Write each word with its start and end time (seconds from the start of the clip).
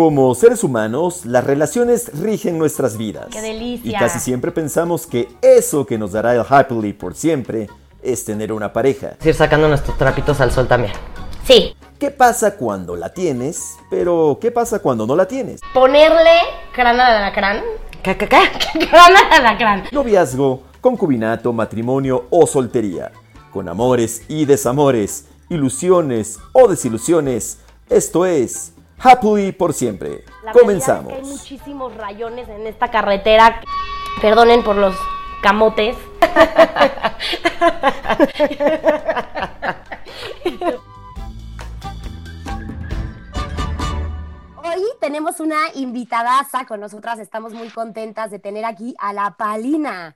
Como 0.00 0.34
seres 0.34 0.64
humanos, 0.64 1.26
las 1.26 1.44
relaciones 1.44 2.10
rigen 2.18 2.56
nuestras 2.56 2.96
vidas. 2.96 3.26
¡Qué 3.30 3.42
delicia! 3.42 3.90
Y 3.90 3.92
casi 3.92 4.18
siempre 4.18 4.50
pensamos 4.50 5.06
que 5.06 5.28
eso 5.42 5.84
que 5.84 5.98
nos 5.98 6.12
dará 6.12 6.34
el 6.34 6.42
happily 6.48 6.94
por 6.94 7.14
siempre 7.14 7.68
es 8.02 8.24
tener 8.24 8.50
una 8.50 8.72
pareja. 8.72 9.18
Ir 9.22 9.34
sacando 9.34 9.68
nuestros 9.68 9.98
trapitos 9.98 10.40
al 10.40 10.52
sol 10.52 10.66
también. 10.66 10.94
Sí, 11.44 11.76
¿Qué 11.98 12.10
pasa 12.10 12.56
cuando 12.56 12.96
la 12.96 13.12
tienes? 13.12 13.76
Pero, 13.90 14.38
¿qué 14.40 14.50
pasa 14.50 14.78
cuando 14.78 15.06
no 15.06 15.14
la 15.14 15.28
tienes? 15.28 15.60
ponerle 15.74 16.30
crana 16.72 17.10
de 17.10 17.16
alacrán. 17.18 17.60
¿Qué, 18.02 18.16
qué, 18.16 18.26
qué? 18.26 18.86
crana 18.90 19.28
de 19.28 19.36
alacrán. 19.36 19.84
Noviazgo, 19.92 20.62
concubinato, 20.80 21.52
matrimonio 21.52 22.24
o 22.30 22.46
soltería. 22.46 23.12
Con 23.52 23.68
amores 23.68 24.22
y 24.28 24.46
desamores, 24.46 25.26
ilusiones 25.50 26.38
o 26.52 26.68
desilusiones. 26.68 27.58
Esto 27.90 28.24
es 28.24 28.72
Happily 29.02 29.52
por 29.52 29.72
siempre. 29.72 30.24
La 30.42 30.52
Comenzamos. 30.52 31.06
realidad 31.12 31.32
es 31.32 31.42
que 31.42 31.48
hay 31.48 31.56
muchísimos 31.56 31.96
rayones 31.96 32.48
en 32.48 32.66
esta 32.66 32.90
carretera. 32.90 33.60
Perdonen 34.20 34.62
por 34.62 34.76
los 34.76 34.94
camotes. 35.42 35.96
Hoy 44.56 44.82
tenemos 45.00 45.40
una 45.40 45.56
invitadaza 45.74 46.66
con 46.66 46.80
nosotras. 46.80 47.18
Estamos 47.18 47.52
muy 47.54 47.68
contentas 47.70 48.30
de 48.30 48.38
tener 48.38 48.64
aquí 48.64 48.94
a 48.98 49.12
la 49.12 49.36
Palina. 49.36 50.14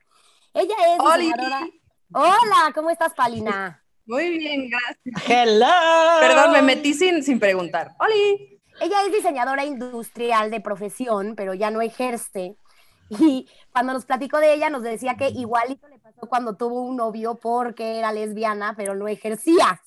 Ella 0.52 0.74
es 0.94 1.00
¡Oli! 1.00 1.24
diseñadora. 1.26 1.68
Hola, 2.12 2.72
¿cómo 2.74 2.90
estás, 2.90 3.14
Palina? 3.14 3.82
Muy 4.06 4.38
bien, 4.38 4.68
gracias. 4.70 5.28
Hello. 5.28 6.20
Perdón, 6.20 6.52
me 6.52 6.62
metí 6.62 6.92
sin, 6.94 7.22
sin 7.24 7.40
preguntar. 7.40 7.94
¡Oli! 7.98 8.53
Ella 8.80 9.02
es 9.06 9.12
diseñadora 9.12 9.64
industrial 9.64 10.50
de 10.50 10.60
profesión, 10.60 11.34
pero 11.36 11.54
ya 11.54 11.70
no 11.70 11.80
ejerce. 11.80 12.56
Y 13.08 13.48
cuando 13.72 13.92
nos 13.92 14.04
platicó 14.04 14.38
de 14.38 14.54
ella, 14.54 14.70
nos 14.70 14.82
decía 14.82 15.16
que 15.16 15.28
igualito 15.28 15.88
le 15.88 15.98
pasó 15.98 16.22
cuando 16.28 16.56
tuvo 16.56 16.82
un 16.82 16.96
novio 16.96 17.36
porque 17.36 17.98
era 17.98 18.12
lesbiana, 18.12 18.74
pero 18.76 18.94
no 18.94 19.08
ejercía. 19.08 19.80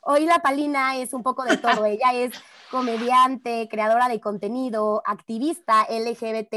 Hoy 0.00 0.24
la 0.24 0.40
Palina 0.40 0.96
es 0.96 1.12
un 1.12 1.22
poco 1.22 1.44
de 1.44 1.56
todo. 1.58 1.84
Ella 1.84 2.12
es 2.14 2.32
comediante, 2.70 3.68
creadora 3.70 4.08
de 4.08 4.20
contenido, 4.20 5.02
activista 5.04 5.86
LGBT 5.90 6.54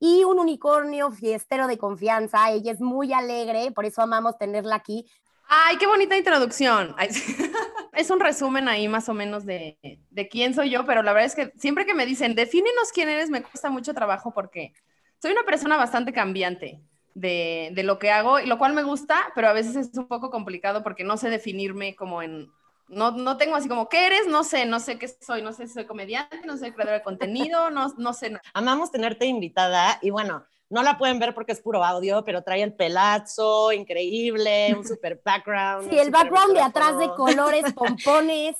y 0.00 0.24
un 0.24 0.38
unicornio 0.38 1.10
fiestero 1.10 1.66
de 1.66 1.78
confianza. 1.78 2.50
Ella 2.50 2.72
es 2.72 2.80
muy 2.80 3.12
alegre, 3.12 3.70
por 3.72 3.84
eso 3.84 4.02
amamos 4.02 4.38
tenerla 4.38 4.76
aquí. 4.76 5.06
¡Ay, 5.48 5.76
qué 5.78 5.86
bonita 5.86 6.16
introducción! 6.16 6.94
Ay, 6.98 7.12
sí. 7.12 7.36
Es 7.98 8.10
un 8.10 8.20
resumen 8.20 8.68
ahí 8.68 8.86
más 8.86 9.08
o 9.08 9.14
menos 9.14 9.44
de, 9.44 9.76
de 9.82 10.28
quién 10.28 10.54
soy 10.54 10.70
yo, 10.70 10.86
pero 10.86 11.02
la 11.02 11.12
verdad 11.12 11.26
es 11.26 11.34
que 11.34 11.52
siempre 11.58 11.84
que 11.84 11.94
me 11.94 12.06
dicen, 12.06 12.36
defínenos 12.36 12.92
quién 12.94 13.08
eres, 13.08 13.28
me 13.28 13.42
cuesta 13.42 13.70
mucho 13.70 13.92
trabajo 13.92 14.32
porque 14.32 14.72
soy 15.20 15.32
una 15.32 15.42
persona 15.42 15.76
bastante 15.76 16.12
cambiante 16.12 16.80
de, 17.14 17.70
de 17.74 17.82
lo 17.82 17.98
que 17.98 18.12
hago, 18.12 18.38
y 18.38 18.46
lo 18.46 18.56
cual 18.56 18.72
me 18.72 18.84
gusta, 18.84 19.16
pero 19.34 19.48
a 19.48 19.52
veces 19.52 19.74
es 19.74 19.90
un 19.98 20.06
poco 20.06 20.30
complicado 20.30 20.84
porque 20.84 21.02
no 21.02 21.16
sé 21.16 21.28
definirme 21.28 21.96
como 21.96 22.22
en... 22.22 22.48
No, 22.86 23.10
no 23.10 23.36
tengo 23.36 23.56
así 23.56 23.68
como, 23.68 23.88
¿qué 23.88 24.06
eres? 24.06 24.28
No 24.28 24.44
sé, 24.44 24.64
no 24.64 24.78
sé 24.78 24.96
qué 24.96 25.08
soy, 25.08 25.42
no 25.42 25.52
sé 25.52 25.66
si 25.66 25.74
soy 25.74 25.84
comediante, 25.84 26.40
no 26.46 26.56
soy 26.56 26.70
creadora 26.70 26.98
de 26.98 27.02
contenido, 27.02 27.68
no, 27.70 27.92
no 27.98 28.12
sé. 28.12 28.32
Amamos 28.54 28.92
tenerte 28.92 29.26
invitada 29.26 29.98
y 30.02 30.10
bueno, 30.10 30.46
no 30.70 30.82
la 30.82 30.98
pueden 30.98 31.18
ver 31.18 31.34
porque 31.34 31.52
es 31.52 31.60
puro 31.60 31.84
audio, 31.84 32.24
pero 32.24 32.42
trae 32.42 32.62
el 32.62 32.74
pelazo 32.74 33.72
increíble, 33.72 34.74
un 34.76 34.84
super 34.86 35.20
background. 35.24 35.90
Sí, 35.90 35.98
el 35.98 36.10
background 36.10 36.54
de 36.54 36.62
atrás 36.62 36.98
de 36.98 37.08
colores, 37.08 37.72
pompones. 37.74 38.56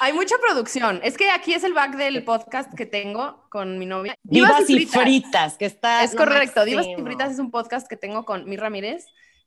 Hay 0.00 0.12
mucha 0.12 0.36
producción. 0.38 1.00
Es 1.02 1.16
que 1.16 1.30
aquí 1.30 1.54
es 1.54 1.64
el 1.64 1.72
back 1.72 1.96
del 1.96 2.22
podcast 2.24 2.72
que 2.74 2.86
tengo 2.86 3.42
con 3.48 3.78
mi 3.78 3.86
novia. 3.86 4.14
Divas 4.22 4.68
y 4.70 4.86
fritas, 4.86 5.56
que 5.56 5.64
está. 5.64 6.04
Es 6.04 6.14
correcto. 6.14 6.64
Divas 6.64 6.86
y 6.86 6.94
fritas 7.02 7.32
es 7.32 7.38
un 7.38 7.50
podcast 7.50 7.88
que 7.88 7.96
tengo 7.96 8.24
con 8.24 8.48
mi 8.48 8.56
Ramírez. 8.56 9.06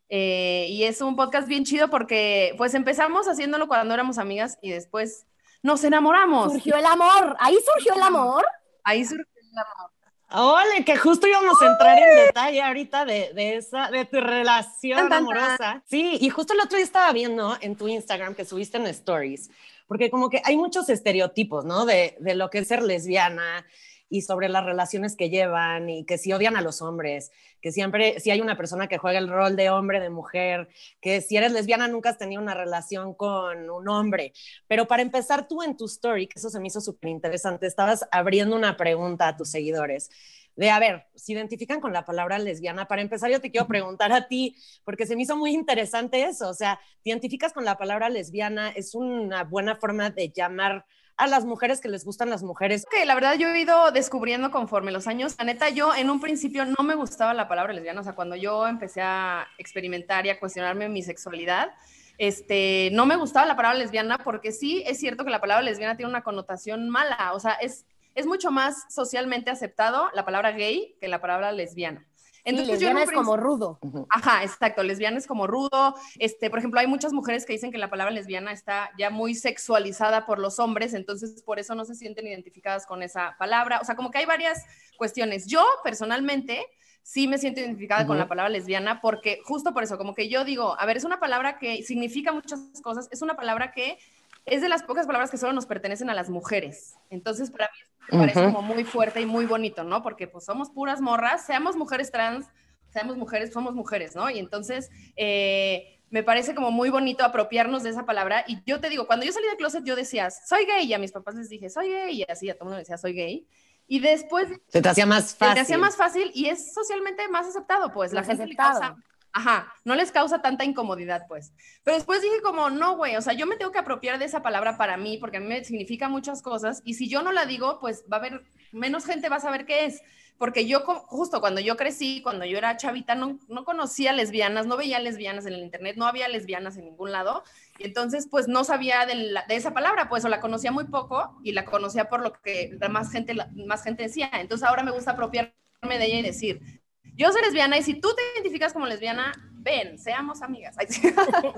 eh, 0.10 0.66
y 0.70 0.84
es 0.84 1.00
un 1.00 1.16
podcast 1.16 1.48
bien 1.48 1.64
chido 1.64 1.90
porque 1.90 2.54
pues 2.58 2.74
empezamos 2.74 3.28
haciéndolo 3.28 3.68
cuando 3.70 3.94
éramos 3.94 4.18
amigas 4.18 4.58
y 4.62 4.72
después 4.72 5.26
nos 5.64 5.84
enamoramos. 5.86 6.52
Surgió 6.52 6.76
el 6.76 6.86
amor. 6.86 7.38
Ahí 7.40 7.58
surgió 7.74 7.94
el 7.94 8.02
amor. 8.02 8.44
Ahí 8.84 9.06
surgió 9.06 9.26
el 9.54 9.58
amor. 9.58 9.92
Ole, 10.34 10.86
que 10.86 10.98
justo 10.98 11.28
íbamos 11.28 11.62
a 11.62 11.68
entrar 11.72 11.98
en 11.98 12.26
detalle 12.26 12.62
ahorita 12.62 13.06
de, 13.06 13.32
de 13.34 13.58
esa, 13.58 13.92
de 13.92 14.06
tu 14.06 14.20
relación 14.22 14.98
Tan, 14.98 15.10
tan, 15.10 15.26
tan. 15.28 15.38
amorosa. 15.38 15.84
Sí, 15.90 16.18
y 16.22 16.30
justo 16.30 16.54
el 16.54 16.60
otro 16.62 16.78
día 16.78 16.86
estaba 16.86 17.12
viendo 17.12 17.58
en 17.62 17.76
tu 17.76 17.88
Instagram 17.88 18.34
que 18.36 18.46
subiste 18.46 18.78
en 18.78 18.88
Stories, 18.88 19.50
porque 19.88 20.10
como 20.10 20.30
que 20.30 20.42
hay 20.46 20.58
muchos 20.58 20.90
estereotipos, 20.90 21.66
¿no? 21.66 21.86
De, 21.86 22.16
de 22.20 22.36
lo 22.36 22.50
que 22.50 22.60
es 22.60 22.68
ser 22.68 22.82
lesbiana 22.82 23.66
y 24.12 24.24
sobre 24.24 24.50
las 24.50 24.66
relaciones 24.66 25.16
que 25.16 25.30
llevan 25.30 25.90
y 25.90 26.06
que 26.06 26.18
si 26.18 26.34
odian 26.34 26.58
a 26.58 26.62
los 26.62 26.82
hombres, 26.82 27.32
que 27.62 27.72
siempre, 27.72 28.20
si 28.20 28.30
hay 28.30 28.42
una 28.42 28.58
persona 28.58 28.88
que 28.88 28.98
juega 28.98 29.18
el 29.18 29.30
rol 29.30 29.56
de 29.56 29.70
hombre, 29.70 30.02
de 30.02 30.10
mujer, 30.10 30.68
que 31.00 31.22
si 31.22 31.38
eres 31.38 31.54
lesbiana 31.54 31.88
nunca 31.88 32.10
has 32.10 32.18
tenido 32.18 32.42
una 32.42 32.54
relación 32.54 33.14
con 33.14 33.70
un 33.70 33.88
hombre. 33.88 34.34
Pero 34.68 34.86
para 34.86 35.02
empezar 35.02 35.48
tú 35.48 35.64
en 35.64 35.78
tu 35.78 35.86
story, 35.86 36.28
que 36.28 36.40
eso 36.40 36.50
se 36.50 36.60
me 36.60 36.68
hizo 36.68 36.82
súper 36.82 37.10
interesante, 37.10 37.68
estabas 37.68 38.06
abriendo 38.12 38.58
una 38.58 38.76
pregunta 38.76 39.30
a 39.30 39.38
tus 39.38 39.50
seguidores 39.50 40.10
de, 40.58 40.70
a 40.70 40.80
ver, 40.80 41.08
¿se 41.16 41.32
identifican 41.32 41.80
con 41.80 41.94
la 41.94 42.04
palabra 42.04 42.38
lesbiana? 42.38 42.90
Para 42.90 43.02
empezar, 43.02 43.32
yo 43.32 43.40
te 43.40 43.50
quiero 43.50 43.68
preguntar 43.68 44.12
a 44.12 44.28
ti, 44.28 44.58
porque 44.84 45.06
se 45.06 45.16
me 45.16 45.24
hizo 45.24 45.38
muy 45.38 45.54
interesante 45.54 46.24
eso, 46.24 46.50
o 46.50 46.54
sea, 46.54 46.82
¿te 47.02 47.12
identificas 47.12 47.54
con 47.54 47.64
la 47.64 47.78
palabra 47.78 48.10
lesbiana? 48.10 48.70
¿Es 48.72 48.94
una 48.94 49.46
buena 49.46 49.78
forma 49.78 50.10
de 50.10 50.30
llamar 50.30 50.86
a 51.18 51.28
las 51.28 51.46
mujeres 51.46 51.82
que 51.82 51.90
les 51.90 52.06
gustan 52.06 52.30
las 52.30 52.44
mujeres? 52.44 52.86
Que 52.90 53.06
la 53.06 53.16
verdad 53.16 53.36
yo 53.36 53.50
he 53.50 53.60
ido 53.60 53.92
descubriendo 53.92 54.52
conforme 54.52 54.92
los 54.92 55.08
años. 55.08 55.36
La 55.38 55.46
neta, 55.46 55.70
yo 55.70 55.94
en 55.96 56.10
un 56.10 56.20
principio 56.20 56.66
no 56.66 56.84
me 56.84 56.96
gustaba 56.96 57.34
la 57.34 57.48
palabra 57.48 57.74
lesbiana. 57.74 58.02
O 58.02 58.04
sea, 58.04 58.14
cuando 58.14 58.36
yo 58.36 58.68
empecé 58.68 59.02
a 59.02 59.48
experimentar 59.58 60.26
y 60.26 60.30
a 60.30 60.40
cuestionarme 60.40 60.90
mi 60.90 61.04
sexualidad, 61.04 61.72
este, 62.18 62.90
no 62.94 63.06
me 63.06 63.16
gustaba 63.16 63.46
la 63.46 63.56
palabra 63.56 63.80
lesbiana 63.80 64.20
porque 64.20 64.52
sí 64.52 64.84
es 64.86 65.00
cierto 65.00 65.26
que 65.26 65.32
la 65.32 65.42
palabra 65.42 65.64
lesbiana 65.64 65.98
tiene 65.98 66.10
una 66.10 66.24
connotación 66.24 66.90
mala. 66.90 67.34
O 67.34 67.40
sea, 67.40 67.54
es, 67.54 67.86
es 68.16 68.26
mucho 68.26 68.52
más 68.52 68.86
socialmente 68.94 69.50
aceptado 69.50 70.10
la 70.14 70.26
palabra 70.26 70.52
gay 70.52 70.96
que 71.00 71.08
la 71.08 71.22
palabra 71.22 71.52
lesbiana. 71.52 72.06
Entonces, 72.44 72.80
yo 72.80 72.90
en 72.90 72.96
lesbiana 72.96 73.04
es 73.04 73.12
como 73.12 73.38
rudo. 73.38 73.80
Ajá, 74.10 74.44
exacto. 74.44 74.84
Lesbiana 74.84 75.18
es 75.18 75.28
como 75.28 75.48
rudo. 75.48 75.96
Este, 76.20 76.50
por 76.50 76.60
ejemplo, 76.60 76.80
hay 76.80 76.88
muchas 76.88 77.14
mujeres 77.14 77.46
que 77.46 77.54
dicen 77.54 77.72
que 77.72 77.78
la 77.78 77.90
palabra 77.90 78.14
lesbiana 78.14 78.52
está 78.52 78.92
ya 78.98 79.10
muy 79.10 79.36
sexualizada 79.36 80.26
por 80.26 80.40
los 80.40 80.60
hombres, 80.60 80.94
entonces 80.94 81.42
por 81.44 81.60
eso 81.60 81.76
no 81.76 81.86
se 81.86 81.96
sienten 81.96 82.28
identificadas 82.28 82.86
con 82.86 83.04
esa 83.04 83.36
palabra. 83.38 83.80
O 83.82 83.86
sea, 83.86 83.96
como 83.96 84.12
que 84.12 84.20
hay 84.20 84.26
varias 84.26 84.66
cuestiones. 84.98 85.48
Yo 85.48 85.64
personalmente 85.84 86.66
sí 87.04 87.28
me 87.28 87.38
siento 87.38 87.60
identificada 87.60 88.06
con 88.06 88.18
la 88.18 88.28
palabra 88.28 88.50
lesbiana 88.50 89.02
porque 89.02 89.42
justo 89.44 89.74
por 89.74 89.84
eso, 89.84 89.98
como 89.98 90.14
que 90.14 90.30
yo 90.30 90.46
digo, 90.46 90.80
a 90.80 90.86
ver, 90.86 90.98
es 90.98 91.04
una 91.04 91.20
palabra 91.20 91.58
que 91.58 91.84
significa 91.84 92.32
muchas 92.32 92.60
cosas, 92.84 93.08
es 93.12 93.22
una 93.22 93.36
palabra 93.36 93.72
que 93.72 93.98
es 94.46 94.62
de 94.62 94.70
las 94.70 94.84
pocas 94.84 95.06
palabras 95.06 95.30
que 95.32 95.38
solo 95.38 95.54
nos 95.54 95.66
pertenecen 95.66 96.10
a 96.10 96.14
las 96.14 96.30
mujeres. 96.30 96.96
Entonces, 97.10 97.52
para 97.52 97.68
mí 97.68 97.80
me 98.12 98.20
parece 98.20 98.40
Ujú. 98.46 98.54
como 98.54 98.62
muy 98.74 98.84
fuerte 98.84 99.22
y 99.22 99.26
muy 99.26 99.46
bonito, 99.46 99.84
¿no? 99.84 100.02
Porque 100.04 100.28
pues 100.28 100.46
somos 100.46 100.70
puras 100.72 101.00
morras, 101.02 101.46
seamos 101.46 101.76
mujeres 101.76 102.12
trans, 102.12 102.48
seamos 102.90 103.18
mujeres, 103.18 103.54
somos 103.54 103.74
mujeres, 103.76 104.16
¿no? 104.16 104.30
Y 104.30 104.40
entonces 104.40 104.90
eh, 105.16 106.00
me 106.10 106.24
parece 106.24 106.54
como 106.56 106.72
muy 106.72 106.90
bonito 106.90 107.24
apropiarnos 107.24 107.84
de 107.84 107.92
esa 107.92 108.06
palabra. 108.06 108.44
Y 108.48 108.62
yo 108.66 108.80
te 108.82 108.90
digo, 108.90 109.08
cuando 109.08 109.26
yo 109.26 109.32
salí 109.32 109.48
del 109.48 109.56
closet, 109.58 109.84
yo 109.86 109.96
decía, 109.96 110.30
soy 110.30 110.66
gay, 110.66 110.86
y 110.86 110.94
a 110.94 111.00
mis 111.00 111.12
papás 111.12 111.36
les 111.36 111.48
dije, 111.48 111.70
soy 111.70 111.90
gay, 111.90 112.20
y 112.22 112.24
así 112.30 112.50
a 112.50 112.54
todo 112.56 112.64
el 112.64 112.68
mundo 112.70 112.80
decía, 112.80 112.98
soy 112.98 113.14
gay. 113.14 113.48
Y 113.88 114.00
después 114.00 114.48
Se 114.68 114.82
te 114.82 114.90
hacía 114.90 115.06
más 115.06 115.32
se 115.32 115.38
fácil. 115.38 115.54
te 115.56 115.60
hacía 115.62 115.78
más 115.78 115.96
fácil 115.98 116.32
y 116.34 116.48
es 116.48 116.74
socialmente 116.74 117.28
más 117.30 117.48
aceptado, 117.48 117.92
pues. 117.94 118.12
La 118.14 118.24
gente 118.24 118.46
le 118.48 118.56
causa, 118.56 118.96
ajá, 119.34 119.74
no 119.86 119.96
les 119.96 120.12
causa 120.12 120.42
tanta 120.42 120.64
incomodidad, 120.66 121.26
pues. 121.28 121.54
Pero 121.84 121.96
después 121.98 122.22
dije 122.22 122.42
como, 122.42 122.70
no, 122.70 122.96
güey, 122.98 123.16
o 123.16 123.22
sea, 123.22 123.34
yo 123.34 123.48
me 123.48 123.58
tengo 123.58 123.72
que 123.72 123.80
apropiar 123.80 124.20
de 124.20 124.26
esa 124.26 124.42
palabra 124.42 124.78
para 124.78 124.98
mí, 124.98 125.18
porque 125.18 125.38
a 125.38 125.40
mí 125.40 125.48
me 125.48 125.64
significa 125.64 126.10
muchas 126.10 126.42
cosas, 126.42 126.82
y 126.86 126.96
si 126.96 127.10
yo 127.10 127.22
no 127.24 127.32
la 127.32 127.46
digo, 127.46 127.80
pues 127.80 128.04
va 128.12 128.18
a 128.18 128.20
haber, 128.20 128.44
menos 128.72 129.06
gente 129.06 129.30
va 129.30 129.38
a 129.38 129.40
saber 129.40 129.66
qué 129.66 129.86
es. 129.86 130.02
Porque 130.38 130.66
yo, 130.66 130.80
justo 130.82 131.40
cuando 131.40 131.62
yo 131.62 131.78
crecí, 131.78 132.22
cuando 132.24 132.46
yo 132.46 132.58
era 132.58 132.76
chavita, 132.76 133.14
no, 133.14 133.38
no 133.48 133.64
conocía 133.64 134.12
lesbianas, 134.12 134.66
no 134.66 134.76
veía 134.76 134.98
lesbianas 135.00 135.46
en 135.46 135.54
el 135.54 135.62
internet, 135.62 135.98
no 135.98 136.08
había 136.08 136.28
lesbianas 136.28 136.78
en 136.78 136.86
ningún 136.86 137.12
lado. 137.12 137.44
Y 137.78 137.86
entonces, 137.86 138.28
pues 138.30 138.48
no 138.48 138.64
sabía 138.64 139.06
de, 139.06 139.16
la- 139.16 139.46
de 139.48 139.56
esa 139.56 139.72
palabra, 139.74 140.10
pues 140.10 140.26
o 140.26 140.30
la 140.30 140.40
conocía 140.42 140.72
muy 140.72 140.86
poco 140.86 141.40
y 141.44 141.52
la 141.52 141.66
conocía 141.66 142.10
por 142.10 142.22
lo 142.22 142.34
que 142.42 142.76
más 142.90 143.12
gente, 143.12 143.36
más 143.68 143.84
gente 143.84 144.04
decía. 144.04 144.30
Entonces 144.34 144.68
ahora 144.68 144.82
me 144.84 144.92
gusta 144.92 145.12
apropiarme 145.12 145.54
de 145.84 146.06
ella 146.06 146.20
y 146.20 146.22
decir, 146.24 146.81
yo 147.16 147.32
soy 147.32 147.42
lesbiana 147.42 147.78
y 147.78 147.84
si 147.84 147.96
tú 147.96 148.10
te 148.16 148.22
identificas 148.36 148.74
como 148.74 148.86
lesbiana, 148.86 149.32
ven, 149.54 149.98
seamos 150.00 150.42
amigas. 150.42 150.76
Ay, 150.78 150.88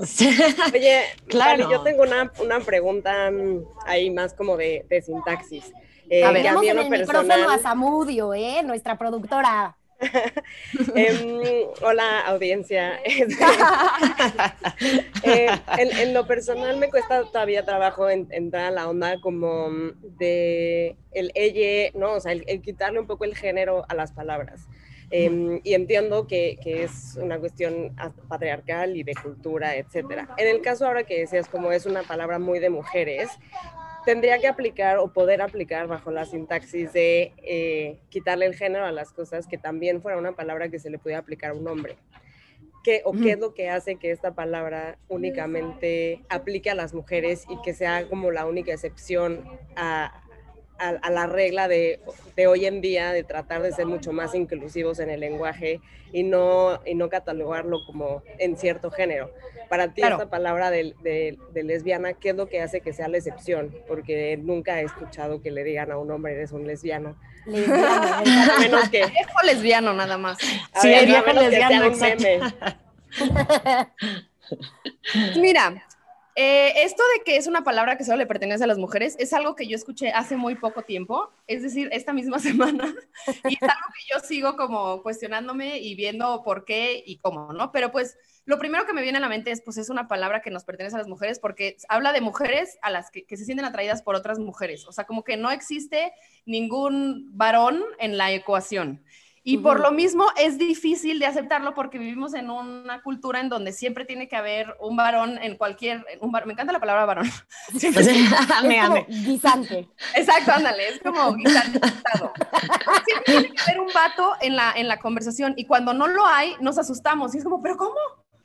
sí. 0.05 0.29
Oye, 0.73 1.03
Claro. 1.27 1.69
yo 1.69 1.81
tengo 1.81 2.03
una, 2.03 2.31
una 2.41 2.59
pregunta 2.59 3.31
mm, 3.31 3.63
ahí 3.85 4.09
más 4.09 4.33
como 4.33 4.57
de, 4.57 4.85
de 4.89 5.01
sintaxis. 5.01 5.71
Eh, 6.09 6.23
A 6.23 6.31
ver. 6.31 6.47
a 6.47 6.59
mí 6.59 6.67
en 6.67 6.77
en 6.77 6.85
el 6.85 6.89
micrófono 6.91 7.27
personal, 7.27 7.59
a 7.59 7.61
Samudio, 7.61 8.33
¿eh? 8.33 8.61
Nuestra 8.63 8.97
productora. 8.97 9.77
em, 10.95 11.41
hola 11.81 12.21
audiencia. 12.27 12.95
Este, 13.05 13.35
Eh, 15.23 15.47
en, 15.77 16.13
lo 16.13 16.27
personal 16.27 16.75
me 16.77 16.89
cuesta 16.89 17.23
todavía 17.23 17.63
trabajo 17.63 18.09
entrar 18.09 18.65
a 18.65 18.71
la 18.71 18.89
onda 18.89 19.21
como 19.21 19.69
de 20.01 20.97
el 21.13 21.31
ella, 21.33 21.91
¿no? 21.95 22.13
O 22.15 22.19
sea, 22.19 22.33
el, 22.33 22.61
quitarle 22.61 22.99
un 22.99 23.07
poco 23.07 23.23
el 23.23 23.35
género 23.37 23.85
a 23.87 23.95
las 23.95 24.11
palabras. 24.11 24.67
Em, 25.15 25.61
y 25.63 25.75
entiendo 25.75 26.25
que, 26.25 26.57
que, 26.59 26.81
es 26.81 27.19
una 27.21 27.37
cuestión 27.37 27.95
patriarcal 28.27 28.97
y 28.97 29.03
de 29.03 29.13
cultura, 29.13 29.75
etcétera. 29.75 30.27
En 30.37 30.47
el 30.47 30.59
caso 30.61 30.87
ahora 30.87 31.03
que 31.03 31.19
decías, 31.19 31.47
como 31.47 31.71
es 31.71 31.85
una 31.85 32.01
palabra 32.01 32.39
muy 32.39 32.57
de 32.57 32.71
mujeres, 32.71 33.29
tendría 34.05 34.39
que 34.39 34.47
aplicar 34.47 34.97
o 34.97 35.13
poder 35.13 35.43
aplicar 35.43 35.85
bajo 35.85 36.09
la 36.09 36.25
sintaxis 36.25 36.93
de 36.93 37.31
eh, 37.43 37.99
quitarle 38.09 38.47
el 38.47 38.55
género 38.55 38.85
a 38.85 38.91
las 38.91 39.13
cosas, 39.13 39.45
que 39.45 39.59
también 39.59 40.01
fuera 40.01 40.17
una 40.17 40.31
palabra 40.31 40.69
que 40.69 40.79
se 40.79 40.89
le 40.89 40.97
pudiera 40.97 41.19
aplicar 41.19 41.51
a 41.51 41.53
un 41.53 41.67
hombre. 41.67 41.95
¿Qué, 42.83 43.03
¿O 43.05 43.13
qué 43.13 43.33
es 43.33 43.39
lo 43.39 43.53
que 43.53 43.69
hace 43.69 43.97
que 43.97 44.09
esta 44.09 44.33
palabra 44.33 44.97
únicamente 45.09 46.23
aplique 46.27 46.71
a 46.71 46.75
las 46.75 46.95
mujeres 46.95 47.45
y 47.49 47.61
que 47.61 47.75
sea 47.75 48.09
como 48.09 48.31
la 48.31 48.47
única 48.47 48.73
excepción 48.73 49.45
a, 49.75 50.22
a, 50.77 51.09
la 51.09 51.27
regla 51.27 51.67
de, 51.67 51.99
de, 52.35 52.47
hoy 52.47 52.65
en 52.65 52.81
día 52.81 53.11
de 53.11 53.23
tratar 53.23 53.61
de 53.61 53.71
ser 53.71 53.85
mucho 53.85 54.11
más 54.11 54.35
inclusivos 54.35 54.99
en 54.99 55.09
el 55.09 55.19
lenguaje 55.19 55.81
y 56.11 56.23
no, 56.23 56.79
y 56.85 56.95
no 56.95 57.09
catalogarlo 57.09 57.85
como 57.85 58.23
en 58.37 58.57
cierto 58.57 58.91
género. 58.91 59.31
Para 59.69 59.93
ti 59.93 60.01
esta 60.03 60.29
palabra 60.29 60.69
de, 60.69 60.93
de, 61.01 61.63
lesbiana, 61.63 62.13
¿qué 62.13 62.29
es 62.29 62.35
lo 62.35 62.47
que 62.47 62.61
hace 62.61 62.81
que 62.81 62.93
sea 62.93 63.07
la 63.07 63.17
excepción? 63.17 63.75
Porque 63.87 64.37
nunca 64.37 64.79
he 64.79 64.83
escuchado 64.83 65.41
que 65.41 65.51
le 65.51 65.63
digan 65.63 65.91
a 65.91 65.97
un 65.97 66.11
hombre 66.11 66.33
eres 66.33 66.51
un 66.51 66.67
lesbiano. 66.67 67.15
Lesbiano, 67.45 68.23
menos 68.59 68.89
que... 68.89 69.05
Viejo 69.05 69.41
lesbiano 69.43 69.93
nada 69.93 70.17
más. 70.17 70.37
sí, 70.37 70.89
viejo 71.05 71.33
lesbiano, 71.33 71.91
Mira, 75.37 75.85
eh, 76.35 76.83
esto 76.83 77.03
de 77.17 77.23
que 77.23 77.37
es 77.37 77.47
una 77.47 77.63
palabra 77.63 77.97
que 77.97 78.03
solo 78.03 78.17
le 78.17 78.25
pertenece 78.25 78.63
a 78.63 78.67
las 78.67 78.79
mujeres 78.79 79.15
es 79.19 79.33
algo 79.33 79.55
que 79.55 79.67
yo 79.67 79.75
escuché 79.75 80.11
hace 80.11 80.35
muy 80.35 80.55
poco 80.55 80.81
tiempo, 80.81 81.29
es 81.45 81.61
decir, 81.61 81.89
esta 81.91 82.11
misma 82.11 82.39
semana, 82.39 82.93
y 83.47 83.53
es 83.53 83.61
algo 83.61 83.87
que 83.93 84.13
yo 84.13 84.19
sigo 84.19 84.55
como 84.55 85.03
cuestionándome 85.03 85.77
y 85.79 85.95
viendo 85.95 86.41
por 86.43 86.65
qué 86.65 87.03
y 87.05 87.17
cómo, 87.17 87.53
¿no? 87.53 87.71
Pero 87.71 87.91
pues 87.91 88.17
lo 88.45 88.57
primero 88.57 88.85
que 88.85 88.93
me 88.93 89.03
viene 89.03 89.19
a 89.19 89.21
la 89.21 89.29
mente 89.29 89.51
es, 89.51 89.61
pues 89.61 89.77
es 89.77 89.89
una 89.89 90.07
palabra 90.07 90.41
que 90.41 90.49
nos 90.49 90.63
pertenece 90.63 90.95
a 90.95 90.99
las 90.99 91.07
mujeres 91.07 91.39
porque 91.39 91.77
habla 91.87 92.11
de 92.11 92.21
mujeres 92.21 92.77
a 92.81 92.89
las 92.89 93.11
que, 93.11 93.25
que 93.25 93.37
se 93.37 93.45
sienten 93.45 93.65
atraídas 93.65 94.01
por 94.01 94.15
otras 94.15 94.39
mujeres, 94.39 94.85
o 94.87 94.91
sea, 94.91 95.05
como 95.05 95.23
que 95.23 95.37
no 95.37 95.51
existe 95.51 96.13
ningún 96.45 97.29
varón 97.37 97.83
en 97.99 98.17
la 98.17 98.31
ecuación. 98.31 99.03
Y 99.45 99.57
por 99.57 99.81
lo 99.81 99.91
mismo 99.91 100.25
es 100.37 100.57
difícil 100.57 101.19
de 101.19 101.25
aceptarlo 101.25 101.73
porque 101.73 101.97
vivimos 101.97 102.33
en 102.33 102.49
una 102.49 103.01
cultura 103.01 103.41
en 103.41 103.49
donde 103.49 103.73
siempre 103.73 104.05
tiene 104.05 104.29
que 104.29 104.37
haber 104.37 104.75
un 104.79 104.95
varón 104.95 105.37
en 105.41 105.57
cualquier, 105.57 106.05
un 106.21 106.31
me 106.31 106.53
encanta 106.53 106.71
la 106.71 106.79
palabra 106.79 107.05
varón. 107.05 107.29
Siempre, 107.77 108.03
como 108.87 109.05
guisante. 109.07 109.89
Exacto, 110.15 110.53
ándale, 110.53 110.87
es 110.89 111.01
como 111.01 111.33
guisante. 111.35 111.79
siempre 113.05 113.23
tiene 113.25 113.51
que 113.51 113.61
haber 113.63 113.79
un 113.81 113.91
vato 113.93 114.33
en 114.41 114.55
la, 114.55 114.71
en 114.75 114.87
la 114.87 114.99
conversación 114.99 115.53
y 115.57 115.65
cuando 115.65 115.93
no 115.93 116.07
lo 116.07 116.25
hay 116.25 116.55
nos 116.61 116.77
asustamos 116.77 117.35
y 117.35 117.39
es 117.39 117.43
como, 117.43 117.61
pero 117.61 117.75
¿cómo? 117.75 117.95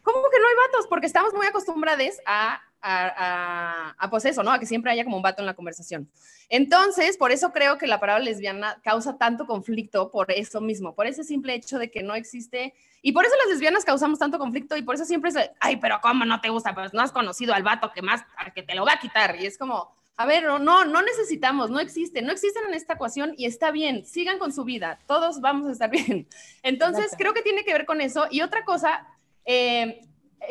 ¿Cómo 0.03 0.23
que 0.31 0.39
no 0.41 0.49
hay 0.49 0.55
vatos? 0.69 0.87
Porque 0.89 1.07
estamos 1.07 1.33
muy 1.35 1.47
acostumbrados 1.47 2.15
a 2.27 2.63
a, 2.81 3.95
a, 3.99 4.11
pues 4.11 4.25
eso, 4.25 4.43
¿no? 4.43 4.53
A 4.53 4.59
que 4.59 4.67
siempre 4.67 4.91
haya 4.91 5.05
como 5.05 5.17
un 5.17 5.23
vato 5.23 5.43
en 5.43 5.47
la 5.47 5.55
conversación. 5.55 6.11
Entonces, 6.49 7.17
por 7.17 7.33
eso 7.33 7.53
creo 7.53 7.79
que 7.79 7.87
la 7.87 8.01
palabra 8.01 8.23
lesbiana 8.23 8.81
causa 8.83 9.19
tanto 9.19 9.47
conflicto 9.47 10.11
por 10.11 10.31
eso 10.31 10.61
mismo, 10.61 10.95
por 10.95 11.07
ese 11.07 11.25
simple 11.25 11.55
hecho 11.55 11.79
de 11.79 11.91
que 11.91 12.03
no 12.03 12.15
existe, 12.15 12.75
y 13.03 13.13
por 13.13 13.25
eso 13.25 13.35
las 13.37 13.49
lesbianas 13.49 13.85
causamos 13.85 14.19
tanto 14.19 14.39
conflicto 14.39 14.77
y 14.77 14.83
por 14.83 14.95
eso 14.95 15.05
siempre 15.05 15.31
es, 15.31 15.37
ay, 15.61 15.77
pero 15.77 16.01
¿cómo 16.03 16.25
no 16.25 16.41
te 16.41 16.49
gusta? 16.49 16.75
Pues 16.75 16.93
no 16.93 17.01
has 17.01 17.13
conocido 17.13 17.55
al 17.55 17.63
vato 17.63 17.93
que 17.93 18.03
más, 18.03 18.23
que 18.55 18.63
te 18.63 18.75
lo 18.75 18.85
va 18.85 18.95
a 18.95 18.99
quitar. 18.99 19.37
Y 19.41 19.47
es 19.47 19.57
como, 19.57 19.95
a 20.17 20.27
ver, 20.27 20.45
no, 20.45 20.59
no, 20.59 21.03
necesitamos, 21.03 21.71
no 21.71 21.79
existe, 21.79 22.23
no 22.23 22.33
existen 22.33 22.65
en 22.67 22.75
esta 22.75 22.95
ecuación 22.95 23.35
y 23.37 23.47
está 23.47 23.71
bien, 23.71 24.05
sigan 24.05 24.39
con 24.39 24.53
su 24.53 24.65
vida, 24.65 24.99
todos 25.07 25.41
vamos 25.41 25.69
a 25.69 25.73
estar 25.73 25.91
bien. 25.93 26.29
Entonces, 26.63 27.13
creo 27.17 27.35
que 27.35 27.43
tiene 27.43 27.65
que 27.65 27.73
ver 27.73 27.87
con 27.87 28.01
eso. 28.01 28.27
Y 28.31 28.41
otra 28.41 28.65
cosa, 28.65 29.07
eh, 29.45 30.01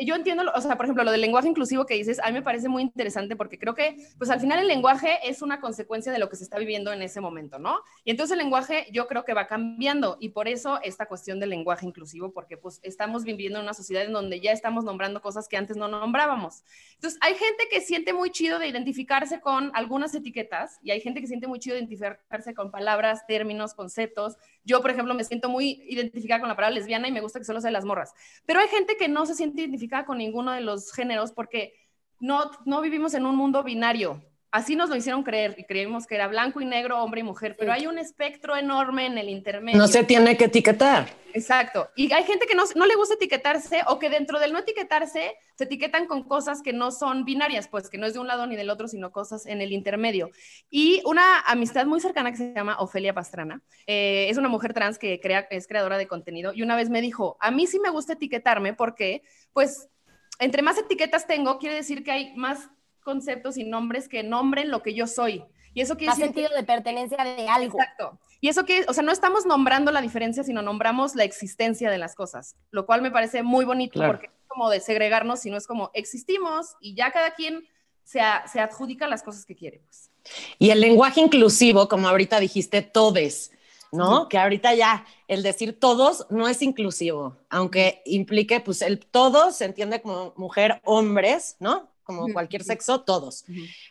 yo 0.00 0.14
entiendo, 0.14 0.44
o 0.54 0.60
sea, 0.60 0.76
por 0.76 0.86
ejemplo, 0.86 1.04
lo 1.04 1.12
del 1.12 1.20
lenguaje 1.20 1.48
inclusivo 1.48 1.86
que 1.86 1.94
dices, 1.94 2.20
a 2.20 2.28
mí 2.28 2.32
me 2.34 2.42
parece 2.42 2.68
muy 2.68 2.82
interesante 2.82 3.36
porque 3.36 3.58
creo 3.58 3.74
que, 3.74 3.96
pues 4.18 4.30
al 4.30 4.40
final 4.40 4.58
el 4.58 4.68
lenguaje 4.68 5.18
es 5.24 5.42
una 5.42 5.60
consecuencia 5.60 6.12
de 6.12 6.18
lo 6.18 6.28
que 6.28 6.36
se 6.36 6.44
está 6.44 6.58
viviendo 6.58 6.92
en 6.92 7.02
ese 7.02 7.20
momento, 7.20 7.58
¿no? 7.58 7.80
Y 8.04 8.10
entonces 8.10 8.32
el 8.32 8.38
lenguaje 8.38 8.86
yo 8.92 9.06
creo 9.06 9.24
que 9.24 9.34
va 9.34 9.46
cambiando 9.46 10.16
y 10.20 10.30
por 10.30 10.48
eso 10.48 10.80
esta 10.82 11.06
cuestión 11.06 11.40
del 11.40 11.50
lenguaje 11.50 11.86
inclusivo, 11.86 12.32
porque 12.32 12.56
pues 12.56 12.80
estamos 12.82 13.24
viviendo 13.24 13.58
en 13.58 13.64
una 13.64 13.74
sociedad 13.74 14.04
en 14.04 14.12
donde 14.12 14.40
ya 14.40 14.52
estamos 14.52 14.84
nombrando 14.84 15.20
cosas 15.20 15.48
que 15.48 15.56
antes 15.56 15.76
no 15.76 15.88
nombrábamos. 15.88 16.64
Entonces 16.94 17.18
hay 17.22 17.34
gente 17.34 17.64
que 17.70 17.80
siente 17.80 18.12
muy 18.12 18.30
chido 18.30 18.58
de 18.58 18.68
identificarse 18.68 19.40
con 19.40 19.70
algunas 19.74 20.14
etiquetas 20.14 20.78
y 20.82 20.90
hay 20.90 21.00
gente 21.00 21.20
que 21.20 21.26
siente 21.26 21.46
muy 21.46 21.58
chido 21.58 21.74
de 21.74 21.80
identificarse 21.80 22.54
con 22.54 22.70
palabras, 22.70 23.26
términos, 23.26 23.74
conceptos. 23.74 24.36
Yo, 24.68 24.82
por 24.82 24.90
ejemplo, 24.90 25.14
me 25.14 25.24
siento 25.24 25.48
muy 25.48 25.82
identificada 25.88 26.40
con 26.40 26.48
la 26.50 26.54
palabra 26.54 26.74
lesbiana 26.74 27.08
y 27.08 27.12
me 27.12 27.22
gusta 27.22 27.38
que 27.38 27.46
solo 27.46 27.62
sea 27.62 27.70
las 27.70 27.86
morras. 27.86 28.12
Pero 28.44 28.60
hay 28.60 28.68
gente 28.68 28.98
que 28.98 29.08
no 29.08 29.24
se 29.24 29.34
siente 29.34 29.62
identificada 29.62 30.04
con 30.04 30.18
ninguno 30.18 30.52
de 30.52 30.60
los 30.60 30.92
géneros 30.92 31.32
porque 31.32 31.72
no, 32.20 32.50
no 32.66 32.82
vivimos 32.82 33.14
en 33.14 33.24
un 33.24 33.34
mundo 33.34 33.64
binario. 33.64 34.22
Así 34.50 34.76
nos 34.76 34.88
lo 34.88 34.96
hicieron 34.96 35.24
creer 35.24 35.54
y 35.58 35.64
creímos 35.64 36.06
que 36.06 36.14
era 36.14 36.26
blanco 36.26 36.62
y 36.62 36.64
negro, 36.64 37.02
hombre 37.02 37.20
y 37.20 37.24
mujer, 37.24 37.54
pero 37.58 37.70
hay 37.70 37.86
un 37.86 37.98
espectro 37.98 38.56
enorme 38.56 39.04
en 39.04 39.18
el 39.18 39.28
intermedio. 39.28 39.78
No 39.78 39.86
se 39.88 40.04
tiene 40.04 40.38
que 40.38 40.46
etiquetar. 40.46 41.06
Exacto. 41.34 41.90
Y 41.94 42.10
hay 42.14 42.24
gente 42.24 42.46
que 42.46 42.54
no, 42.54 42.64
no, 42.74 42.86
le 42.86 42.96
gusta 42.96 43.14
etiquetarse 43.14 43.82
o 43.88 43.98
que 43.98 44.08
dentro 44.08 44.40
del 44.40 44.54
no 44.54 44.60
etiquetarse 44.60 45.34
se 45.54 45.64
etiquetan 45.64 46.06
con 46.06 46.22
cosas 46.22 46.62
que 46.62 46.72
no 46.72 46.90
son 46.90 47.26
binarias, 47.26 47.68
pues 47.68 47.90
que 47.90 47.98
no 47.98 48.06
es 48.06 48.14
de 48.14 48.20
un 48.20 48.26
lado 48.26 48.46
ni 48.46 48.56
del 48.56 48.70
otro, 48.70 48.88
sino 48.88 49.12
cosas 49.12 49.44
en 49.44 49.60
el 49.60 49.72
intermedio. 49.72 50.30
Y 50.70 51.02
una 51.04 51.40
amistad 51.40 51.84
muy 51.84 52.00
cercana 52.00 52.30
que 52.30 52.38
se 52.38 52.54
llama 52.54 52.78
Ofelia 52.78 53.12
Pastrana, 53.12 53.60
eh, 53.86 54.28
es 54.30 54.38
una 54.38 54.48
mujer 54.48 54.72
trans 54.72 54.98
que 54.98 55.20
crea, 55.20 55.46
es 55.50 55.66
creadora 55.66 55.98
de 55.98 56.08
contenido 56.08 56.54
y 56.54 56.62
una 56.62 56.74
vez 56.74 56.88
me 56.88 57.02
dijo, 57.02 57.36
a 57.40 57.50
mí 57.50 57.66
sí 57.66 57.78
me 57.80 57.90
gusta 57.90 58.14
etiquetarme 58.14 58.72
porque, 58.72 59.22
pues, 59.52 59.90
entre 60.38 60.62
más 60.62 60.78
etiquetas 60.78 61.26
tengo, 61.26 61.58
quiere 61.58 61.74
decir 61.74 62.02
que 62.02 62.12
hay 62.12 62.34
más 62.34 62.70
conceptos 63.08 63.56
y 63.56 63.64
nombres 63.64 64.06
que 64.06 64.22
nombren 64.22 64.70
lo 64.70 64.82
que 64.82 64.92
yo 64.92 65.06
soy. 65.06 65.42
Y 65.72 65.80
eso 65.80 65.96
quiere 65.96 66.12
decir 66.12 66.26
sentido 66.26 66.50
de 66.54 66.62
pertenencia 66.62 67.24
de 67.24 67.48
algo. 67.48 67.78
Exacto. 67.80 68.18
Y 68.42 68.48
eso 68.48 68.66
que, 68.66 68.84
o 68.86 68.92
sea, 68.92 69.02
no 69.02 69.12
estamos 69.12 69.46
nombrando 69.46 69.90
la 69.90 70.02
diferencia, 70.02 70.44
sino 70.44 70.60
nombramos 70.60 71.14
la 71.14 71.24
existencia 71.24 71.90
de 71.90 71.96
las 71.96 72.14
cosas, 72.14 72.54
lo 72.70 72.84
cual 72.84 73.00
me 73.00 73.10
parece 73.10 73.42
muy 73.42 73.64
bonito 73.64 73.98
porque 74.06 74.26
es 74.26 74.32
como 74.46 74.68
de 74.68 74.80
segregarnos, 74.80 75.40
sino 75.40 75.56
es 75.56 75.66
como 75.66 75.90
existimos 75.94 76.76
y 76.82 76.94
ya 76.94 77.10
cada 77.10 77.30
quien 77.30 77.66
se, 78.04 78.20
se 78.52 78.60
adjudica 78.60 79.08
las 79.08 79.22
cosas 79.22 79.46
que 79.46 79.56
quiere. 79.56 79.78
Pues. 79.78 80.10
Y 80.58 80.68
el 80.68 80.82
lenguaje 80.82 81.22
inclusivo, 81.22 81.88
como 81.88 82.08
ahorita 82.08 82.38
dijiste, 82.40 82.82
todes. 82.82 83.52
¿no? 83.90 84.28
Que 84.28 84.36
ahorita 84.36 84.74
ya 84.74 85.06
el 85.28 85.42
decir 85.42 85.80
todos 85.80 86.26
no 86.28 86.46
es 86.46 86.60
inclusivo, 86.60 87.38
aunque 87.48 88.02
implique, 88.04 88.60
pues 88.60 88.82
el 88.82 88.98
todos 88.98 89.56
se 89.56 89.64
entiende 89.64 90.02
como 90.02 90.34
mujer, 90.36 90.82
hombres, 90.84 91.56
¿no? 91.58 91.87
Como 92.08 92.32
cualquier 92.32 92.64
sexo, 92.64 93.02
todos. 93.02 93.44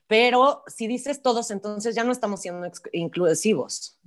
Pero 0.07 0.63
si 0.65 0.87
dices 0.87 1.21
todos, 1.21 1.51
entonces 1.51 1.93
ya 1.93 2.03
no 2.03 2.11
estamos 2.11 2.41
siendo 2.41 2.67
inclusivos. 2.91 3.99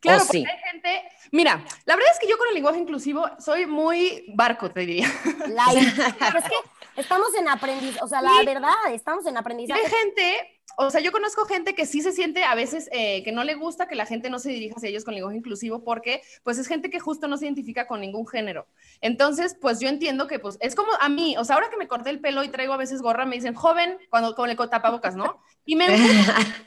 Claro, 0.00 0.24
porque 0.24 0.38
hay 0.38 0.72
gente. 0.72 1.02
Mira, 1.30 1.64
la 1.84 1.94
verdad 1.94 2.10
es 2.12 2.18
que 2.18 2.26
yo 2.28 2.36
con 2.36 2.48
el 2.48 2.54
lenguaje 2.54 2.80
inclusivo 2.80 3.24
soy 3.38 3.66
muy 3.66 4.24
barco, 4.34 4.72
te 4.72 4.80
diría. 4.80 5.06
es 5.76 6.44
que 6.44 7.00
estamos 7.00 7.32
en 7.38 7.48
aprendizaje, 7.48 8.04
o 8.04 8.08
sea, 8.08 8.20
la 8.20 8.42
verdad, 8.44 8.74
estamos 8.90 9.24
en 9.26 9.36
aprendizaje. 9.36 9.80
Hay 9.80 9.88
gente 9.88 10.61
o 10.76 10.90
sea, 10.90 11.00
yo 11.00 11.12
conozco 11.12 11.44
gente 11.44 11.74
que 11.74 11.86
sí 11.86 12.00
se 12.00 12.12
siente 12.12 12.44
a 12.44 12.54
veces 12.54 12.88
eh, 12.92 13.22
que 13.22 13.32
no 13.32 13.44
le 13.44 13.54
gusta 13.54 13.88
que 13.88 13.94
la 13.94 14.06
gente 14.06 14.30
no 14.30 14.38
se 14.38 14.50
dirija 14.50 14.76
hacia 14.76 14.88
ellos 14.88 15.04
con 15.04 15.14
lenguaje 15.14 15.36
inclusivo 15.36 15.84
porque 15.84 16.22
pues 16.42 16.58
es 16.58 16.66
gente 16.66 16.90
que 16.90 17.00
justo 17.00 17.28
no 17.28 17.36
se 17.36 17.44
identifica 17.44 17.86
con 17.86 18.00
ningún 18.00 18.26
género. 18.26 18.66
Entonces, 19.00 19.56
pues 19.60 19.80
yo 19.80 19.88
entiendo 19.88 20.26
que 20.26 20.38
pues 20.38 20.56
es 20.60 20.74
como 20.74 20.92
a 21.00 21.08
mí, 21.08 21.36
o 21.36 21.44
sea, 21.44 21.56
ahora 21.56 21.70
que 21.70 21.76
me 21.76 21.88
corté 21.88 22.10
el 22.10 22.20
pelo 22.20 22.42
y 22.42 22.48
traigo 22.48 22.72
a 22.72 22.78
veces 22.78 23.02
gorra, 23.02 23.26
me 23.26 23.36
dicen 23.36 23.54
joven 23.54 23.98
cuando 24.08 24.34
con 24.34 24.48
el 24.48 24.56
tapabocas, 24.56 25.14
¿no? 25.14 25.42
Y 25.64 25.76
me 25.76 25.88
gusta, 25.88 26.38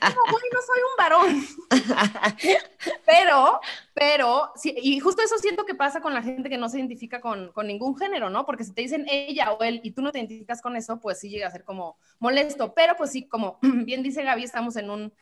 no 0.52 0.62
soy 0.62 0.80
un 0.82 0.96
varón. 0.98 1.46
pero, 3.06 3.60
pero, 3.98 4.52
sí, 4.56 4.74
y 4.76 5.00
justo 5.00 5.22
eso 5.22 5.38
siento 5.38 5.64
que 5.64 5.74
pasa 5.74 6.02
con 6.02 6.12
la 6.12 6.20
gente 6.20 6.50
que 6.50 6.58
no 6.58 6.68
se 6.68 6.76
identifica 6.76 7.22
con, 7.22 7.50
ningún 7.64 7.96
género, 7.96 8.28
¿no? 8.28 8.44
Porque 8.44 8.62
si 8.62 8.74
te 8.74 8.82
dicen 8.82 9.06
ella 9.08 9.52
o 9.52 9.62
él 9.62 9.80
y 9.82 9.92
tú 9.92 10.02
no 10.02 10.12
te 10.12 10.18
identificas 10.18 10.60
con 10.60 10.76
eso, 10.76 11.00
pues 11.00 11.18
sí 11.18 11.30
llega 11.30 11.48
a 11.48 11.50
ser 11.50 11.64
como 11.64 11.96
molesto. 12.18 12.74
Pero 12.74 12.94
pues 12.98 13.10
sí, 13.10 13.26
como 13.26 13.58
bien 13.62 14.02
dice 14.02 14.22
Gaby, 14.22 14.44
estamos 14.44 14.76
en 14.76 14.90
un 14.90 15.14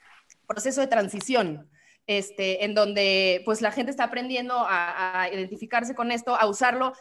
proceso 0.48 0.80
de 0.80 0.88
transición. 0.88 1.70
Este, 2.08 2.64
en 2.64 2.74
donde 2.74 3.42
pues 3.44 3.62
la 3.62 3.70
gente 3.70 3.92
está 3.92 4.04
aprendiendo 4.04 4.66
a, 4.68 5.28
identificarse 5.32 5.94
con 5.94 6.10
esto, 6.10 6.34
a 6.34 6.44
usarlo. 6.46 6.94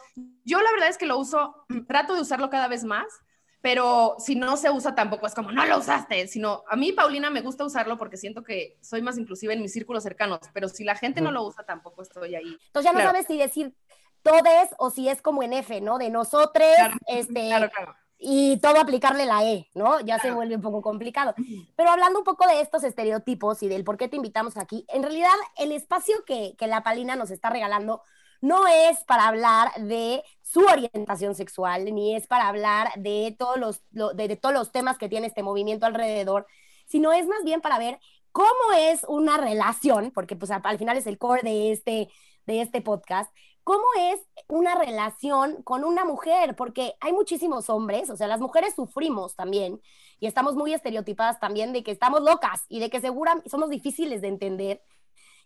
Yo 0.44 0.62
la 0.62 0.70
verdad 0.70 0.90
es 0.90 0.96
que 0.96 1.06
lo 1.06 1.18
uso, 1.18 1.66
trato 1.88 2.14
de 2.14 2.20
usarlo 2.20 2.50
cada 2.50 2.68
vez 2.68 2.84
más, 2.84 3.04
pero 3.64 4.16
si 4.18 4.36
no 4.36 4.58
se 4.58 4.68
usa 4.68 4.94
tampoco 4.94 5.26
es 5.26 5.34
como, 5.34 5.50
no 5.50 5.64
lo 5.64 5.78
usaste, 5.78 6.28
sino 6.28 6.64
a 6.68 6.76
mí, 6.76 6.92
Paulina, 6.92 7.30
me 7.30 7.40
gusta 7.40 7.64
usarlo 7.64 7.96
porque 7.96 8.18
siento 8.18 8.44
que 8.44 8.76
soy 8.82 9.00
más 9.00 9.16
inclusiva 9.16 9.54
en 9.54 9.62
mis 9.62 9.72
círculos 9.72 10.02
cercanos, 10.02 10.40
pero 10.52 10.68
si 10.68 10.84
la 10.84 10.96
gente 10.96 11.22
no 11.22 11.30
lo 11.30 11.42
usa 11.44 11.64
tampoco 11.64 12.02
estoy 12.02 12.34
ahí. 12.34 12.58
Entonces 12.66 12.92
ya 12.92 12.92
no 12.92 13.02
sabes 13.02 13.26
si 13.26 13.38
decir 13.38 13.74
todes 14.20 14.68
o 14.76 14.90
si 14.90 15.08
es 15.08 15.22
como 15.22 15.42
en 15.42 15.54
F, 15.54 15.80
¿no? 15.80 15.96
De 15.96 16.10
nosotros, 16.10 16.68
este... 17.06 17.48
y 18.18 18.58
todo 18.58 18.78
aplicarle 18.78 19.24
la 19.24 19.42
E, 19.44 19.70
¿no? 19.72 19.98
Ya 20.00 20.18
se 20.18 20.30
vuelve 20.30 20.56
un 20.56 20.62
poco 20.62 20.82
complicado. 20.82 21.34
Pero 21.74 21.88
hablando 21.88 22.18
un 22.18 22.24
poco 22.26 22.46
de 22.46 22.60
estos 22.60 22.84
estereotipos 22.84 23.62
y 23.62 23.68
del 23.68 23.82
por 23.82 23.96
qué 23.96 24.08
te 24.08 24.16
invitamos 24.16 24.58
aquí, 24.58 24.84
en 24.88 25.02
realidad 25.02 25.30
el 25.56 25.72
espacio 25.72 26.16
que, 26.26 26.54
que 26.58 26.66
la 26.66 26.82
Palina 26.82 27.16
nos 27.16 27.30
está 27.30 27.48
regalando 27.48 28.02
no 28.44 28.66
es 28.66 29.02
para 29.04 29.26
hablar 29.28 29.72
de 29.78 30.22
su 30.42 30.60
orientación 30.60 31.34
sexual, 31.34 31.86
ni 31.94 32.14
es 32.14 32.26
para 32.26 32.46
hablar 32.48 32.90
de 32.96 33.34
todos 33.38 33.56
los, 33.56 33.82
de, 33.90 34.36
todos 34.36 34.54
los 34.54 34.70
temas 34.70 34.98
que 34.98 35.08
tiene 35.08 35.28
este 35.28 35.42
movimiento 35.42 35.86
alrededor, 35.86 36.46
sino 36.84 37.14
es 37.14 37.26
más 37.26 37.42
bien 37.42 37.62
para 37.62 37.78
ver 37.78 37.98
cómo 38.32 38.72
es 38.76 39.02
una 39.08 39.38
relación, 39.38 40.10
porque 40.10 40.36
pues 40.36 40.50
al 40.50 40.78
final 40.78 40.98
es 40.98 41.06
el 41.06 41.16
core 41.16 41.40
de 41.42 41.72
este, 41.72 42.10
de 42.44 42.60
este 42.60 42.82
podcast, 42.82 43.34
cómo 43.62 43.84
es 43.98 44.20
una 44.46 44.74
relación 44.74 45.62
con 45.62 45.82
una 45.82 46.04
mujer, 46.04 46.54
porque 46.54 46.96
hay 47.00 47.14
muchísimos 47.14 47.70
hombres, 47.70 48.10
o 48.10 48.16
sea, 48.16 48.26
las 48.26 48.40
mujeres 48.42 48.74
sufrimos 48.74 49.36
también 49.36 49.80
y 50.20 50.26
estamos 50.26 50.54
muy 50.54 50.74
estereotipadas 50.74 51.40
también 51.40 51.72
de 51.72 51.82
que 51.82 51.92
estamos 51.92 52.20
locas 52.20 52.66
y 52.68 52.80
de 52.80 52.90
que 52.90 53.00
seguramente 53.00 53.48
somos 53.48 53.70
difíciles 53.70 54.20
de 54.20 54.28
entender 54.28 54.82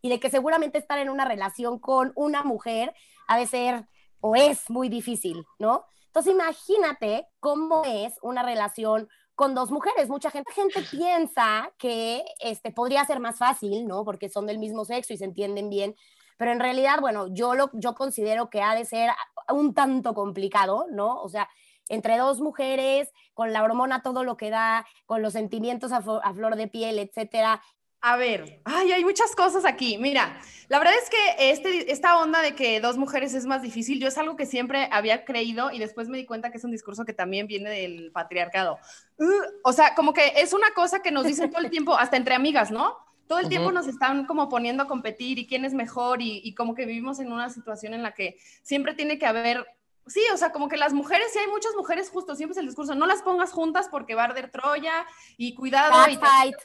y 0.02 0.08
de 0.08 0.20
que 0.20 0.30
seguramente 0.30 0.78
estar 0.78 0.98
en 0.98 1.10
una 1.10 1.24
relación 1.24 1.78
con 1.78 2.12
una 2.14 2.42
mujer 2.42 2.94
ha 3.26 3.38
de 3.38 3.46
ser 3.46 3.88
o 4.20 4.34
es 4.34 4.68
muy 4.70 4.88
difícil, 4.88 5.44
¿no? 5.58 5.84
Entonces 6.06 6.32
imagínate 6.32 7.28
cómo 7.40 7.84
es 7.84 8.14
una 8.22 8.42
relación 8.42 9.08
con 9.34 9.54
dos 9.54 9.70
mujeres. 9.70 10.08
Mucha 10.08 10.30
gente, 10.30 10.50
piensa 10.90 11.72
que 11.78 12.24
este, 12.40 12.72
podría 12.72 13.04
ser 13.04 13.20
más 13.20 13.38
fácil, 13.38 13.86
¿no? 13.86 14.04
Porque 14.04 14.28
son 14.28 14.46
del 14.46 14.58
mismo 14.58 14.84
sexo 14.84 15.12
y 15.12 15.16
se 15.16 15.24
entienden 15.24 15.70
bien, 15.70 15.94
pero 16.36 16.50
en 16.50 16.60
realidad, 16.60 17.00
bueno, 17.00 17.26
yo, 17.32 17.54
lo, 17.54 17.70
yo 17.74 17.94
considero 17.94 18.50
que 18.50 18.62
ha 18.62 18.74
de 18.74 18.84
ser 18.84 19.10
un 19.48 19.74
tanto 19.74 20.14
complicado, 20.14 20.86
¿no? 20.90 21.20
O 21.22 21.28
sea, 21.28 21.48
entre 21.88 22.16
dos 22.18 22.40
mujeres, 22.40 23.12
con 23.34 23.52
la 23.52 23.62
hormona 23.62 24.02
todo 24.02 24.24
lo 24.24 24.36
que 24.36 24.50
da, 24.50 24.86
con 25.06 25.22
los 25.22 25.34
sentimientos 25.34 25.92
a, 25.92 25.98
a 25.98 26.34
flor 26.34 26.56
de 26.56 26.68
piel, 26.68 26.98
etcétera, 26.98 27.62
a 28.00 28.16
ver, 28.16 28.60
ay, 28.64 28.92
hay 28.92 29.04
muchas 29.04 29.34
cosas 29.34 29.64
aquí. 29.64 29.98
Mira, 29.98 30.40
la 30.68 30.78
verdad 30.78 30.94
es 31.02 31.10
que 31.10 31.50
este, 31.50 31.90
esta 31.90 32.18
onda 32.18 32.42
de 32.42 32.54
que 32.54 32.80
dos 32.80 32.96
mujeres 32.96 33.34
es 33.34 33.44
más 33.44 33.62
difícil, 33.62 34.00
yo 34.00 34.08
es 34.08 34.18
algo 34.18 34.36
que 34.36 34.46
siempre 34.46 34.88
había 34.92 35.24
creído 35.24 35.70
y 35.72 35.78
después 35.78 36.08
me 36.08 36.18
di 36.18 36.24
cuenta 36.24 36.50
que 36.50 36.58
es 36.58 36.64
un 36.64 36.70
discurso 36.70 37.04
que 37.04 37.12
también 37.12 37.46
viene 37.46 37.70
del 37.70 38.12
patriarcado. 38.12 38.78
Uh, 39.18 39.30
o 39.64 39.72
sea, 39.72 39.94
como 39.94 40.12
que 40.12 40.32
es 40.36 40.52
una 40.52 40.70
cosa 40.74 41.00
que 41.00 41.10
nos 41.10 41.24
dicen 41.26 41.50
todo 41.50 41.62
el 41.62 41.70
tiempo, 41.70 41.96
hasta 41.96 42.16
entre 42.16 42.34
amigas, 42.34 42.70
¿no? 42.70 42.96
Todo 43.26 43.40
el 43.40 43.48
tiempo 43.48 43.72
nos 43.72 43.86
están 43.86 44.24
como 44.24 44.48
poniendo 44.48 44.84
a 44.84 44.88
competir 44.88 45.38
y 45.38 45.46
quién 45.46 45.66
es 45.66 45.74
mejor 45.74 46.22
y, 46.22 46.40
y 46.44 46.54
como 46.54 46.74
que 46.74 46.86
vivimos 46.86 47.18
en 47.18 47.30
una 47.30 47.50
situación 47.50 47.92
en 47.92 48.02
la 48.02 48.12
que 48.12 48.38
siempre 48.62 48.94
tiene 48.94 49.18
que 49.18 49.26
haber 49.26 49.66
sí, 50.06 50.22
o 50.32 50.38
sea, 50.38 50.52
como 50.52 50.68
que 50.68 50.78
las 50.78 50.94
mujeres, 50.94 51.26
sí 51.32 51.38
hay 51.38 51.48
muchas 51.48 51.74
mujeres, 51.76 52.08
justo 52.08 52.34
siempre 52.34 52.52
es 52.52 52.58
el 52.58 52.66
discurso, 52.66 52.94
no 52.94 53.06
las 53.06 53.20
pongas 53.20 53.52
juntas 53.52 53.88
porque 53.90 54.14
va 54.14 54.22
a 54.22 54.26
arder 54.26 54.50
Troya 54.50 55.04
y 55.36 55.54
cuidado. 55.54 56.10
y 56.10 56.16
fight 56.16 56.56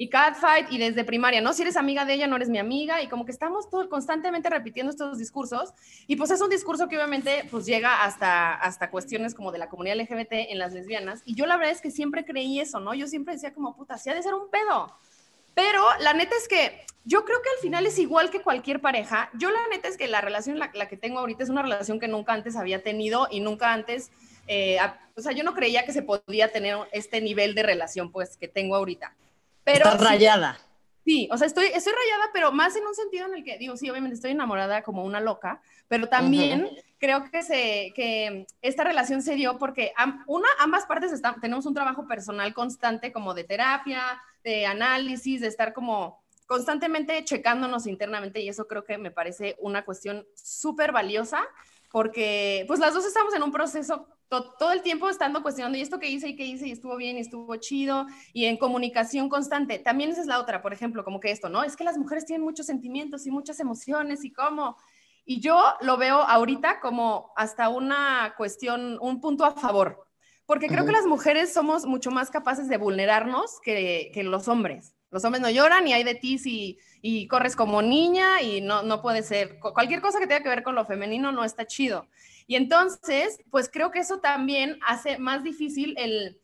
y 0.00 0.08
catfight 0.08 0.70
y 0.70 0.78
desde 0.78 1.02
primaria, 1.04 1.40
¿no? 1.40 1.52
Si 1.52 1.62
eres 1.62 1.76
amiga 1.76 2.04
de 2.04 2.14
ella, 2.14 2.28
no 2.28 2.36
eres 2.36 2.48
mi 2.48 2.58
amiga 2.58 3.02
y 3.02 3.08
como 3.08 3.26
que 3.26 3.32
estamos 3.32 3.68
todo, 3.68 3.88
constantemente 3.90 4.48
repitiendo 4.48 4.90
estos 4.90 5.18
discursos 5.18 5.74
y 6.06 6.14
pues 6.14 6.30
es 6.30 6.40
un 6.40 6.48
discurso 6.48 6.88
que 6.88 6.96
obviamente 6.96 7.46
pues 7.50 7.66
llega 7.66 8.04
hasta, 8.04 8.54
hasta 8.54 8.90
cuestiones 8.90 9.34
como 9.34 9.50
de 9.50 9.58
la 9.58 9.68
comunidad 9.68 9.96
LGBT 9.96 10.32
en 10.50 10.58
las 10.58 10.72
lesbianas 10.72 11.22
y 11.24 11.34
yo 11.34 11.46
la 11.46 11.56
verdad 11.56 11.72
es 11.72 11.80
que 11.80 11.90
siempre 11.90 12.24
creí 12.24 12.60
eso, 12.60 12.78
¿no? 12.78 12.94
Yo 12.94 13.08
siempre 13.08 13.34
decía 13.34 13.52
como 13.52 13.74
puta, 13.74 13.98
sí 13.98 14.08
ha 14.08 14.14
de 14.14 14.22
ser 14.22 14.34
un 14.34 14.48
pedo. 14.48 14.94
Pero 15.54 15.82
la 15.98 16.12
neta 16.12 16.36
es 16.36 16.46
que 16.46 16.86
yo 17.04 17.24
creo 17.24 17.42
que 17.42 17.48
al 17.56 17.60
final 17.60 17.84
es 17.84 17.98
igual 17.98 18.30
que 18.30 18.40
cualquier 18.40 18.80
pareja. 18.80 19.30
Yo 19.34 19.50
la 19.50 19.66
neta 19.72 19.88
es 19.88 19.96
que 19.96 20.06
la 20.06 20.20
relación 20.20 20.60
la, 20.60 20.70
la 20.74 20.86
que 20.86 20.96
tengo 20.96 21.18
ahorita 21.18 21.42
es 21.42 21.50
una 21.50 21.62
relación 21.62 21.98
que 21.98 22.06
nunca 22.06 22.32
antes 22.32 22.54
había 22.54 22.84
tenido 22.84 23.26
y 23.28 23.40
nunca 23.40 23.72
antes, 23.72 24.12
eh, 24.46 24.78
o 25.16 25.20
sea, 25.20 25.32
yo 25.32 25.42
no 25.42 25.54
creía 25.54 25.84
que 25.84 25.92
se 25.92 26.02
podía 26.02 26.52
tener 26.52 26.76
este 26.92 27.20
nivel 27.20 27.56
de 27.56 27.64
relación 27.64 28.12
pues 28.12 28.36
que 28.36 28.46
tengo 28.46 28.76
ahorita. 28.76 29.16
Pero 29.72 29.90
rayada. 29.96 30.58
Sí, 31.04 31.28
o 31.32 31.38
sea, 31.38 31.46
estoy, 31.46 31.66
estoy 31.66 31.92
rayada, 31.92 32.30
pero 32.34 32.52
más 32.52 32.76
en 32.76 32.86
un 32.86 32.94
sentido 32.94 33.26
en 33.26 33.34
el 33.34 33.44
que, 33.44 33.56
digo, 33.56 33.76
sí, 33.76 33.88
obviamente 33.88 34.16
estoy 34.16 34.32
enamorada 34.32 34.82
como 34.82 35.04
una 35.04 35.20
loca, 35.20 35.62
pero 35.88 36.08
también 36.08 36.68
creo 36.98 37.24
que, 37.30 37.42
se, 37.42 37.92
que 37.94 38.46
esta 38.60 38.84
relación 38.84 39.22
se 39.22 39.34
dio 39.34 39.56
porque 39.56 39.92
una, 40.26 40.48
ambas 40.58 40.84
partes 40.84 41.12
están, 41.12 41.40
tenemos 41.40 41.64
un 41.64 41.72
trabajo 41.72 42.06
personal 42.06 42.52
constante 42.52 43.10
como 43.10 43.32
de 43.32 43.44
terapia, 43.44 44.20
de 44.44 44.66
análisis, 44.66 45.40
de 45.40 45.48
estar 45.48 45.72
como 45.72 46.20
constantemente 46.46 47.24
checándonos 47.24 47.86
internamente 47.86 48.40
y 48.40 48.48
eso 48.48 48.66
creo 48.66 48.84
que 48.84 48.98
me 48.98 49.10
parece 49.10 49.56
una 49.60 49.84
cuestión 49.84 50.26
súper 50.34 50.92
valiosa 50.92 51.46
porque 51.90 52.64
pues 52.66 52.80
las 52.80 52.94
dos 52.94 53.04
estamos 53.04 53.34
en 53.34 53.42
un 53.42 53.52
proceso 53.52 54.06
todo 54.28 54.72
el 54.72 54.82
tiempo 54.82 55.08
estando 55.08 55.42
cuestionando, 55.42 55.78
¿y 55.78 55.80
esto 55.80 55.98
que 55.98 56.10
hice 56.10 56.28
y 56.28 56.36
qué 56.36 56.44
hice? 56.44 56.68
Y 56.68 56.72
estuvo 56.72 56.96
bien 56.96 57.16
y 57.16 57.20
estuvo 57.20 57.56
chido, 57.56 58.06
y 58.32 58.44
en 58.44 58.58
comunicación 58.58 59.28
constante. 59.28 59.78
También 59.78 60.10
esa 60.10 60.20
es 60.20 60.26
la 60.26 60.38
otra, 60.38 60.60
por 60.60 60.72
ejemplo, 60.72 61.04
como 61.04 61.20
que 61.20 61.30
esto, 61.30 61.48
¿no? 61.48 61.64
Es 61.64 61.76
que 61.76 61.84
las 61.84 61.96
mujeres 61.96 62.26
tienen 62.26 62.44
muchos 62.44 62.66
sentimientos 62.66 63.26
y 63.26 63.30
muchas 63.30 63.58
emociones 63.60 64.24
y 64.24 64.32
cómo. 64.32 64.76
Y 65.24 65.40
yo 65.40 65.62
lo 65.80 65.96
veo 65.96 66.16
ahorita 66.16 66.80
como 66.80 67.32
hasta 67.36 67.68
una 67.68 68.34
cuestión, 68.36 68.98
un 69.00 69.20
punto 69.20 69.44
a 69.44 69.52
favor, 69.52 70.06
porque 70.46 70.68
creo 70.68 70.86
que 70.86 70.92
las 70.92 71.06
mujeres 71.06 71.52
somos 71.52 71.84
mucho 71.86 72.10
más 72.10 72.30
capaces 72.30 72.68
de 72.68 72.78
vulnerarnos 72.78 73.60
que, 73.62 74.10
que 74.12 74.22
los 74.22 74.48
hombres. 74.48 74.94
Los 75.10 75.24
hombres 75.24 75.40
no 75.40 75.50
lloran 75.50 75.86
y 75.88 75.92
hay 75.92 76.04
de 76.04 76.14
ti 76.14 76.38
si 76.38 76.78
y 77.00 77.28
corres 77.28 77.56
como 77.56 77.80
niña 77.80 78.42
y 78.42 78.60
no, 78.60 78.82
no 78.82 79.00
puede 79.00 79.22
ser. 79.22 79.58
Cualquier 79.60 80.00
cosa 80.00 80.18
que 80.18 80.26
tenga 80.26 80.42
que 80.42 80.48
ver 80.48 80.62
con 80.62 80.74
lo 80.74 80.84
femenino 80.84 81.32
no 81.32 81.44
está 81.44 81.66
chido. 81.66 82.08
Y 82.46 82.56
entonces, 82.56 83.38
pues 83.50 83.70
creo 83.72 83.90
que 83.90 84.00
eso 84.00 84.18
también 84.20 84.78
hace 84.86 85.18
más 85.18 85.44
difícil 85.44 85.94
el, 85.98 86.40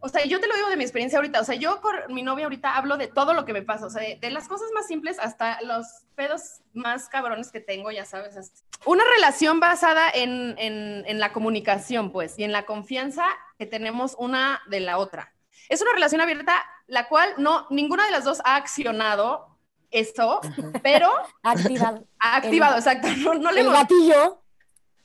o 0.00 0.08
sea, 0.08 0.24
yo 0.24 0.40
te 0.40 0.48
lo 0.48 0.54
digo 0.54 0.68
de 0.68 0.76
mi 0.76 0.82
experiencia 0.82 1.18
ahorita, 1.18 1.40
o 1.40 1.44
sea, 1.44 1.54
yo 1.54 1.80
con 1.82 1.94
mi 2.08 2.22
novia 2.22 2.46
ahorita 2.46 2.74
hablo 2.74 2.96
de 2.96 3.06
todo 3.06 3.34
lo 3.34 3.44
que 3.44 3.52
me 3.52 3.62
pasa, 3.62 3.86
o 3.86 3.90
sea, 3.90 4.02
de, 4.18 4.30
las 4.30 4.48
cosas 4.48 4.68
más 4.74 4.86
simples 4.86 5.18
hasta 5.18 5.60
los 5.62 5.86
pedos 6.14 6.62
más 6.72 7.08
cabrones 7.08 7.52
que 7.52 7.60
tengo, 7.60 7.90
ya 7.90 8.06
sabes. 8.06 8.64
Una 8.86 9.04
relación 9.16 9.60
basada 9.60 10.10
en, 10.10 10.54
en, 10.58 11.04
en, 11.06 11.20
la 11.20 11.32
comunicación, 11.32 12.12
pues, 12.12 12.38
y 12.38 12.44
en 12.44 12.52
la 12.52 12.64
confianza 12.64 13.24
que 13.58 13.66
tenemos 13.66 14.16
una 14.18 14.62
de 14.68 14.80
la 14.80 14.96
otra. 14.96 15.34
Es 15.68 15.82
una 15.82 15.92
relación 15.92 16.22
abierta, 16.22 16.64
la 16.90 17.08
cual 17.08 17.32
no, 17.38 17.66
ninguna 17.70 18.04
de 18.04 18.10
las 18.10 18.24
dos 18.24 18.42
ha 18.44 18.56
accionado 18.56 19.56
eso, 19.90 20.40
pero... 20.82 21.10
ha 21.42 21.52
activado. 21.52 22.04
Ha 22.18 22.36
activado, 22.36 22.76
exacto. 22.76 23.08
No, 23.18 23.34
no 23.34 23.50
le 23.50 23.62
el 23.62 23.72
gatillo 23.72 24.40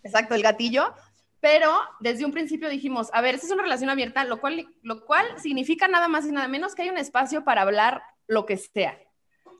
exacto, 0.05 0.35
el 0.35 0.43
gatillo, 0.43 0.93
pero 1.41 1.73
desde 1.99 2.25
un 2.25 2.31
principio 2.31 2.69
dijimos, 2.69 3.09
a 3.11 3.21
ver, 3.21 3.35
esta 3.35 3.47
es 3.47 3.53
una 3.53 3.63
relación 3.63 3.89
abierta, 3.89 4.23
lo 4.23 4.39
cual, 4.39 4.67
lo 4.83 5.05
cual 5.05 5.25
significa 5.41 5.87
nada 5.87 6.07
más 6.07 6.25
y 6.25 6.31
nada 6.31 6.47
menos 6.47 6.75
que 6.75 6.83
hay 6.83 6.89
un 6.89 6.97
espacio 6.97 7.43
para 7.43 7.63
hablar 7.63 8.03
lo 8.27 8.45
que 8.45 8.57
sea. 8.57 8.97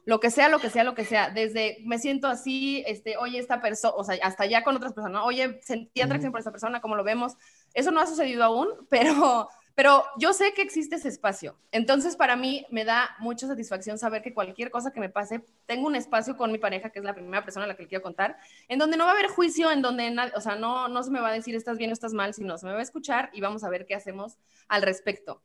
Lo 0.05 0.19
que 0.19 0.29
sea, 0.29 0.49
lo 0.49 0.59
que 0.59 0.69
sea, 0.69 0.83
lo 0.83 0.93
que 0.93 1.03
sea. 1.03 1.31
Desde 1.31 1.79
me 1.83 1.97
siento 1.97 2.27
así, 2.27 2.83
este, 2.85 3.17
oye, 3.17 3.39
esta 3.39 3.59
persona, 3.59 3.95
o 3.97 4.03
sea, 4.03 4.15
hasta 4.21 4.45
ya 4.45 4.63
con 4.63 4.75
otras 4.75 4.93
personas, 4.93 5.23
oye, 5.25 5.59
sentí 5.63 6.01
atracción 6.01 6.31
por 6.31 6.39
esta 6.39 6.51
persona, 6.51 6.79
como 6.79 6.95
lo 6.95 7.03
vemos. 7.03 7.33
Eso 7.73 7.89
no 7.89 7.99
ha 7.99 8.05
sucedido 8.05 8.43
aún, 8.43 8.69
pero 8.89 9.49
pero 9.75 10.05
yo 10.17 10.31
sé 10.31 10.53
que 10.53 10.61
existe 10.61 10.95
ese 10.95 11.09
espacio. 11.09 11.57
Entonces, 11.71 12.15
para 12.15 12.37
mí 12.37 12.65
me 12.71 12.85
da 12.85 13.13
mucha 13.19 13.45
satisfacción 13.45 13.97
saber 13.97 14.21
que 14.21 14.33
cualquier 14.33 14.71
cosa 14.71 14.91
que 14.91 15.01
me 15.01 15.09
pase, 15.09 15.43
tengo 15.65 15.87
un 15.87 15.97
espacio 15.97 16.37
con 16.37 16.53
mi 16.53 16.57
pareja, 16.57 16.91
que 16.91 16.99
es 16.99 17.05
la 17.05 17.13
primera 17.13 17.43
persona 17.43 17.65
a 17.65 17.67
la 17.67 17.75
que 17.75 17.83
le 17.83 17.89
quiero 17.89 18.01
contar, 18.01 18.37
en 18.69 18.79
donde 18.79 18.95
no 18.95 19.03
va 19.03 19.11
a 19.11 19.13
haber 19.13 19.27
juicio, 19.27 19.69
en 19.69 19.81
donde, 19.81 20.15
o 20.33 20.39
sea, 20.39 20.55
no, 20.55 20.87
no 20.87 21.03
se 21.03 21.11
me 21.11 21.19
va 21.19 21.27
a 21.27 21.33
decir 21.33 21.55
estás 21.55 21.77
bien 21.77 21.89
o 21.89 21.93
estás 21.93 22.13
mal, 22.13 22.33
sino 22.33 22.57
se 22.57 22.65
me 22.65 22.71
va 22.71 22.79
a 22.79 22.83
escuchar 22.83 23.29
y 23.33 23.41
vamos 23.41 23.65
a 23.65 23.69
ver 23.69 23.85
qué 23.85 23.95
hacemos 23.95 24.37
al 24.69 24.81
respecto. 24.81 25.41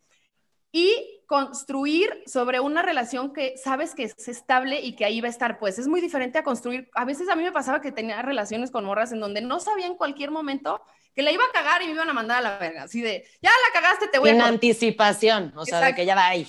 Y 0.70 1.24
construir 1.26 2.22
sobre 2.26 2.60
una 2.60 2.82
relación 2.82 3.32
que 3.32 3.56
sabes 3.58 3.96
que 3.96 4.04
es 4.04 4.28
estable 4.28 4.80
y 4.80 4.94
que 4.94 5.04
ahí 5.04 5.20
va 5.20 5.26
a 5.26 5.30
estar, 5.30 5.58
pues 5.58 5.80
es 5.80 5.88
muy 5.88 6.00
diferente 6.00 6.38
a 6.38 6.44
construir. 6.44 6.88
A 6.94 7.04
veces 7.04 7.28
a 7.28 7.34
mí 7.34 7.42
me 7.42 7.50
pasaba 7.50 7.80
que 7.80 7.90
tenía 7.90 8.22
relaciones 8.22 8.70
con 8.70 8.84
morras 8.84 9.10
en 9.10 9.18
donde 9.18 9.40
no 9.40 9.58
sabía 9.58 9.86
en 9.86 9.96
cualquier 9.96 10.30
momento 10.30 10.80
que 11.14 11.22
la 11.22 11.32
iba 11.32 11.44
a 11.44 11.52
cagar 11.52 11.82
y 11.82 11.86
me 11.86 11.92
iban 11.92 12.08
a 12.08 12.12
mandar 12.12 12.38
a 12.38 12.42
la 12.42 12.58
verga, 12.58 12.84
así 12.84 13.00
de, 13.00 13.26
ya 13.42 13.50
la 13.50 13.80
cagaste, 13.80 14.08
te 14.08 14.18
voy 14.18 14.30
a... 14.30 14.32
En 14.32 14.42
anticipación, 14.42 15.52
o 15.56 15.64
sea, 15.64 15.80
de 15.80 15.94
que 15.94 16.06
ya 16.06 16.14
va 16.14 16.28
ahí. 16.28 16.46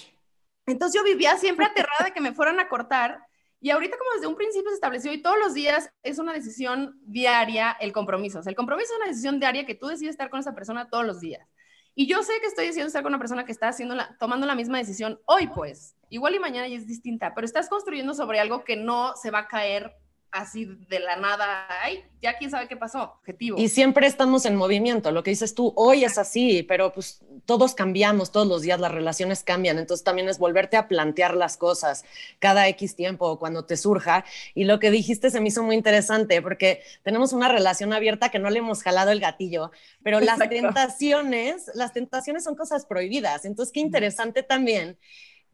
Entonces 0.65 0.99
yo 0.99 1.03
vivía 1.03 1.37
siempre 1.37 1.65
aterrada 1.65 2.05
de 2.05 2.11
que 2.11 2.21
me 2.21 2.33
fueran 2.33 2.59
a 2.59 2.69
cortar 2.69 3.19
y 3.63 3.69
ahorita 3.69 3.95
como 3.95 4.11
desde 4.15 4.27
un 4.27 4.35
principio 4.35 4.69
se 4.69 4.75
estableció 4.75 5.13
y 5.13 5.21
todos 5.21 5.37
los 5.37 5.53
días 5.53 5.91
es 6.01 6.17
una 6.17 6.33
decisión 6.33 6.99
diaria 7.03 7.77
el 7.79 7.93
compromiso. 7.93 8.39
O 8.39 8.43
sea, 8.43 8.49
el 8.49 8.55
compromiso 8.55 8.91
es 8.91 8.97
una 8.97 9.07
decisión 9.07 9.39
diaria 9.39 9.67
que 9.67 9.75
tú 9.75 9.87
decides 9.87 10.13
estar 10.13 10.31
con 10.31 10.39
esa 10.39 10.55
persona 10.55 10.89
todos 10.89 11.05
los 11.05 11.19
días. 11.19 11.47
Y 11.93 12.07
yo 12.07 12.23
sé 12.23 12.33
que 12.41 12.47
estoy 12.47 12.65
decidiendo 12.65 12.87
estar 12.87 13.03
con 13.03 13.11
una 13.11 13.19
persona 13.19 13.45
que 13.45 13.51
está 13.51 13.67
haciendo 13.67 13.93
la, 13.93 14.15
tomando 14.17 14.47
la 14.47 14.55
misma 14.55 14.79
decisión 14.79 15.19
hoy, 15.25 15.47
pues. 15.47 15.95
Igual 16.09 16.35
y 16.35 16.39
mañana 16.39 16.67
y 16.67 16.75
es 16.75 16.87
distinta, 16.87 17.33
pero 17.35 17.45
estás 17.45 17.69
construyendo 17.69 18.15
sobre 18.15 18.39
algo 18.39 18.63
que 18.63 18.77
no 18.77 19.13
se 19.15 19.29
va 19.29 19.39
a 19.39 19.47
caer 19.47 19.93
así 20.31 20.65
de 20.65 20.99
la 20.99 21.17
nada, 21.17 21.67
ay, 21.83 22.03
ya 22.21 22.37
quién 22.37 22.49
sabe 22.49 22.67
qué 22.67 22.77
pasó, 22.77 23.17
objetivo. 23.19 23.57
Y 23.59 23.67
siempre 23.69 24.07
estamos 24.07 24.45
en 24.45 24.55
movimiento, 24.55 25.11
lo 25.11 25.23
que 25.23 25.31
dices 25.31 25.53
tú, 25.53 25.73
hoy 25.75 26.03
es 26.05 26.17
así, 26.17 26.63
pero 26.63 26.93
pues 26.93 27.21
todos 27.45 27.73
cambiamos 27.75 28.31
todos 28.31 28.47
los 28.47 28.61
días, 28.61 28.79
las 28.79 28.91
relaciones 28.91 29.43
cambian, 29.43 29.77
entonces 29.77 30.03
también 30.03 30.29
es 30.29 30.39
volverte 30.39 30.77
a 30.77 30.87
plantear 30.87 31.35
las 31.35 31.57
cosas 31.57 32.05
cada 32.39 32.67
X 32.69 32.95
tiempo 32.95 33.27
o 33.27 33.39
cuando 33.39 33.65
te 33.65 33.75
surja. 33.75 34.23
Y 34.55 34.63
lo 34.63 34.79
que 34.79 34.91
dijiste 34.91 35.29
se 35.31 35.41
me 35.41 35.49
hizo 35.49 35.63
muy 35.63 35.75
interesante 35.75 36.41
porque 36.41 36.81
tenemos 37.03 37.33
una 37.33 37.49
relación 37.49 37.91
abierta 37.91 38.29
que 38.29 38.39
no 38.39 38.49
le 38.49 38.59
hemos 38.59 38.83
jalado 38.83 39.11
el 39.11 39.19
gatillo, 39.19 39.71
pero 40.03 40.19
las 40.19 40.39
tentaciones, 40.39 41.71
las 41.75 41.93
tentaciones 41.93 42.43
son 42.43 42.55
cosas 42.55 42.85
prohibidas. 42.85 43.45
Entonces, 43.45 43.73
qué 43.73 43.79
interesante 43.81 44.43
también 44.43 44.97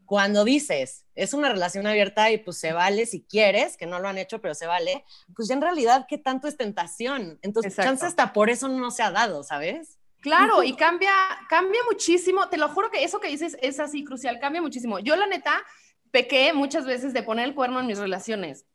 cuando 0.07 0.45
dices, 0.45 1.05
es 1.15 1.33
una 1.33 1.49
relación 1.49 1.85
abierta 1.85 2.31
y 2.31 2.37
pues 2.39 2.57
se 2.57 2.71
vale 2.71 3.05
si 3.05 3.21
quieres, 3.21 3.77
que 3.77 3.85
no 3.85 3.99
lo 3.99 4.07
han 4.07 4.17
hecho, 4.17 4.41
pero 4.41 4.55
se 4.55 4.65
vale, 4.65 5.03
pues 5.35 5.49
ya 5.49 5.53
en 5.53 5.61
realidad, 5.61 6.07
¿qué 6.09 6.17
tanto 6.17 6.47
es 6.47 6.57
tentación? 6.57 7.37
Entonces, 7.43 7.75
chance 7.75 8.05
hasta 8.05 8.33
por 8.33 8.49
eso 8.49 8.69
no 8.69 8.89
se 8.89 9.03
ha 9.03 9.11
dado, 9.11 9.43
¿sabes? 9.43 9.99
Claro, 10.21 10.63
y 10.63 10.75
cambia, 10.75 11.11
cambia 11.47 11.81
muchísimo. 11.91 12.49
Te 12.49 12.57
lo 12.57 12.69
juro 12.69 12.89
que 12.89 13.03
eso 13.03 13.19
que 13.19 13.27
dices 13.27 13.57
es 13.61 13.79
así 13.79 14.03
crucial, 14.03 14.39
cambia 14.39 14.61
muchísimo. 14.61 14.99
Yo, 14.99 15.15
la 15.15 15.27
neta, 15.27 15.63
pequé 16.09 16.53
muchas 16.53 16.85
veces 16.85 17.13
de 17.13 17.21
poner 17.21 17.45
el 17.45 17.53
cuerno 17.53 17.79
en 17.79 17.87
mis 17.87 17.99
relaciones. 17.99 18.65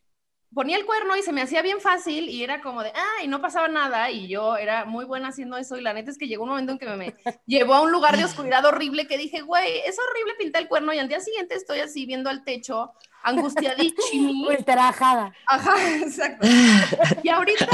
Ponía 0.54 0.76
el 0.76 0.84
cuerno 0.84 1.16
y 1.16 1.22
se 1.22 1.32
me 1.32 1.42
hacía 1.42 1.62
bien 1.62 1.80
fácil 1.80 2.28
y 2.28 2.42
era 2.42 2.60
como 2.60 2.82
de, 2.82 2.92
ah, 2.94 3.22
y 3.24 3.28
no 3.28 3.40
pasaba 3.40 3.68
nada 3.68 4.10
y 4.10 4.28
yo 4.28 4.56
era 4.56 4.84
muy 4.84 5.04
buena 5.04 5.28
haciendo 5.28 5.56
eso 5.56 5.76
y 5.76 5.82
la 5.82 5.94
neta 5.94 6.10
es 6.10 6.18
que 6.18 6.28
llegó 6.28 6.44
un 6.44 6.50
momento 6.50 6.72
en 6.72 6.78
que 6.78 6.86
me, 6.86 6.96
me 6.96 7.14
llevó 7.46 7.74
a 7.74 7.80
un 7.82 7.92
lugar 7.92 8.16
de 8.16 8.24
oscuridad 8.24 8.64
horrible 8.66 9.06
que 9.06 9.18
dije, 9.18 9.40
güey, 9.40 9.78
es 9.86 9.96
horrible 9.98 10.34
pintar 10.38 10.62
el 10.62 10.68
cuerno 10.68 10.92
y 10.92 10.98
al 10.98 11.08
día 11.08 11.20
siguiente 11.20 11.54
estoy 11.54 11.80
así 11.80 12.06
viendo 12.06 12.28
al 12.30 12.44
techo 12.44 12.92
angustiadísima. 13.22 14.48
Ultrajada. 14.58 15.32
Ajá, 15.46 15.74
exacto. 15.96 16.46
Y 17.22 17.28
ahorita, 17.28 17.66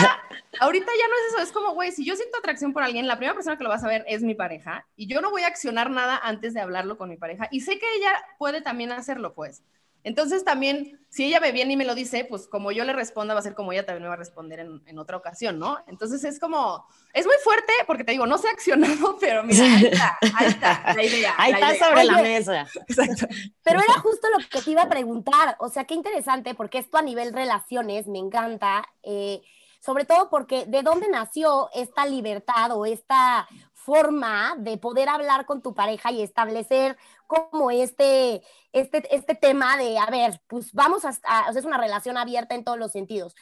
ahorita 0.61 0.87
ya 0.87 1.09
no 1.09 1.15
es 1.15 1.35
eso, 1.35 1.43
es 1.43 1.53
como, 1.53 1.75
güey, 1.75 1.93
si 1.93 2.05
yo 2.05 2.17
siento 2.17 2.39
atracción 2.39 2.73
por 2.73 2.83
alguien, 2.83 3.07
la 3.07 3.17
primera 3.17 3.35
persona 3.35 3.57
que 3.57 3.65
lo 3.65 3.71
va 3.71 3.77
a 3.77 3.81
saber 3.81 4.05
es 4.07 4.23
mi 4.23 4.35
pareja 4.35 4.87
y 4.97 5.07
yo 5.07 5.21
no 5.21 5.31
voy 5.31 5.43
a 5.43 5.49
accionar 5.49 5.91
nada 5.91 6.19
antes 6.23 6.55
de 6.55 6.61
hablarlo 6.61 6.97
con 6.97 7.09
mi 7.09 7.17
pareja 7.17 7.49
y 7.51 7.61
sé 7.61 7.79
que 7.79 7.87
ella 7.97 8.13
puede 8.39 8.61
también 8.61 8.93
hacerlo, 8.93 9.35
pues. 9.35 9.63
Entonces 10.09 10.43
también, 10.43 10.99
si 11.11 11.27
ella 11.27 11.39
me 11.39 11.53
viene 11.53 11.75
y 11.75 11.77
me 11.77 11.85
lo 11.85 11.95
dice, 11.95 12.25
pues 12.25 12.49
como 12.49 12.73
yo 12.73 12.83
le 12.85 12.95
responda, 12.95 13.35
va 13.35 13.41
a 13.41 13.43
ser 13.43 13.55
como 13.55 13.73
ella 13.73 13.85
también 13.85 14.05
me 14.05 14.09
va 14.09 14.15
a 14.15 14.17
responder 14.17 14.59
en, 14.59 14.99
otra 14.99 15.19
ocasión, 15.19 15.59
¿no? 15.59 15.77
Entonces 15.87 16.25
es 16.25 16.41
como, 16.41 16.87
es 17.13 17.27
muy 17.27 17.35
fuerte 17.45 17.71
porque 17.87 18.05
te 18.05 18.13
digo, 18.13 18.27
no 18.27 18.39
se 18.39 18.49
ha 18.49 18.53
accionado, 18.53 19.19
pero 19.21 19.45
mira, 19.45 19.67
ahí 19.67 19.85
está, 19.85 20.19
ahí 20.35 20.47
está, 20.47 20.95
la 20.95 21.05
idea. 21.05 21.35
Ahí 21.37 21.53
está 21.53 21.89
sobre 21.89 22.05
la 22.05 22.23
mesa. 22.23 22.67
Exacto. 22.89 23.27
Pero 23.63 23.81
era 23.81 24.01
justo 24.01 24.29
lo 24.31 24.39
que 24.49 24.63
te 24.63 24.71
iba 24.71 24.81
a 24.81 24.89
preguntar, 24.89 25.57
o 25.59 25.69
sea, 25.69 25.85
qué 25.85 25.93
interesante, 25.93 26.55
porque 26.55 26.79
esto 26.79 26.97
a 26.97 27.03
nivel 27.03 27.35
relaciones 27.35 28.07
me 28.07 28.19
encanta, 28.19 28.89
eh, 29.03 29.43
sobre 29.81 30.05
todo 30.05 30.29
porque 30.31 30.67
de 30.67 30.83
dónde 30.83 31.09
nació 31.09 31.71
esta 31.73 32.07
libertad 32.07 32.73
o 32.73 32.87
esta 32.87 33.49
forma 33.73 34.55
de 34.59 34.77
poder 34.77 35.09
hablar 35.09 35.47
con 35.47 35.63
tu 35.63 35.75
pareja 35.75 36.13
y 36.13 36.23
establecer 36.23 36.99
como 37.27 37.71
este, 37.71 38.43
este, 38.73 39.15
este 39.15 39.35
tema 39.35 39.77
de, 39.77 39.99
a 39.99 40.07
ver, 40.07 40.43
pues 40.47 40.73
vamos 40.75 41.05
a, 41.05 41.11
o 41.11 41.13
sea, 41.53 41.53
es 41.57 41.65
una 41.65 41.79
relación 41.79 42.19
abierta 42.19 42.55
en 42.55 42.65
todos 42.65 42.79
los 42.79 42.93
sentidos. 42.93 43.35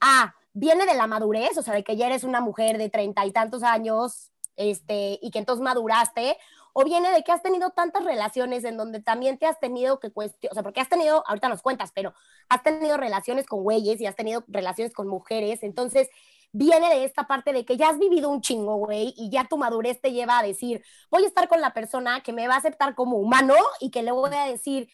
Ah, 0.00 0.34
viene 0.52 0.86
de 0.86 0.94
la 0.94 1.06
madurez, 1.06 1.56
o 1.58 1.62
sea, 1.62 1.74
de 1.74 1.84
que 1.84 1.96
ya 1.96 2.06
eres 2.06 2.24
una 2.24 2.40
mujer 2.40 2.78
de 2.78 2.90
treinta 2.90 3.24
y 3.24 3.30
tantos 3.30 3.62
años, 3.62 4.32
este, 4.56 5.18
y 5.20 5.30
que 5.30 5.38
entonces 5.38 5.62
maduraste, 5.62 6.38
o 6.74 6.84
viene 6.84 7.10
de 7.10 7.22
que 7.22 7.32
has 7.32 7.42
tenido 7.42 7.70
tantas 7.70 8.04
relaciones 8.04 8.64
en 8.64 8.76
donde 8.76 9.00
también 9.00 9.38
te 9.38 9.46
has 9.46 9.58
tenido 9.58 10.00
que 10.00 10.10
cuestionar, 10.10 10.52
o 10.52 10.54
sea, 10.54 10.62
porque 10.62 10.80
has 10.80 10.88
tenido, 10.88 11.24
ahorita 11.26 11.48
nos 11.48 11.62
cuentas, 11.62 11.92
pero 11.94 12.12
has 12.48 12.62
tenido 12.62 12.96
relaciones 12.98 13.46
con 13.46 13.62
güeyes 13.62 14.00
y 14.00 14.06
has 14.06 14.16
tenido 14.16 14.44
relaciones 14.48 14.92
con 14.92 15.08
mujeres, 15.08 15.62
entonces 15.62 16.08
viene 16.50 16.88
de 16.88 17.04
esta 17.04 17.26
parte 17.26 17.52
de 17.52 17.64
que 17.64 17.76
ya 17.76 17.88
has 17.88 17.98
vivido 17.98 18.28
un 18.28 18.40
chingo, 18.40 18.76
güey, 18.76 19.12
y 19.16 19.30
ya 19.30 19.44
tu 19.44 19.56
madurez 19.56 20.00
te 20.00 20.12
lleva 20.12 20.38
a 20.38 20.42
decir, 20.42 20.84
voy 21.10 21.24
a 21.24 21.26
estar 21.26 21.48
con 21.48 21.60
la 21.60 21.74
persona 21.74 22.22
que 22.22 22.32
me 22.32 22.46
va 22.46 22.54
a 22.54 22.58
aceptar 22.58 22.94
como 22.94 23.16
humano 23.16 23.54
y 23.80 23.90
que 23.90 24.02
le 24.02 24.12
voy 24.12 24.32
a 24.34 24.46
decir, 24.46 24.88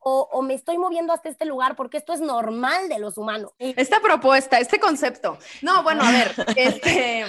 o, 0.00 0.28
o 0.30 0.42
me 0.42 0.54
estoy 0.54 0.76
moviendo 0.76 1.12
hasta 1.12 1.30
este 1.30 1.46
lugar 1.46 1.76
porque 1.76 1.96
esto 1.96 2.12
es 2.12 2.20
normal 2.20 2.88
de 2.88 2.98
los 2.98 3.16
humanos. 3.16 3.52
Esta 3.58 4.00
propuesta, 4.00 4.58
este 4.58 4.78
concepto. 4.78 5.38
No, 5.62 5.82
bueno, 5.82 6.02
a 6.04 6.12
ver, 6.12 6.34
este... 6.56 7.24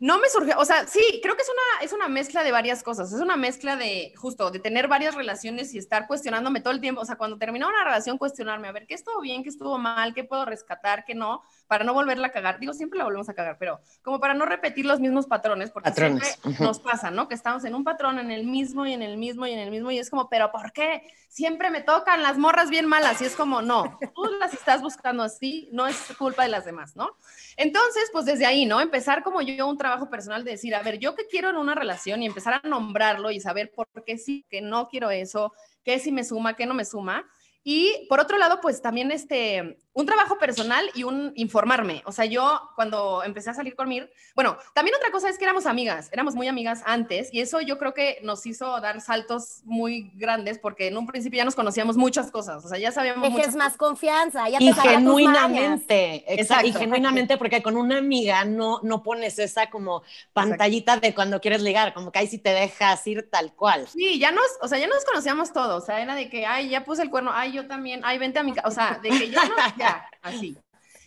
No 0.00 0.18
me 0.20 0.28
surgió, 0.28 0.56
o 0.58 0.64
sea, 0.64 0.86
sí, 0.86 1.20
creo 1.22 1.34
que 1.34 1.42
es 1.42 1.48
una, 1.48 1.84
es 1.84 1.92
una 1.92 2.08
mezcla 2.08 2.44
de 2.44 2.52
varias 2.52 2.84
cosas, 2.84 3.12
es 3.12 3.20
una 3.20 3.36
mezcla 3.36 3.74
de 3.74 4.12
justo, 4.16 4.52
de 4.52 4.60
tener 4.60 4.86
varias 4.86 5.16
relaciones 5.16 5.74
y 5.74 5.78
estar 5.78 6.06
cuestionándome 6.06 6.60
todo 6.60 6.72
el 6.72 6.80
tiempo, 6.80 7.00
o 7.00 7.04
sea, 7.04 7.16
cuando 7.16 7.36
terminaba 7.36 7.72
una 7.72 7.82
relación, 7.82 8.16
cuestionarme, 8.16 8.68
a 8.68 8.72
ver, 8.72 8.86
¿qué 8.86 8.94
estuvo 8.94 9.20
bien, 9.20 9.42
qué 9.42 9.48
estuvo 9.48 9.76
mal, 9.76 10.14
qué 10.14 10.22
puedo 10.22 10.44
rescatar, 10.44 11.04
qué 11.04 11.16
no, 11.16 11.42
para 11.66 11.82
no 11.82 11.94
volverla 11.94 12.28
a 12.28 12.30
cagar. 12.30 12.60
Digo, 12.60 12.74
siempre 12.74 12.98
la 12.98 13.04
volvemos 13.04 13.28
a 13.28 13.34
cagar, 13.34 13.56
pero 13.58 13.80
como 14.02 14.20
para 14.20 14.34
no 14.34 14.46
repetir 14.46 14.86
los 14.86 15.00
mismos 15.00 15.26
patrones, 15.26 15.72
porque 15.72 15.92
siempre 15.92 16.28
nos 16.60 16.78
pasa, 16.78 17.10
¿no? 17.10 17.26
Que 17.26 17.34
estamos 17.34 17.64
en 17.64 17.74
un 17.74 17.82
patrón, 17.82 18.20
en 18.20 18.30
el 18.30 18.44
mismo 18.44 18.86
y 18.86 18.92
en 18.92 19.02
el 19.02 19.16
mismo 19.16 19.48
y 19.48 19.52
en 19.52 19.58
el 19.58 19.70
mismo, 19.72 19.90
y 19.90 19.98
es 19.98 20.10
como, 20.10 20.28
pero 20.28 20.52
¿por 20.52 20.72
qué? 20.72 21.02
Siempre 21.28 21.70
me 21.70 21.82
tocan 21.82 22.22
las 22.22 22.38
morras 22.38 22.70
bien 22.70 22.86
malas, 22.86 23.20
y 23.20 23.24
es 23.24 23.34
como, 23.34 23.62
no, 23.62 23.98
tú 24.14 24.24
las 24.38 24.54
estás 24.54 24.80
buscando 24.80 25.24
así, 25.24 25.68
no 25.72 25.88
es 25.88 25.96
culpa 26.16 26.44
de 26.44 26.50
las 26.50 26.64
demás, 26.64 26.94
¿no? 26.94 27.16
Entonces, 27.56 28.08
pues 28.12 28.24
desde 28.24 28.46
ahí, 28.46 28.64
¿no? 28.64 28.80
Empezar 28.80 29.24
como 29.24 29.42
yo 29.42 29.66
un 29.66 29.76
trabajo 29.76 29.87
personal 30.10 30.44
de 30.44 30.52
decir, 30.52 30.74
a 30.74 30.82
ver, 30.82 30.98
yo 30.98 31.14
qué 31.14 31.26
quiero 31.26 31.50
en 31.50 31.56
una 31.56 31.74
relación 31.74 32.22
y 32.22 32.26
empezar 32.26 32.60
a 32.62 32.68
nombrarlo 32.68 33.30
y 33.30 33.40
saber 33.40 33.72
por 33.74 33.88
qué 34.04 34.18
sí, 34.18 34.44
que 34.48 34.60
no 34.60 34.88
quiero 34.88 35.10
eso, 35.10 35.52
qué 35.84 35.98
sí 35.98 36.12
me 36.12 36.24
suma, 36.24 36.54
qué 36.54 36.66
no 36.66 36.74
me 36.74 36.84
suma. 36.84 37.26
Y 37.62 38.06
por 38.08 38.20
otro 38.20 38.38
lado, 38.38 38.60
pues 38.60 38.80
también 38.80 39.10
este, 39.10 39.78
un 39.98 40.06
trabajo 40.06 40.38
personal 40.38 40.88
y 40.94 41.02
un 41.02 41.32
informarme. 41.34 42.02
O 42.04 42.12
sea, 42.12 42.24
yo 42.24 42.70
cuando 42.76 43.24
empecé 43.24 43.50
a 43.50 43.54
salir 43.54 43.74
con 43.74 43.88
Mir, 43.88 44.08
bueno, 44.36 44.56
también 44.72 44.94
otra 44.94 45.10
cosa 45.10 45.28
es 45.28 45.38
que 45.38 45.44
éramos 45.44 45.66
amigas, 45.66 46.08
éramos 46.12 46.36
muy 46.36 46.46
amigas 46.46 46.82
antes 46.86 47.30
y 47.32 47.40
eso 47.40 47.60
yo 47.60 47.78
creo 47.78 47.94
que 47.94 48.20
nos 48.22 48.46
hizo 48.46 48.80
dar 48.80 49.00
saltos 49.00 49.62
muy 49.64 50.12
grandes 50.14 50.60
porque 50.60 50.86
en 50.86 50.96
un 50.96 51.08
principio 51.08 51.38
ya 51.38 51.44
nos 51.44 51.56
conocíamos 51.56 51.96
muchas 51.96 52.30
cosas, 52.30 52.64
o 52.64 52.68
sea, 52.68 52.78
ya 52.78 52.92
sabíamos 52.92 53.28
muchas... 53.28 53.48
Es 53.48 53.56
más 53.56 53.76
confianza, 53.76 54.48
ya 54.48 54.58
te 54.58 54.66
y 54.66 54.72
genuinamente, 54.72 56.32
exacto, 56.32 56.68
y 56.68 56.72
genuinamente 56.72 57.36
porque 57.36 57.60
con 57.60 57.76
una 57.76 57.98
amiga 57.98 58.44
no, 58.44 58.78
no 58.84 59.02
pones 59.02 59.40
esa 59.40 59.68
como 59.68 60.04
pantallita 60.32 60.98
de 60.98 61.12
cuando 61.12 61.40
quieres 61.40 61.60
ligar, 61.60 61.92
como 61.92 62.12
que 62.12 62.20
ahí 62.20 62.28
sí 62.28 62.38
te 62.38 62.50
dejas 62.50 63.04
ir 63.08 63.28
tal 63.32 63.52
cual. 63.52 63.88
Sí, 63.88 64.20
ya 64.20 64.30
nos, 64.30 64.46
o 64.62 64.68
sea, 64.68 64.78
ya 64.78 64.86
nos 64.86 65.04
conocíamos 65.04 65.52
todos, 65.52 65.82
o 65.82 65.86
sea, 65.86 66.00
era 66.00 66.14
de 66.14 66.30
que, 66.30 66.46
ay, 66.46 66.68
ya 66.68 66.84
puse 66.84 67.02
el 67.02 67.10
cuerno, 67.10 67.32
ay, 67.34 67.50
yo 67.50 67.66
también, 67.66 68.02
ay, 68.04 68.18
vente 68.18 68.38
a 68.38 68.44
mi 68.44 68.52
casa, 68.52 68.68
o 68.68 68.70
sea, 68.70 69.00
de 69.02 69.08
que 69.08 69.30
ya, 69.30 69.40
así. 70.22 70.56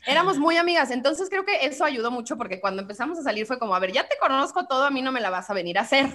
Éramos 0.08 0.40
muy 0.40 0.58
amigas, 0.58 0.90
entonces 0.90 1.30
creo 1.30 1.46
que 1.46 1.64
eso 1.64 1.86
ayudó 1.86 2.10
mucho 2.10 2.36
porque 2.36 2.60
cuando 2.60 2.82
empezamos 2.82 3.20
a 3.20 3.24
salir 3.24 3.46
fue 3.46 3.60
como, 3.60 3.76
a 3.76 3.80
ver, 3.80 3.92
ya 3.92 4.08
te 4.08 4.18
conozco 4.18 4.66
todo, 4.66 4.86
a 4.86 4.90
mí 4.90 5.02
no 5.04 5.12
me 5.12 5.22
la 5.22 5.30
vas 5.30 5.50
a 5.50 5.54
venir 5.54 5.78
a 5.78 5.82
hacer. 5.82 6.08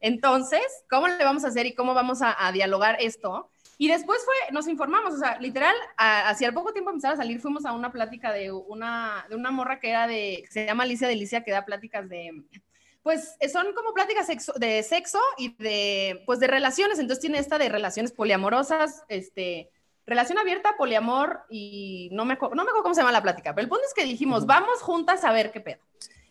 Entonces, 0.00 0.60
¿cómo 0.90 1.08
le 1.08 1.24
vamos 1.24 1.44
a 1.44 1.48
hacer 1.48 1.64
y 1.64 1.74
cómo 1.74 1.94
vamos 1.94 2.20
a, 2.22 2.52
dialogar 2.52 2.98
esto? 3.00 3.50
Y 3.78 3.88
después 3.88 4.22
fue, 4.26 4.52
nos 4.52 4.68
informamos, 4.68 5.14
o 5.14 5.18
sea, 5.18 5.38
literal, 5.40 5.74
hacia 5.96 6.52
poco 6.52 6.74
tiempo 6.74 6.90
empezar 6.90 7.14
a 7.14 7.16
salir, 7.16 7.40
fuimos 7.40 7.64
a 7.64 7.72
una 7.72 7.90
plática 7.90 8.30
de 8.30 8.52
una, 8.52 9.24
de 9.30 9.36
una 9.36 9.50
morra 9.50 9.80
que 9.80 9.88
era 9.88 10.06
de, 10.06 10.44
se 10.50 10.66
llama 10.66 10.82
Alicia 10.82 11.08
Delicia, 11.08 11.42
que 11.42 11.50
da 11.50 11.64
pláticas 11.64 12.06
de, 12.10 12.44
pues 13.02 13.36
son 13.50 13.72
como 13.72 13.94
pláticas 13.94 14.28
de 14.56 14.82
sexo 14.82 15.20
y 15.38 15.56
de, 15.56 16.22
pues 16.26 16.40
de 16.40 16.46
relaciones, 16.46 16.98
entonces 16.98 17.22
tiene 17.22 17.38
esta 17.38 17.56
de 17.56 17.70
relaciones 17.70 18.12
poliamorosas, 18.12 19.02
este, 19.08 19.70
relación 20.06 20.38
abierta, 20.38 20.76
poliamor 20.76 21.42
y 21.48 22.08
no 22.12 22.24
me, 22.24 22.34
no 22.34 22.50
me 22.50 22.62
acuerdo 22.62 22.82
cómo 22.82 22.94
se 22.94 23.00
llama 23.00 23.12
la 23.12 23.22
plática, 23.22 23.54
pero 23.54 23.64
el 23.64 23.68
punto 23.68 23.84
es 23.86 23.94
que 23.94 24.04
dijimos, 24.04 24.46
vamos 24.46 24.80
juntas 24.82 25.24
a 25.24 25.32
ver 25.32 25.52
qué 25.52 25.60
pedo. 25.60 25.80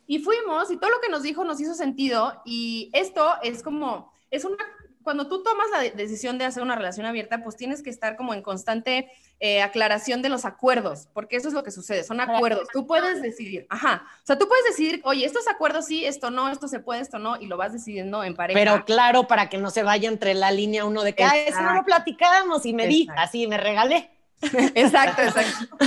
Y 0.08 0.20
fuimos 0.20 0.72
y 0.72 0.78
todo 0.78 0.90
lo 0.90 1.02
que 1.02 1.10
nos 1.10 1.24
dijo 1.24 1.44
nos 1.44 1.62
hizo 1.62 1.76
sentido 1.76 2.42
y 2.44 2.90
esto 2.94 3.36
es 3.44 3.62
como, 3.62 4.12
es 4.32 4.44
una 4.44 4.58
cuando 5.04 5.28
tú 5.28 5.44
tomas 5.44 5.68
la 5.72 5.80
decisión 5.82 6.38
de 6.38 6.46
hacer 6.46 6.62
una 6.62 6.76
relación 6.76 7.06
abierta, 7.06 7.42
pues 7.44 7.56
tienes 7.56 7.82
que 7.82 7.90
estar 7.90 8.16
como 8.16 8.34
en 8.34 8.42
constante 8.42 9.10
eh, 9.40 9.62
aclaración 9.62 10.22
de 10.22 10.30
los 10.30 10.46
acuerdos, 10.46 11.08
porque 11.14 11.38
eso 11.38 11.48
es 11.48 11.54
lo 11.54 11.64
que 11.64 11.72
sucede, 11.72 12.04
son 12.04 12.20
acuerdos. 12.20 12.68
Tú 12.74 12.86
puedes 12.86 13.22
decidir, 13.22 13.66
ajá, 13.70 14.04
o 14.22 14.26
sea, 14.26 14.38
tú 14.38 14.48
puedes 14.48 14.66
decidir, 14.66 15.02
oye, 15.06 15.26
estos 15.26 15.48
acuerdos 15.48 15.86
sí, 15.86 16.04
esto 16.06 16.30
no, 16.30 16.50
esto 16.50 16.68
se 16.68 16.80
puede, 16.80 17.02
esto 17.02 17.20
no, 17.20 17.40
y 17.40 17.48
lo 17.48 17.56
vas 17.56 17.72
decidiendo 17.72 18.24
en 18.24 18.36
pareja. 18.36 18.60
Pero 18.60 18.86
claro, 18.86 19.28
para 19.28 19.50
que 19.50 19.58
no 19.58 19.70
se 19.70 19.84
vaya 19.84 20.10
entre 20.10 20.34
la 20.34 20.52
línea 20.52 20.86
uno 20.86 21.04
de 21.04 21.16
que, 21.16 21.24
ah, 21.24 21.38
eso 21.38 21.62
no 21.62 21.74
lo 21.74 21.86
platicamos 21.86 22.66
y 22.66 22.74
me 22.74 22.88
di, 22.88 23.08
así 23.16 23.48
me 23.48 23.58
regalé. 23.58 24.12
Exacto, 24.42 25.22
exacto. 25.22 25.78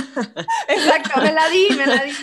Exacto, 0.67 1.21
me 1.21 1.31
la 1.31 1.49
di, 1.49 1.67
me 1.75 1.85
la 1.87 2.03
di. 2.03 2.13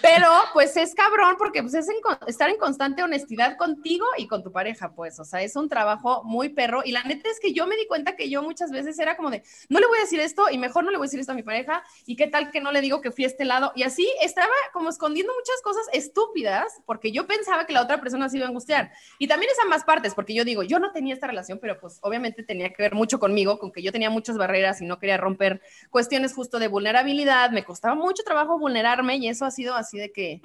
Pero 0.00 0.28
pues 0.52 0.76
es 0.76 0.94
cabrón 0.94 1.34
porque 1.38 1.62
pues 1.62 1.74
es 1.74 1.88
estar 2.26 2.48
en 2.48 2.56
constante 2.56 3.02
honestidad 3.02 3.56
contigo 3.56 4.06
y 4.16 4.28
con 4.28 4.42
tu 4.42 4.52
pareja, 4.52 4.92
pues, 4.94 5.18
o 5.18 5.24
sea, 5.24 5.42
es 5.42 5.56
un 5.56 5.68
trabajo 5.68 6.22
muy 6.24 6.50
perro 6.50 6.82
y 6.84 6.92
la 6.92 7.02
neta 7.02 7.28
es 7.28 7.40
que 7.40 7.52
yo 7.52 7.66
me 7.66 7.76
di 7.76 7.86
cuenta 7.86 8.16
que 8.16 8.30
yo 8.30 8.42
muchas 8.42 8.70
veces 8.70 8.98
era 8.98 9.16
como 9.16 9.30
de, 9.30 9.42
no 9.68 9.80
le 9.80 9.86
voy 9.86 9.98
a 9.98 10.02
decir 10.02 10.20
esto 10.20 10.46
y 10.50 10.58
mejor 10.58 10.84
no 10.84 10.90
le 10.90 10.98
voy 10.98 11.06
a 11.06 11.08
decir 11.08 11.20
esto 11.20 11.32
a 11.32 11.36
mi 11.36 11.42
pareja 11.42 11.82
y 12.06 12.16
qué 12.16 12.28
tal 12.28 12.50
que 12.50 12.60
no 12.60 12.70
le 12.70 12.80
digo 12.80 13.00
que 13.00 13.10
fui 13.10 13.24
a 13.24 13.26
este 13.26 13.44
lado 13.44 13.72
y 13.74 13.82
así 13.82 14.08
estaba 14.20 14.52
como 14.72 14.88
escondiendo 14.88 15.32
muchas 15.34 15.60
cosas 15.62 15.86
estúpidas 15.92 16.80
porque 16.86 17.10
yo 17.12 17.26
pensaba 17.26 17.66
que 17.66 17.72
la 17.72 17.82
otra 17.82 18.00
persona 18.00 18.28
se 18.28 18.36
iba 18.36 18.46
a 18.46 18.48
angustiar. 18.48 18.92
Y 19.18 19.26
también 19.26 19.50
es 19.50 19.58
ambas 19.62 19.84
partes 19.84 20.14
porque 20.14 20.34
yo 20.34 20.44
digo, 20.44 20.62
yo 20.62 20.78
no 20.78 20.92
tenía 20.92 21.14
esta 21.14 21.26
relación, 21.26 21.58
pero 21.60 21.78
pues 21.80 21.98
obviamente 22.02 22.42
tenía 22.42 22.72
que 22.72 22.82
ver 22.82 22.94
mucho 22.94 23.18
conmigo, 23.18 23.58
con 23.58 23.72
que 23.72 23.82
yo 23.82 23.92
tenía 23.92 24.10
muchas 24.10 24.38
barreras 24.44 24.80
y 24.80 24.86
no 24.86 24.98
quería 24.98 25.16
romper 25.16 25.60
cuestiones 25.90 26.34
justo 26.34 26.58
de 26.58 26.68
vulnerabilidad. 26.68 27.50
Me 27.50 27.64
costaba 27.64 27.94
mucho 27.94 28.22
trabajo 28.22 28.58
vulnerarme 28.58 29.16
y 29.16 29.28
eso 29.28 29.44
ha 29.44 29.50
sido 29.50 29.74
así 29.74 29.98
de 29.98 30.12
que 30.12 30.40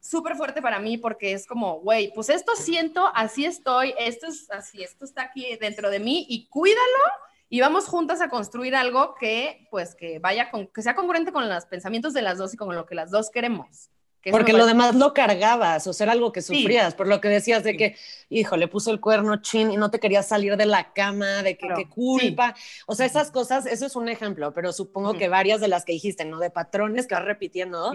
súper 0.00 0.36
fuerte 0.36 0.62
para 0.62 0.78
mí 0.78 0.98
porque 0.98 1.32
es 1.32 1.46
como, 1.46 1.80
güey, 1.80 2.12
pues 2.14 2.28
esto 2.28 2.52
siento, 2.56 3.10
así 3.14 3.44
estoy, 3.44 3.94
esto 3.98 4.26
es 4.26 4.50
así, 4.50 4.82
esto 4.82 5.04
está 5.04 5.22
aquí 5.22 5.56
dentro 5.60 5.90
de 5.90 5.98
mí 5.98 6.26
y 6.28 6.46
cuídalo 6.48 7.04
y 7.48 7.60
vamos 7.60 7.86
juntas 7.86 8.20
a 8.20 8.28
construir 8.28 8.74
algo 8.74 9.14
que, 9.14 9.66
pues, 9.70 9.94
que 9.94 10.18
vaya 10.18 10.50
con, 10.50 10.66
que 10.66 10.82
sea 10.82 10.94
congruente 10.94 11.32
con 11.32 11.48
los 11.48 11.66
pensamientos 11.66 12.12
de 12.12 12.22
las 12.22 12.38
dos 12.38 12.54
y 12.54 12.56
con 12.56 12.74
lo 12.74 12.86
que 12.86 12.94
las 12.94 13.10
dos 13.10 13.30
queremos. 13.30 13.90
Porque 14.30 14.52
lo 14.52 14.66
demás 14.66 14.94
lo 14.94 15.12
cargabas, 15.12 15.86
o 15.86 15.92
sea, 15.92 16.04
era 16.04 16.12
algo 16.12 16.32
que 16.32 16.42
sufrías, 16.42 16.94
por 16.94 17.06
lo 17.06 17.20
que 17.20 17.28
decías 17.28 17.62
de 17.62 17.76
que, 17.76 17.96
hijo, 18.28 18.56
le 18.56 18.68
puso 18.68 18.90
el 18.90 19.00
cuerno 19.00 19.36
chin 19.42 19.70
y 19.70 19.76
no 19.76 19.90
te 19.90 20.00
querías 20.00 20.28
salir 20.28 20.56
de 20.56 20.66
la 20.66 20.92
cama, 20.92 21.42
de 21.42 21.56
que 21.56 21.68
qué 21.74 21.88
culpa. 21.88 22.54
O 22.86 22.94
sea, 22.94 23.06
esas 23.06 23.30
cosas, 23.30 23.66
eso 23.66 23.86
es 23.86 23.96
un 23.96 24.08
ejemplo, 24.08 24.52
pero 24.52 24.72
supongo 24.72 25.14
que 25.14 25.28
varias 25.28 25.60
de 25.60 25.68
las 25.68 25.84
que 25.84 25.92
dijiste, 25.92 26.24
¿no? 26.24 26.38
De 26.38 26.50
patrones 26.50 27.06
que 27.06 27.14
vas 27.14 27.24
repitiendo, 27.24 27.92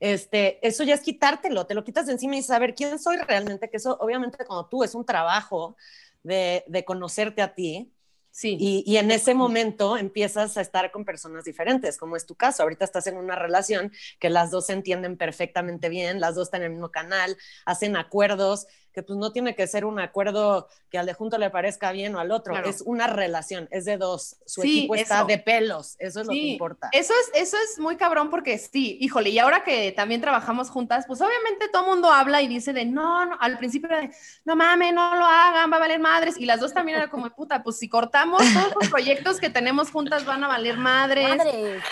este, 0.00 0.66
eso 0.66 0.84
ya 0.84 0.94
es 0.94 1.00
quitártelo, 1.00 1.66
te 1.66 1.74
lo 1.74 1.84
quitas 1.84 2.06
de 2.06 2.12
encima 2.12 2.36
y 2.36 2.42
saber 2.42 2.74
quién 2.74 2.98
soy 2.98 3.16
realmente, 3.18 3.70
que 3.70 3.76
eso 3.76 3.96
obviamente 4.00 4.44
como 4.44 4.66
tú 4.66 4.84
es 4.84 4.94
un 4.94 5.04
trabajo 5.04 5.76
de, 6.22 6.64
de 6.66 6.84
conocerte 6.84 7.42
a 7.42 7.54
ti 7.54 7.92
Sí. 8.34 8.56
Y, 8.58 8.96
en 8.96 9.10
ese 9.10 9.34
momento 9.34 9.98
empiezas 9.98 10.56
a 10.56 10.62
estar 10.62 10.90
con 10.90 11.04
personas 11.04 11.44
diferentes, 11.44 11.98
como 11.98 12.16
es 12.16 12.24
tu 12.24 12.34
caso. 12.34 12.62
Ahorita 12.62 12.86
estás 12.86 13.06
en 13.06 13.18
una 13.18 13.36
relación 13.36 13.92
que 14.18 14.30
las 14.30 14.50
dos 14.50 14.66
se 14.66 14.72
entienden 14.72 15.18
perfectamente 15.18 15.90
bien, 15.90 16.18
las 16.18 16.34
dos 16.34 16.48
están 16.48 16.62
en 16.62 16.68
el 16.68 16.72
mismo 16.72 16.90
canal, 16.90 17.36
hacen 17.66 17.94
acuerdos, 17.94 18.66
que 18.92 19.02
pues 19.02 19.18
no 19.18 19.32
tiene 19.32 19.54
que 19.54 19.66
ser 19.66 19.84
un 19.84 19.98
acuerdo 19.98 20.68
que 20.90 20.98
al 20.98 21.06
de 21.06 21.14
junto 21.14 21.38
le 21.38 21.50
parezca 21.50 21.92
bien 21.92 22.14
o 22.14 22.20
al 22.20 22.30
otro, 22.30 22.56
es 22.64 22.82
una 22.82 23.06
relación, 23.06 23.68
es 23.70 23.84
de 23.84 23.96
dos, 23.96 24.36
su 24.46 24.62
equipo 24.62 24.94
está 24.94 25.24
de 25.24 25.38
pelos, 25.38 25.96
eso 25.98 26.20
es 26.20 26.26
lo 26.26 26.32
que 26.32 26.38
importa. 26.38 26.88
Eso 26.92 27.14
es, 27.20 27.42
eso 27.42 27.56
es 27.64 27.78
muy 27.78 27.96
cabrón 27.96 28.30
porque 28.30 28.58
sí, 28.58 28.98
híjole, 29.00 29.30
y 29.30 29.38
ahora 29.38 29.64
que 29.64 29.92
también 29.92 30.20
trabajamos 30.20 30.70
juntas, 30.70 31.04
pues 31.06 31.20
obviamente 31.20 31.68
todo 31.72 31.86
mundo 31.86 32.10
habla 32.10 32.42
y 32.42 32.48
dice 32.48 32.72
de 32.72 32.84
no, 32.84 33.26
no 33.26 33.36
al 33.40 33.58
principio 33.58 33.88
de 33.88 34.10
no 34.44 34.56
mames, 34.56 34.92
no 34.92 35.16
lo 35.16 35.24
hagan, 35.24 35.72
va 35.72 35.76
a 35.76 35.80
valer 35.80 36.00
madres, 36.00 36.36
y 36.38 36.44
las 36.44 36.60
dos 36.60 36.74
también 36.74 36.98
era 36.98 37.10
como 37.10 37.30
puta, 37.30 37.62
pues 37.62 37.78
si 37.78 37.88
cortamos 37.88 38.42
todos 38.52 38.74
los 38.80 38.90
proyectos 38.90 39.40
que 39.40 39.50
tenemos 39.50 39.90
juntas 39.90 40.24
van 40.24 40.44
a 40.44 40.48
valer 40.48 40.76
madres. 40.76 41.36
madres. 41.36 41.82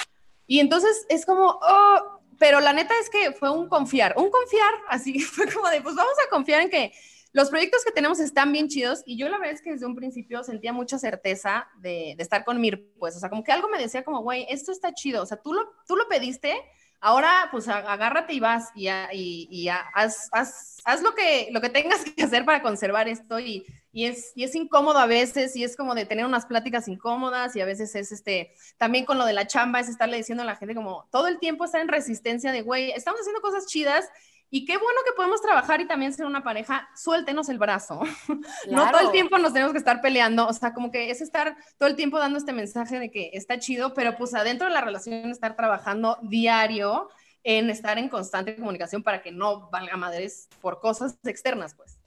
Y 0.47 0.59
entonces 0.59 1.07
es 1.09 1.25
como, 1.25 1.61
oh, 1.63 2.20
pero 2.41 2.59
la 2.61 2.73
neta 2.73 2.95
es 2.99 3.11
que 3.11 3.33
fue 3.33 3.51
un 3.51 3.69
confiar, 3.69 4.15
un 4.17 4.31
confiar, 4.31 4.73
así 4.89 5.21
fue 5.21 5.47
como 5.53 5.69
de, 5.69 5.83
pues 5.83 5.95
vamos 5.95 6.15
a 6.27 6.31
confiar 6.31 6.63
en 6.63 6.71
que 6.71 6.91
los 7.33 7.51
proyectos 7.51 7.85
que 7.85 7.93
tenemos 7.93 8.19
están 8.19 8.51
bien 8.51 8.67
chidos 8.67 9.03
y 9.05 9.19
yo 9.19 9.29
la 9.29 9.37
verdad 9.37 9.55
es 9.55 9.63
que 9.63 9.73
desde 9.73 9.85
un 9.85 9.95
principio 9.95 10.43
sentía 10.43 10.73
mucha 10.73 10.99
certeza 10.99 11.69
de, 11.77 12.15
de 12.17 12.23
estar 12.23 12.43
con 12.45 12.59
Mir, 12.59 12.91
pues, 12.99 13.15
o 13.15 13.21
sea, 13.21 13.29
como 13.29 13.45
que 13.45 13.53
algo 13.53 13.69
me 13.69 13.79
decía 13.79 14.03
como, 14.03 14.23
güey, 14.23 14.47
esto 14.49 14.73
está 14.73 14.95
chido, 14.95 15.23
o 15.23 15.27
sea, 15.27 15.37
tú 15.37 15.53
lo, 15.53 15.71
tú 15.87 15.97
lo 15.97 16.09
pediste, 16.09 16.57
ahora 16.99 17.49
pues 17.51 17.69
agárrate 17.69 18.33
y 18.33 18.41
vas 18.41 18.71
y, 18.75 18.89
y, 18.89 19.49
y 19.51 19.69
haz, 19.69 20.31
haz, 20.33 20.79
haz, 20.83 21.03
lo, 21.03 21.15
que, 21.15 21.49
lo 21.53 21.61
que 21.61 21.69
tengas 21.69 22.05
que 22.05 22.23
hacer 22.23 22.47
para 22.47 22.63
conservar 22.63 23.07
esto 23.07 23.39
y, 23.39 23.67
y, 23.93 24.07
es, 24.07 24.33
y 24.35 24.45
es 24.45 24.55
incómodo 24.55 24.99
a 24.99 25.07
veces 25.07 25.57
y 25.57 25.65
es 25.65 25.77
como 25.77 25.95
de 25.95 26.07
tener 26.07 26.25
unas 26.25 26.47
pláticas 26.47 26.89
incómodas 26.89 27.57
y 27.57 27.61
a 27.61 27.65
veces 27.65 27.95
es 27.95 28.13
este, 28.13 28.55
también 28.79 29.05
con 29.05 29.19
lo 29.19 29.25
de 29.25 29.33
la 29.33 29.47
chamba 29.47 29.81
es 29.81 29.89
estarle 29.89 30.17
diciendo 30.17 30.43
a 30.43 30.47
la 30.47 30.57
gente 30.57 30.75
como 30.75 31.09
todo 31.11 31.27
el 31.27 31.39
tiempo 31.39 31.65
estar 31.65 31.81
en 31.81 31.89
resistencia 31.89 32.53
de, 32.53 32.63
güey, 32.63 32.93
estamos 32.93 33.21
haciendo 33.21 33.41
cosas 33.41 33.67
chidas 33.67 34.09
y 34.53 34.65
qué 34.65 34.77
bueno 34.77 34.99
que 35.07 35.13
podemos 35.13 35.41
trabajar 35.41 35.81
y 35.81 35.87
también 35.87 36.13
ser 36.13 36.27
una 36.27 36.43
pareja, 36.43 36.89
suéltenos 36.97 37.49
el 37.49 37.59
brazo. 37.59 38.01
No 38.71 38.91
todo 38.91 39.01
el 39.01 39.11
tiempo 39.13 39.39
nos 39.39 39.53
tenemos 39.53 39.73
que 39.73 39.79
estar 39.79 40.01
peleando, 40.01 40.47
o 40.47 40.53
sea, 40.53 40.75
como 40.75 40.91
que 40.91 41.11
es 41.11 41.21
estar 41.21 41.57
todo 41.79 41.89
el 41.89 41.97
tiempo 41.97 42.19
dando 42.19 42.39
este 42.39 42.53
mensaje 42.53 42.99
de 42.99 43.11
que 43.11 43.31
está 43.33 43.59
chido, 43.59 43.95
pero 43.95 44.17
pues 44.17 44.35
adentro 44.35 44.69
de 44.69 44.75
la 44.75 44.81
relación 44.81 45.31
estar 45.31 45.57
trabajando 45.57 46.19
diario 46.23 47.09
en 47.43 47.71
estar 47.71 47.99
en 47.99 48.09
constante 48.09 48.57
comunicación 48.57 49.03
para 49.03 49.23
que 49.23 49.33
no 49.33 49.71
valga 49.71 49.97
madres 49.97 50.49
por 50.61 50.81
cosas 50.81 51.17
externas, 51.25 51.75
pues. 51.75 52.00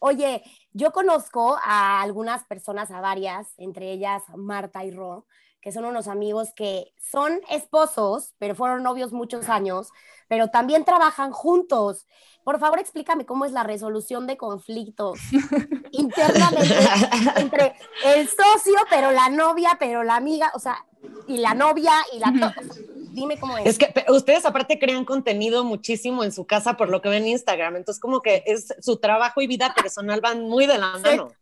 Oye, 0.00 0.42
yo 0.72 0.92
conozco 0.92 1.58
a 1.62 2.00
algunas 2.00 2.44
personas, 2.44 2.90
a 2.90 3.00
varias, 3.00 3.48
entre 3.58 3.92
ellas 3.92 4.22
Marta 4.36 4.84
y 4.84 4.90
Ro, 4.90 5.26
que 5.60 5.72
son 5.72 5.84
unos 5.84 6.08
amigos 6.08 6.50
que 6.54 6.92
son 7.00 7.40
esposos, 7.50 8.34
pero 8.38 8.54
fueron 8.54 8.82
novios 8.82 9.12
muchos 9.12 9.48
años, 9.48 9.88
pero 10.28 10.48
también 10.48 10.84
trabajan 10.84 11.32
juntos. 11.32 12.06
Por 12.44 12.58
favor, 12.58 12.78
explícame 12.78 13.26
cómo 13.26 13.44
es 13.44 13.52
la 13.52 13.64
resolución 13.64 14.26
de 14.26 14.36
conflictos 14.36 15.18
internamente 15.90 16.74
entre 17.36 17.74
el 18.04 18.28
socio, 18.28 18.78
pero 18.88 19.10
la 19.10 19.28
novia, 19.28 19.76
pero 19.78 20.04
la 20.04 20.16
amiga, 20.16 20.52
o 20.54 20.58
sea, 20.58 20.86
y 21.26 21.38
la 21.38 21.54
novia 21.54 21.92
y 22.12 22.18
la... 22.18 22.54
Dime 23.18 23.38
cómo 23.38 23.58
es. 23.58 23.66
Es 23.66 23.78
que 23.78 23.92
ustedes 24.08 24.44
aparte 24.44 24.78
crean 24.78 25.04
contenido 25.04 25.64
muchísimo 25.64 26.24
en 26.24 26.32
su 26.32 26.46
casa 26.46 26.76
por 26.76 26.88
lo 26.88 27.02
que 27.02 27.08
ven 27.08 27.24
en 27.24 27.30
Instagram, 27.30 27.76
entonces 27.76 28.00
como 28.00 28.22
que 28.22 28.44
es 28.46 28.74
su 28.80 28.98
trabajo 28.98 29.40
y 29.40 29.46
vida 29.46 29.74
personal 29.74 30.20
van 30.20 30.42
muy 30.42 30.66
de 30.66 30.78
la 30.78 30.98
mano. 30.98 31.32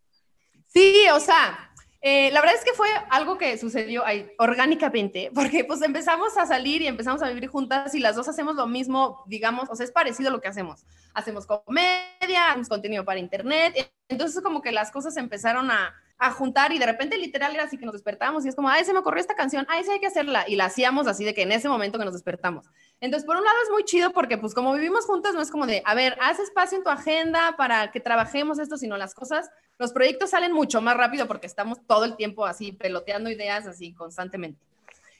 Sí, 0.66 0.94
o 1.12 1.20
sea, 1.20 1.70
eh, 2.00 2.30
la 2.30 2.40
verdad 2.40 2.56
es 2.56 2.64
que 2.64 2.72
fue 2.72 2.88
algo 3.10 3.36
que 3.36 3.58
sucedió 3.58 4.06
ahí, 4.06 4.30
orgánicamente, 4.38 5.30
porque 5.34 5.64
pues 5.64 5.82
empezamos 5.82 6.36
a 6.38 6.46
salir 6.46 6.82
y 6.82 6.86
empezamos 6.86 7.22
a 7.22 7.28
vivir 7.28 7.48
juntas 7.48 7.94
y 7.94 7.98
las 7.98 8.16
dos 8.16 8.28
hacemos 8.28 8.56
lo 8.56 8.66
mismo, 8.66 9.24
digamos, 9.26 9.68
o 9.70 9.74
sea, 9.74 9.84
es 9.84 9.92
parecido 9.92 10.28
a 10.28 10.32
lo 10.32 10.40
que 10.40 10.48
hacemos. 10.48 10.84
Hacemos 11.14 11.46
comedia, 11.46 12.50
hacemos 12.50 12.68
contenido 12.68 13.04
para 13.04 13.18
internet, 13.18 13.90
entonces 14.08 14.42
como 14.42 14.62
que 14.62 14.70
las 14.70 14.90
cosas 14.90 15.16
empezaron 15.16 15.70
a, 15.70 15.94
a 16.18 16.30
juntar 16.30 16.72
y 16.72 16.78
de 16.78 16.86
repente 16.86 17.18
literal 17.18 17.54
era 17.54 17.64
así 17.64 17.76
que 17.76 17.84
nos 17.84 17.92
despertamos 17.92 18.44
y 18.44 18.48
es 18.48 18.54
como, 18.54 18.68
ay, 18.68 18.84
se 18.84 18.92
me 18.92 19.00
ocurrió 19.00 19.20
esta 19.20 19.34
canción, 19.34 19.66
ay, 19.68 19.84
sí 19.84 19.90
hay 19.90 20.00
que 20.00 20.06
hacerla 20.06 20.44
y 20.48 20.56
la 20.56 20.66
hacíamos 20.66 21.06
así 21.06 21.24
de 21.24 21.34
que 21.34 21.42
en 21.42 21.52
ese 21.52 21.68
momento 21.68 21.98
que 21.98 22.04
nos 22.04 22.14
despertamos. 22.14 22.66
Entonces, 23.00 23.26
por 23.26 23.36
un 23.36 23.44
lado 23.44 23.56
es 23.62 23.70
muy 23.70 23.84
chido 23.84 24.12
porque 24.12 24.38
pues 24.38 24.54
como 24.54 24.72
vivimos 24.72 25.04
juntas 25.04 25.34
no 25.34 25.42
es 25.42 25.50
como 25.50 25.66
de, 25.66 25.82
a 25.84 25.94
ver, 25.94 26.16
haz 26.20 26.38
espacio 26.38 26.78
en 26.78 26.84
tu 26.84 26.90
agenda 26.90 27.54
para 27.58 27.90
que 27.90 28.00
trabajemos 28.00 28.58
esto, 28.58 28.78
sino 28.78 28.96
las 28.96 29.14
cosas, 29.14 29.50
los 29.78 29.92
proyectos 29.92 30.30
salen 30.30 30.52
mucho 30.52 30.80
más 30.80 30.96
rápido 30.96 31.26
porque 31.26 31.46
estamos 31.46 31.86
todo 31.86 32.04
el 32.06 32.16
tiempo 32.16 32.46
así 32.46 32.72
peloteando 32.72 33.30
ideas 33.30 33.66
así 33.66 33.92
constantemente. 33.92 34.60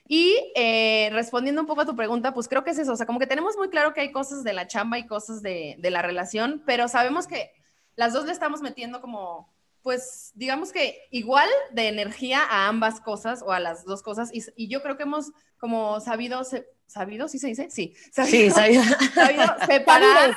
Y 0.09 0.53
eh, 0.55 1.11
respondiendo 1.13 1.61
un 1.61 1.67
poco 1.67 1.83
a 1.83 1.87
tu 1.87 1.97
pregunta, 1.97 2.33
pues 2.33 2.49
creo 2.49 2.65
que 2.65 2.71
es 2.71 2.79
eso, 2.79 2.93
o 2.93 2.97
sea, 2.97 3.07
como 3.07 3.19
que 3.19 3.27
tenemos 3.27 3.57
muy 3.57 3.69
claro 3.69 3.93
que 3.93 4.01
hay 4.01 4.13
cosas 4.13 4.45
de 4.45 4.53
la 4.53 4.67
chamba 4.67 4.99
y 4.99 5.07
cosas 5.07 5.43
de, 5.43 5.75
de 5.79 5.91
la 5.91 6.01
relación, 6.01 6.63
pero 6.65 6.87
sabemos 6.87 7.27
que 7.27 7.51
las 7.97 8.13
dos 8.13 8.25
le 8.25 8.33
estamos 8.33 8.63
metiendo 8.63 9.01
como 9.01 9.51
pues 9.87 10.33
digamos 10.35 10.73
que 10.73 10.99
igual 11.13 11.49
de 11.71 11.87
energía 11.87 12.43
a 12.43 12.67
ambas 12.67 13.01
cosas 13.01 13.41
o 13.41 13.53
a 13.53 13.61
las 13.61 13.85
dos 13.85 14.03
cosas 14.03 14.31
y, 14.33 14.67
yo 14.67 14.83
creo 14.83 14.97
que 14.97 15.05
hemos 15.05 15.31
como 15.59 16.01
sabido, 16.01 16.43
sabido, 16.89 17.29
¿sí 17.29 17.39
se 17.39 17.47
dice? 17.47 17.71
Sí, 17.71 17.95
sabido, 18.11 18.37
sí, 18.37 18.51
sabido. 18.51 18.83
separar. 19.69 20.35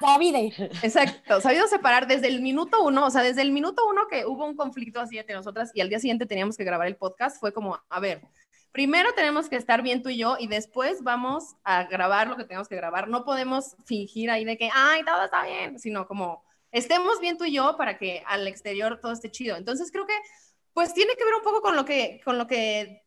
Exacto, 0.83 1.41
sabido 1.41 1.65
separar 1.65 2.05
desde 2.05 2.27
el 2.27 2.43
minuto 2.43 2.83
uno, 2.83 3.07
o 3.07 3.09
sea, 3.09 3.23
desde 3.23 3.41
el 3.41 3.51
minuto 3.51 3.81
uno 3.89 4.03
que 4.07 4.23
hubo 4.23 4.45
un 4.45 4.55
conflicto 4.55 4.99
así 4.99 5.17
entre 5.17 5.33
nosotras 5.33 5.71
y 5.73 5.81
al 5.81 5.89
día 5.89 5.97
siguiente 5.97 6.27
teníamos 6.27 6.55
que 6.55 6.63
grabar 6.63 6.85
el 6.85 6.95
podcast, 6.95 7.39
fue 7.39 7.51
como, 7.51 7.79
a 7.89 7.99
ver, 7.99 8.21
primero 8.71 9.13
tenemos 9.15 9.49
que 9.49 9.55
estar 9.55 9.81
bien 9.81 10.03
tú 10.03 10.09
y 10.09 10.17
yo 10.17 10.38
y 10.39 10.45
después 10.45 11.01
vamos 11.01 11.55
a 11.63 11.85
grabar 11.85 12.27
lo 12.27 12.38
que 12.38 12.43
tenemos 12.43 12.67
que 12.67 12.75
grabar. 12.75 13.07
No 13.07 13.25
podemos 13.25 13.75
fingir 13.85 14.29
ahí 14.29 14.45
de 14.45 14.59
que, 14.59 14.69
ay, 14.71 15.03
todo 15.03 15.23
está 15.23 15.43
bien, 15.43 15.79
sino 15.79 16.05
como 16.05 16.47
estemos 16.71 17.19
bien 17.19 17.38
tú 17.38 17.45
y 17.45 17.53
yo 17.53 17.75
para 17.77 17.97
que 17.97 18.23
al 18.25 18.47
exterior 18.47 18.99
todo 19.01 19.12
esté 19.12 19.32
chido. 19.32 19.55
Entonces 19.58 19.91
creo 19.91 20.05
que 20.05 20.17
pues 20.73 20.93
tiene 20.93 21.15
que 21.15 21.25
ver 21.25 21.34
un 21.36 21.43
poco 21.43 21.62
con 21.62 21.75
lo 21.75 21.86
que, 21.86 22.21
con 22.23 22.38
lo 22.38 22.47
que 22.47 23.03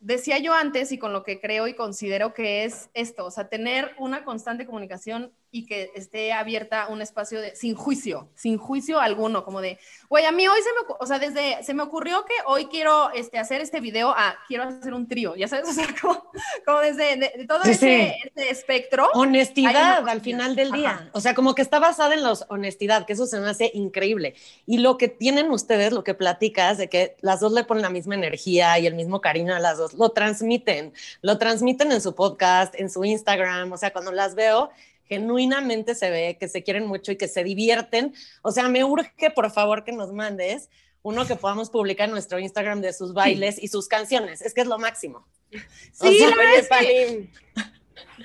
decía 0.00 0.38
yo 0.38 0.52
antes 0.52 0.92
y 0.92 0.98
con 0.98 1.12
lo 1.12 1.22
que 1.22 1.40
creo 1.40 1.66
y 1.66 1.74
considero 1.74 2.34
que 2.34 2.64
es 2.64 2.90
esto, 2.94 3.26
o 3.26 3.30
sea, 3.30 3.48
tener 3.48 3.94
una 3.98 4.24
constante 4.24 4.66
comunicación 4.66 5.32
y 5.56 5.64
que 5.64 5.90
esté 5.94 6.34
abierta 6.34 6.88
un 6.88 7.00
espacio 7.00 7.40
de, 7.40 7.56
sin 7.56 7.74
juicio, 7.74 8.28
sin 8.34 8.58
juicio 8.58 9.00
alguno, 9.00 9.42
como 9.42 9.62
de, 9.62 9.78
güey, 10.10 10.26
a 10.26 10.30
mí 10.30 10.46
hoy 10.46 10.58
se 10.58 10.68
me, 10.68 10.94
o 11.00 11.06
sea, 11.06 11.18
desde, 11.18 11.64
se 11.64 11.72
me 11.72 11.82
ocurrió 11.82 12.26
que 12.26 12.34
hoy 12.44 12.66
quiero 12.66 13.10
este, 13.12 13.38
hacer 13.38 13.62
este 13.62 13.80
video, 13.80 14.12
ah, 14.14 14.36
quiero 14.48 14.64
hacer 14.64 14.92
un 14.92 15.08
trío, 15.08 15.34
ya 15.34 15.48
sabes, 15.48 15.66
o 15.70 15.72
sea, 15.72 15.86
como, 15.98 16.30
como 16.66 16.80
desde 16.80 17.16
de, 17.16 17.46
todo 17.48 17.62
ese, 17.62 18.16
espectro. 18.36 19.08
Honestidad 19.14 20.06
al 20.06 20.20
final 20.20 20.56
del 20.56 20.72
día, 20.72 21.08
o 21.12 21.22
sea, 21.22 21.34
como 21.34 21.54
que 21.54 21.62
está 21.62 21.78
basada 21.78 22.12
en 22.12 22.22
la 22.22 22.34
honestidad, 22.48 23.06
que 23.06 23.14
eso 23.14 23.26
se 23.26 23.40
me 23.40 23.48
hace 23.48 23.70
increíble. 23.72 24.34
Y 24.66 24.78
lo 24.78 24.98
que 24.98 25.08
tienen 25.08 25.50
ustedes, 25.50 25.90
lo 25.90 26.04
que 26.04 26.12
platicas, 26.12 26.76
de 26.76 26.90
que 26.90 27.16
las 27.22 27.40
dos 27.40 27.52
le 27.52 27.64
ponen 27.64 27.82
la 27.82 27.90
misma 27.90 28.14
energía 28.14 28.78
y 28.78 28.86
el 28.86 28.94
mismo 28.94 29.22
cariño 29.22 29.54
a 29.54 29.58
las 29.58 29.78
dos, 29.78 29.94
lo 29.94 30.10
transmiten, 30.10 30.92
lo 31.22 31.38
transmiten 31.38 31.92
en 31.92 32.02
su 32.02 32.14
podcast, 32.14 32.74
en 32.78 32.90
su 32.90 33.06
Instagram, 33.06 33.72
o 33.72 33.78
sea, 33.78 33.90
cuando 33.90 34.12
las 34.12 34.34
veo, 34.34 34.70
genuinamente 35.08 35.94
se 35.94 36.10
ve 36.10 36.36
que 36.38 36.48
se 36.48 36.62
quieren 36.62 36.86
mucho 36.86 37.12
y 37.12 37.16
que 37.16 37.28
se 37.28 37.44
divierten. 37.44 38.14
O 38.42 38.52
sea, 38.52 38.68
me 38.68 38.84
urge, 38.84 39.30
por 39.30 39.50
favor, 39.50 39.84
que 39.84 39.92
nos 39.92 40.12
mandes 40.12 40.68
uno 41.02 41.26
que 41.26 41.36
podamos 41.36 41.70
publicar 41.70 42.06
en 42.06 42.12
nuestro 42.12 42.38
Instagram 42.38 42.80
de 42.80 42.92
sus 42.92 43.14
bailes 43.14 43.62
y 43.62 43.68
sus 43.68 43.86
canciones. 43.86 44.42
Es 44.42 44.52
que 44.52 44.62
es 44.62 44.66
lo 44.66 44.78
máximo. 44.78 45.26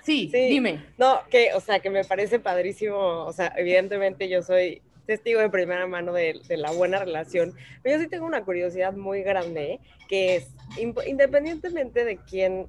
Sí, 0.03 0.29
sí, 0.31 0.49
dime. 0.49 0.83
No, 0.97 1.19
que, 1.29 1.53
o 1.53 1.59
sea, 1.59 1.79
que 1.79 1.89
me 1.89 2.03
parece 2.03 2.39
padrísimo. 2.39 3.25
O 3.25 3.33
sea, 3.33 3.53
evidentemente 3.55 4.27
yo 4.27 4.41
soy 4.41 4.81
testigo 5.05 5.39
de 5.39 5.49
primera 5.49 5.85
mano 5.87 6.13
de, 6.13 6.39
de, 6.47 6.57
la 6.57 6.71
buena 6.71 6.99
relación, 6.99 7.53
pero 7.83 7.97
yo 7.97 8.03
sí 8.03 8.09
tengo 8.09 8.25
una 8.25 8.43
curiosidad 8.43 8.93
muy 8.93 9.21
grande, 9.23 9.79
que 10.07 10.37
es, 10.37 10.47
independientemente 10.77 12.05
de 12.05 12.17
quién, 12.17 12.67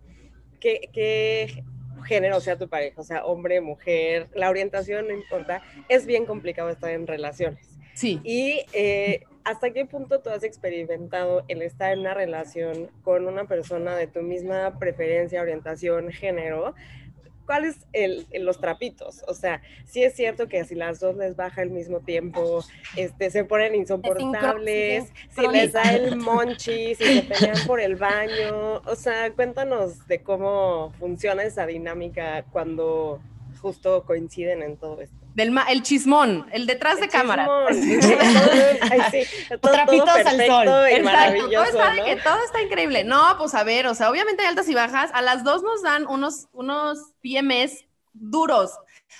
qué, 0.59 0.89
qué 0.93 1.65
género 2.03 2.41
sea 2.41 2.57
tu 2.57 2.69
pareja, 2.69 3.01
o 3.01 3.05
sea, 3.05 3.25
hombre, 3.25 3.61
mujer, 3.61 4.29
la 4.35 4.51
orientación 4.51 5.09
no 5.09 5.15
importa, 5.15 5.63
es 5.89 6.07
bien 6.07 6.27
complicado 6.27 6.71
estar 6.71 6.91
en 6.91 7.07
relaciones. 7.07 7.69
Sí. 7.95 8.21
Y 8.25 8.65
eh, 8.73 9.25
¿hasta 9.45 9.71
qué 9.73 9.85
punto 9.85 10.21
tú 10.21 10.31
has 10.31 10.45
experimentado 10.45 11.45
el 11.49 11.63
estar 11.63 11.93
en 11.93 12.01
una 12.01 12.15
relación 12.15 12.91
con 13.03 13.27
una 13.27 13.45
persona 13.45 13.97
de 13.97 14.07
tu 14.07 14.23
misma 14.23 14.79
preferencia, 14.79 15.43
orientación, 15.43 16.11
género? 16.11 16.75
¿Cuáles 17.47 17.87
el, 17.93 18.27
los 18.33 18.61
trapitos? 18.61 19.25
O 19.29 19.35
sea, 19.35 19.63
sí 19.85 20.03
es 20.03 20.15
cierto 20.15 20.49
que 20.49 20.65
si 20.65 20.75
las 20.75 21.01
dos 21.01 21.17
les 21.17 21.37
baja 21.37 21.63
al 21.63 21.71
mismo 21.71 22.01
tiempo, 22.01 22.65
este, 22.97 23.31
se 23.31 23.45
ponen 23.45 23.75
insoportables, 23.75 25.13
si 25.31 25.49
les 25.49 25.73
da 25.73 25.83
el 25.95 26.17
monchi, 26.19 26.95
si 26.95 27.05
se 27.05 27.23
pelean 27.23 27.67
por 27.67 27.81
el 27.81 27.97
baño. 27.97 28.83
O 28.87 28.95
sea, 28.95 29.33
cuéntanos 29.33 30.07
de 30.07 30.23
cómo 30.23 30.93
funciona 30.99 31.43
esa 31.43 31.67
dinámica 31.67 32.45
cuando 32.51 33.21
justo 33.61 34.05
coinciden 34.05 34.63
en 34.63 34.77
todo 34.77 35.01
esto. 35.01 35.22
Del 35.35 35.57
el 35.71 35.83
chismón, 35.83 36.47
el 36.53 36.67
detrás 36.67 37.01
de 37.01 37.09
cámara. 37.09 37.49
Ay, 37.69 39.27
Trapitos 39.61 40.09
al 40.09 40.47
sol. 40.47 40.67
maravilloso, 41.03 41.51
todo, 41.51 41.65
está, 41.65 42.05
que 42.05 42.17
todo 42.17 42.45
está 42.45 42.63
increíble. 42.63 43.05
No, 43.05 43.37
pues 43.39 43.55
a 43.55 43.65
ver, 43.65 43.87
o 43.87 43.95
sea, 43.95 44.11
obviamente 44.11 44.43
hay 44.43 44.49
altas 44.49 44.69
y 44.69 44.75
bajas. 44.75 45.11
A 45.15 45.23
las 45.23 45.43
dos 45.45 45.63
nos 45.63 45.83
dan 45.83 46.07
unos, 46.07 46.49
unos 46.53 46.99
PMS 47.23 47.85
duros. 48.13 48.73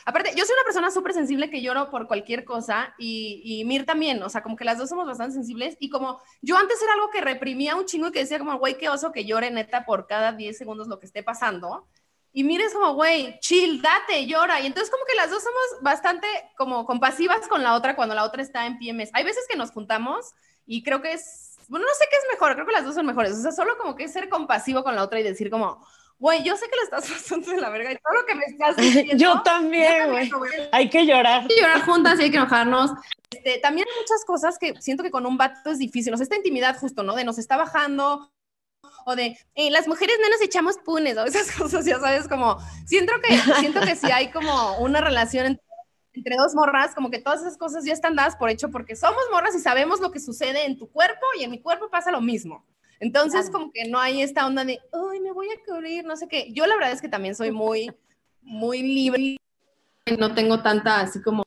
Aparte, 0.05 0.33
yo 0.37 0.45
soy 0.45 0.55
una 0.55 0.65
persona 0.65 0.91
súper 0.91 1.13
sensible 1.13 1.51
que 1.51 1.63
lloro 1.63 1.91
por 1.91 2.07
cualquier 2.09 2.45
cosa 2.45 2.95
y, 2.99 3.41
y, 3.45 3.65
Mir 3.65 3.87
también, 3.87 4.23
o 4.23 4.29
sea, 4.29 4.43
como 4.43 4.57
que 4.57 4.65
las 4.65 4.79
dos 4.79 4.89
somos 4.89 5.07
bastante 5.07 5.35
sensibles 5.35 5.77
y 5.79 5.91
como 5.91 6.21
yo 6.41 6.57
antes 6.57 6.83
era 6.83 6.95
algo 6.95 7.11
que 7.11 7.21
reprimía 7.21 7.77
un 7.77 7.85
chingo 7.85 8.09
y 8.09 8.13
que 8.13 8.21
decía 8.21 8.39
como, 8.39 8.59
güey, 8.59 8.79
qué 8.79 8.89
oso 8.89 9.13
que 9.13 9.25
llore 9.25 9.51
neta 9.51 9.85
por 9.85 10.07
cada 10.07 10.33
10 10.33 10.57
segundos 10.57 10.89
lo 10.89 10.99
que 10.99 11.07
esté 11.07 11.23
pasando. 11.23 11.87
Y 12.33 12.45
mires 12.45 12.73
como, 12.73 12.95
güey, 12.95 13.39
chill, 13.41 13.83
date, 13.83 14.27
llora. 14.27 14.61
Y 14.61 14.67
entonces 14.67 14.91
como 14.91 15.05
que 15.05 15.15
las 15.15 15.31
dos 15.31 15.43
somos 15.43 15.83
bastante 15.83 16.27
como 16.57 16.87
compasivas 16.87 17.47
con 17.49 17.63
la 17.63 17.75
otra 17.75 17.95
cuando 17.95 18.15
la 18.15 18.25
otra 18.25 18.43
está 18.43 18.67
en 18.67 18.79
PMS. 18.79 19.11
Hay 19.13 19.25
veces 19.25 19.45
que 19.49 19.57
nos 19.57 19.71
juntamos 19.71 20.33
y 20.67 20.83
creo 20.83 21.03
que 21.03 21.13
es, 21.13 21.57
bueno, 21.69 21.87
no 21.87 21.95
sé 21.95 22.07
qué 22.11 22.17
es 22.17 22.25
mejor, 22.33 22.55
creo 22.55 22.67
que 22.67 22.73
las 22.73 22.85
dos 22.85 22.95
son 22.95 23.07
mejores. 23.07 23.33
O 23.33 23.43
sea, 23.43 23.53
solo 23.53 23.77
como 23.77 23.95
que 23.95 24.05
es 24.05 24.13
ser 24.13 24.29
compasivo 24.29 24.83
con 24.83 24.97
la 24.97 25.03
otra 25.03 25.21
y 25.21 25.23
decir 25.23 25.51
como, 25.51 25.87
güey, 26.19 26.43
yo 26.43 26.57
sé 26.57 26.67
que 26.71 26.77
le 26.77 26.83
estás 26.83 27.11
pasando 27.11 27.51
de 27.51 27.61
la 27.61 27.69
verga 27.69 27.93
y 27.93 27.97
todo 27.97 28.21
lo 28.21 28.27
que 28.27 28.35
me 28.35 28.45
estás 28.45 28.77
diciendo. 28.77 29.15
yo 29.17 29.43
también, 29.43 30.11
güey. 30.11 30.31
Hay 30.73 30.89
que 30.89 31.05
llorar. 31.05 31.43
Hay 31.43 31.49
que 31.49 31.61
llorar 31.61 31.85
juntas 31.85 32.19
y 32.19 32.23
hay 32.23 32.31
que 32.31 32.37
enojarnos. 32.37 32.93
Este, 33.31 33.59
también 33.59 33.87
hay 33.89 34.01
muchas 34.01 34.25
cosas 34.25 34.59
que 34.59 34.75
siento 34.81 35.03
que 35.03 35.11
con 35.11 35.27
un 35.27 35.37
vato 35.37 35.71
es 35.71 35.79
difícil. 35.79 36.15
O 36.15 36.17
sea, 36.17 36.25
esta 36.25 36.37
intimidad 36.37 36.79
justo, 36.79 37.03
¿no? 37.03 37.15
De 37.15 37.25
nos 37.25 37.39
está 37.39 37.57
bajando, 37.57 38.31
o 39.05 39.17
de 39.17 39.39
eh, 39.55 39.71
las 39.71 39.89
mujeres 39.89 40.17
no 40.21 40.29
nos 40.29 40.43
echamos 40.43 40.79
punes 40.79 41.17
o 41.17 41.25
esas 41.25 41.53
cosas, 41.57 41.85
ya 41.85 41.99
sabes, 42.01 42.29
como 42.29 42.59
siento 42.87 43.13
que, 43.23 43.37
siento 43.61 43.81
que 43.81 43.97
si 43.97 44.11
hay 44.11 44.31
como 44.31 44.79
una 44.79 45.01
relación 45.01 45.59
entre, 46.15 46.37
dos 46.37 46.55
morras, 46.55 46.95
como 46.95 47.11
que 47.11 47.19
todas 47.19 47.41
esas 47.41 47.57
cosas 47.57 47.85
ya 47.85 47.93
están 47.93 48.15
dadas 48.15 48.37
por 48.37 48.51
hecho 48.51 48.71
porque 48.71 48.97
somos 48.97 49.23
morras 49.31 49.55
y 49.55 49.61
sabemos 49.61 50.01
lo 50.01 50.11
que 50.11 50.21
sucede 50.21 50.67
en 50.67 50.79
tu 50.79 50.91
cuerpo 50.91 51.25
y 51.39 51.45
en 51.45 51.51
mi 51.51 51.61
cuerpo 51.61 51.89
pasa 51.91 52.11
lo 52.11 52.21
mismo. 52.21 52.67
Entonces, 53.01 53.51
como 53.51 53.73
que 53.73 53.89
no 53.89 53.99
hay 53.99 54.23
esta 54.23 54.47
onda 54.47 54.65
de, 54.65 54.79
ay, 54.93 55.21
me 55.21 55.33
voy 55.33 55.49
a 55.51 55.59
cubrir, 55.67 56.05
no 56.05 56.17
sé 56.17 56.29
qué. 56.29 56.53
Yo 56.53 56.67
la 56.67 56.77
verdad 56.77 56.93
es 56.93 57.01
que 57.01 57.09
también 57.09 57.35
soy 57.35 57.51
muy, 57.51 57.91
muy 58.43 58.81
libre. 58.81 59.37
No 60.19 60.35
tengo 60.35 60.63
tanta, 60.63 61.01
así 61.01 61.21
como, 61.21 61.43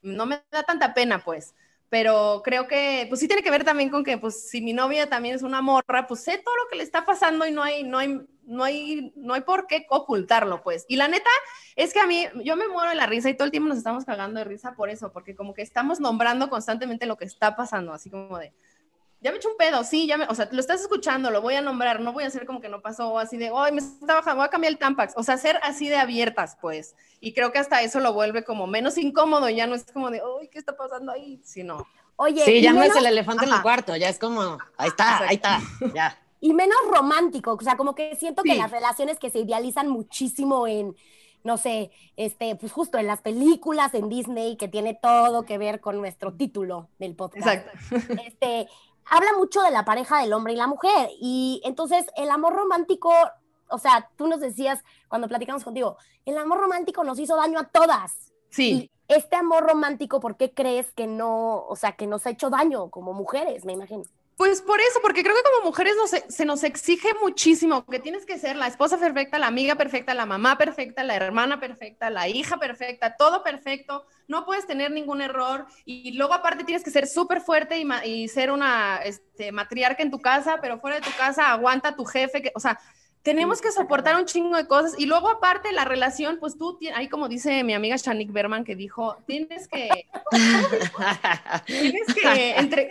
no 0.00 0.24
me 0.24 0.42
da 0.50 0.62
tanta 0.62 0.94
pena, 0.94 1.22
pues 1.22 1.54
pero 1.94 2.42
creo 2.44 2.66
que 2.66 3.06
pues 3.08 3.20
sí 3.20 3.28
tiene 3.28 3.44
que 3.44 3.52
ver 3.52 3.62
también 3.62 3.88
con 3.88 4.02
que 4.02 4.18
pues 4.18 4.48
si 4.50 4.60
mi 4.60 4.72
novia 4.72 5.08
también 5.08 5.36
es 5.36 5.42
una 5.42 5.62
morra, 5.62 6.08
pues 6.08 6.24
sé 6.24 6.38
todo 6.38 6.56
lo 6.56 6.68
que 6.68 6.74
le 6.76 6.82
está 6.82 7.04
pasando 7.04 7.46
y 7.46 7.52
no 7.52 7.62
hay 7.62 7.84
no 7.84 7.98
hay 7.98 8.20
no 8.42 8.64
hay 8.64 9.12
no 9.14 9.32
hay 9.32 9.42
por 9.42 9.68
qué 9.68 9.86
ocultarlo, 9.88 10.60
pues. 10.64 10.86
Y 10.88 10.96
la 10.96 11.06
neta 11.06 11.30
es 11.76 11.92
que 11.92 12.00
a 12.00 12.06
mí 12.08 12.26
yo 12.42 12.56
me 12.56 12.66
muero 12.66 12.90
de 12.90 12.96
la 12.96 13.06
risa 13.06 13.30
y 13.30 13.34
todo 13.34 13.44
el 13.44 13.52
tiempo 13.52 13.68
nos 13.68 13.78
estamos 13.78 14.04
cagando 14.04 14.40
de 14.40 14.44
risa 14.44 14.74
por 14.74 14.90
eso, 14.90 15.12
porque 15.12 15.36
como 15.36 15.54
que 15.54 15.62
estamos 15.62 16.00
nombrando 16.00 16.50
constantemente 16.50 17.06
lo 17.06 17.16
que 17.16 17.26
está 17.26 17.54
pasando, 17.54 17.92
así 17.92 18.10
como 18.10 18.40
de 18.40 18.52
ya 19.24 19.32
me 19.32 19.38
hecho 19.38 19.48
un 19.48 19.56
pedo, 19.56 19.82
sí, 19.84 20.06
ya 20.06 20.18
me, 20.18 20.26
o 20.26 20.34
sea, 20.34 20.50
lo 20.52 20.60
estás 20.60 20.82
escuchando, 20.82 21.30
lo 21.30 21.40
voy 21.40 21.54
a 21.54 21.62
nombrar, 21.62 21.98
no 21.98 22.12
voy 22.12 22.24
a 22.24 22.26
hacer 22.26 22.44
como 22.44 22.60
que 22.60 22.68
no 22.68 22.82
pasó, 22.82 23.18
así 23.18 23.38
de, 23.38 23.50
ay, 23.56 23.72
me 23.72 23.80
está 23.80 24.16
bajando, 24.16 24.36
voy 24.36 24.44
a 24.44 24.50
cambiar 24.50 24.70
el 24.70 24.78
Tampax, 24.78 25.14
o 25.16 25.22
sea, 25.22 25.38
ser 25.38 25.58
así 25.62 25.88
de 25.88 25.96
abiertas, 25.96 26.58
pues, 26.60 26.94
y 27.20 27.32
creo 27.32 27.50
que 27.50 27.58
hasta 27.58 27.80
eso 27.80 28.00
lo 28.00 28.12
vuelve 28.12 28.44
como 28.44 28.66
menos 28.66 28.98
incómodo, 28.98 29.48
ya 29.48 29.66
no 29.66 29.76
es 29.76 29.90
como 29.90 30.10
de, 30.10 30.20
ay, 30.20 30.48
¿qué 30.48 30.58
está 30.58 30.76
pasando 30.76 31.10
ahí? 31.10 31.40
Sino, 31.42 31.86
Oye, 32.16 32.44
sí, 32.44 32.60
ya 32.60 32.74
no 32.74 32.82
es 32.82 32.94
el 32.94 33.06
elefante 33.06 33.46
en 33.46 33.52
el 33.54 33.62
cuarto, 33.62 33.96
ya 33.96 34.10
es 34.10 34.18
como, 34.18 34.58
ahí 34.76 34.88
está, 34.88 35.26
ahí 35.26 35.36
está, 35.36 35.58
ya. 35.94 36.18
Y 36.40 36.52
menos 36.52 36.76
romántico, 36.90 37.54
o 37.54 37.60
sea, 37.62 37.78
como 37.78 37.94
que 37.94 38.16
siento 38.16 38.42
que 38.42 38.54
las 38.56 38.70
relaciones 38.70 39.18
que 39.18 39.30
se 39.30 39.38
idealizan 39.38 39.88
muchísimo 39.88 40.66
en, 40.66 40.94
no 41.44 41.56
sé, 41.56 41.90
este, 42.16 42.56
pues 42.56 42.72
justo 42.72 42.98
en 42.98 43.06
las 43.06 43.22
películas, 43.22 43.94
en 43.94 44.10
Disney, 44.10 44.56
que 44.56 44.68
tiene 44.68 44.92
todo 44.92 45.46
que 45.46 45.56
ver 45.56 45.80
con 45.80 45.96
nuestro 45.96 46.34
título 46.34 46.90
del 46.98 47.14
podcast. 47.14 47.46
Exacto. 47.46 48.22
Este, 48.26 48.68
habla 49.06 49.32
mucho 49.36 49.62
de 49.62 49.70
la 49.70 49.84
pareja 49.84 50.20
del 50.20 50.32
hombre 50.32 50.52
y 50.52 50.56
la 50.56 50.66
mujer. 50.66 51.10
Y 51.20 51.60
entonces 51.64 52.06
el 52.16 52.30
amor 52.30 52.54
romántico, 52.54 53.12
o 53.68 53.78
sea, 53.78 54.10
tú 54.16 54.26
nos 54.26 54.40
decías 54.40 54.82
cuando 55.08 55.28
platicamos 55.28 55.64
contigo, 55.64 55.96
el 56.24 56.38
amor 56.38 56.60
romántico 56.60 57.04
nos 57.04 57.18
hizo 57.18 57.36
daño 57.36 57.58
a 57.58 57.68
todas. 57.68 58.32
Sí. 58.50 58.70
Y 58.72 58.90
este 59.08 59.36
amor 59.36 59.64
romántico, 59.64 60.20
¿por 60.20 60.36
qué 60.36 60.52
crees 60.52 60.92
que 60.92 61.06
no, 61.06 61.64
o 61.66 61.76
sea, 61.76 61.92
que 61.92 62.06
nos 62.06 62.26
ha 62.26 62.30
hecho 62.30 62.50
daño 62.50 62.90
como 62.90 63.12
mujeres, 63.12 63.64
me 63.64 63.72
imagino? 63.72 64.04
Pues 64.36 64.62
por 64.62 64.80
eso, 64.80 65.00
porque 65.00 65.22
creo 65.22 65.34
que 65.34 65.42
como 65.42 65.66
mujeres 65.66 65.94
se 66.28 66.44
nos 66.44 66.64
exige 66.64 67.08
muchísimo 67.22 67.86
que 67.86 68.00
tienes 68.00 68.26
que 68.26 68.38
ser 68.38 68.56
la 68.56 68.66
esposa 68.66 68.98
perfecta, 68.98 69.38
la 69.38 69.46
amiga 69.46 69.76
perfecta, 69.76 70.12
la 70.12 70.26
mamá 70.26 70.58
perfecta, 70.58 71.04
la 71.04 71.14
hermana 71.14 71.60
perfecta, 71.60 72.10
la 72.10 72.26
hija 72.28 72.56
perfecta, 72.56 73.14
todo 73.16 73.44
perfecto, 73.44 74.06
no 74.26 74.44
puedes 74.44 74.66
tener 74.66 74.90
ningún 74.90 75.20
error 75.20 75.66
y 75.84 76.12
luego 76.12 76.34
aparte 76.34 76.64
tienes 76.64 76.82
que 76.82 76.90
ser 76.90 77.06
súper 77.06 77.42
fuerte 77.42 77.78
y, 77.78 77.86
y, 78.04 78.28
ser 78.28 78.50
una 78.50 78.96
este, 79.04 79.52
matriarca 79.52 80.02
en 80.02 80.10
tu 80.10 80.20
casa, 80.20 80.58
pero 80.60 80.80
fuera 80.80 80.96
de 80.96 81.02
tu 81.02 81.16
casa 81.16 81.52
aguanta 81.52 81.94
tu 81.94 82.04
jefe, 82.04 82.42
que, 82.42 82.50
o 82.56 82.60
sea, 82.60 82.80
tenemos 83.24 83.62
que 83.62 83.72
soportar 83.72 84.16
un 84.16 84.26
chingo 84.26 84.56
de 84.56 84.66
cosas. 84.66 84.94
Y 84.98 85.06
luego 85.06 85.30
aparte 85.30 85.72
la 85.72 85.86
relación, 85.86 86.36
pues 86.38 86.58
tú, 86.58 86.78
ahí 86.94 87.08
como 87.08 87.28
dice 87.28 87.64
mi 87.64 87.72
amiga 87.72 87.96
Shanik 87.96 88.30
Berman 88.30 88.64
que 88.64 88.76
dijo, 88.76 89.16
tienes 89.26 89.66
que, 89.66 89.88
tienes 91.66 92.14
que, 92.14 92.50
entre 92.56 92.90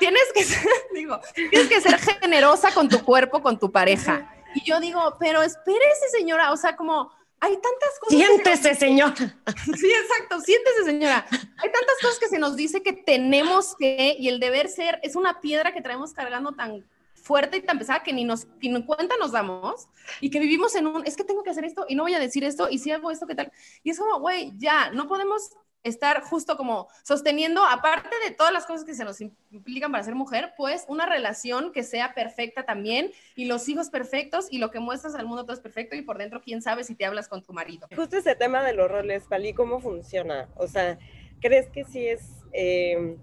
tienes 0.00 0.24
que 0.34 0.42
ser, 0.42 0.66
digo, 0.94 1.20
tienes 1.34 1.68
que 1.68 1.80
ser 1.80 1.98
generosa 1.98 2.72
con 2.72 2.88
tu 2.88 3.04
cuerpo, 3.04 3.40
con 3.40 3.58
tu 3.58 3.70
pareja. 3.70 4.34
Y 4.54 4.64
yo 4.64 4.80
digo, 4.80 5.16
pero 5.20 5.42
espérese, 5.42 6.08
señora, 6.10 6.50
o 6.50 6.56
sea, 6.56 6.74
como 6.74 7.12
hay 7.38 7.52
tantas 7.52 7.98
cosas. 8.00 8.18
Siéntese, 8.18 8.74
señora. 8.74 9.14
Sí, 9.78 9.92
exacto, 9.92 10.40
siéntese, 10.40 10.84
señora. 10.84 11.24
Hay 11.30 11.70
tantas 11.70 11.96
cosas 12.02 12.18
que 12.18 12.28
se 12.28 12.38
nos 12.38 12.56
dice 12.56 12.82
que 12.82 12.92
tenemos 12.92 13.76
que, 13.78 14.16
y 14.18 14.28
el 14.28 14.40
deber 14.40 14.68
ser 14.68 14.98
es 15.02 15.14
una 15.14 15.40
piedra 15.40 15.72
que 15.72 15.82
traemos 15.82 16.12
cargando 16.12 16.52
tan 16.52 16.84
fuerte 17.14 17.58
y 17.58 17.62
tan 17.62 17.78
pesada 17.78 18.02
que 18.02 18.12
ni 18.12 18.24
nos 18.24 18.48
ni 18.60 18.84
cuenta 18.84 19.14
nos 19.18 19.32
damos 19.32 19.88
y 20.20 20.30
que 20.30 20.40
vivimos 20.40 20.74
en 20.74 20.86
un, 20.86 21.06
es 21.06 21.16
que 21.16 21.22
tengo 21.22 21.44
que 21.44 21.50
hacer 21.50 21.64
esto 21.64 21.84
y 21.86 21.94
no 21.94 22.02
voy 22.02 22.14
a 22.14 22.18
decir 22.18 22.44
esto 22.44 22.68
y 22.70 22.78
si 22.78 22.90
hago 22.90 23.10
esto, 23.10 23.26
¿qué 23.26 23.34
tal? 23.34 23.52
Y 23.84 23.90
es 23.90 23.98
como, 23.98 24.18
güey, 24.20 24.52
ya, 24.56 24.90
no 24.90 25.06
podemos 25.06 25.50
estar 25.82 26.22
justo 26.22 26.56
como 26.56 26.88
sosteniendo, 27.02 27.64
aparte 27.64 28.14
de 28.24 28.34
todas 28.34 28.52
las 28.52 28.66
cosas 28.66 28.84
que 28.84 28.94
se 28.94 29.04
nos 29.04 29.20
implican 29.20 29.90
para 29.90 30.04
ser 30.04 30.14
mujer, 30.14 30.52
pues 30.56 30.84
una 30.88 31.06
relación 31.06 31.72
que 31.72 31.82
sea 31.82 32.14
perfecta 32.14 32.64
también 32.64 33.12
y 33.34 33.46
los 33.46 33.68
hijos 33.68 33.90
perfectos 33.90 34.48
y 34.50 34.58
lo 34.58 34.70
que 34.70 34.80
muestras 34.80 35.14
al 35.14 35.26
mundo 35.26 35.44
todo 35.44 35.54
es 35.54 35.60
perfecto 35.60 35.96
y 35.96 36.02
por 36.02 36.18
dentro 36.18 36.40
quién 36.40 36.62
sabe 36.62 36.84
si 36.84 36.94
te 36.94 37.04
hablas 37.06 37.28
con 37.28 37.42
tu 37.42 37.52
marido. 37.52 37.88
Justo 37.94 38.16
ese 38.16 38.34
tema 38.34 38.62
de 38.62 38.74
los 38.74 38.90
roles, 38.90 39.24
Pali, 39.24 39.54
¿cómo 39.54 39.80
funciona? 39.80 40.48
O 40.56 40.66
sea, 40.66 40.98
¿crees 41.40 41.68
que 41.70 41.84
sí 41.84 42.06
es, 42.06 42.22
eh, 42.52 43.16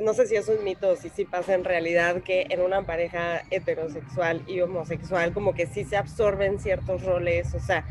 no 0.00 0.14
sé 0.14 0.26
si 0.26 0.36
es 0.36 0.48
un 0.48 0.64
mito 0.64 0.90
o 0.90 0.96
si 0.96 1.08
sí 1.10 1.24
pasa 1.24 1.54
en 1.54 1.64
realidad 1.64 2.22
que 2.22 2.46
en 2.50 2.60
una 2.60 2.84
pareja 2.84 3.42
heterosexual 3.50 4.42
y 4.48 4.60
homosexual 4.60 5.32
como 5.32 5.54
que 5.54 5.66
sí 5.66 5.84
se 5.84 5.96
absorben 5.96 6.58
ciertos 6.58 7.04
roles, 7.04 7.54
o 7.54 7.60
sea, 7.60 7.84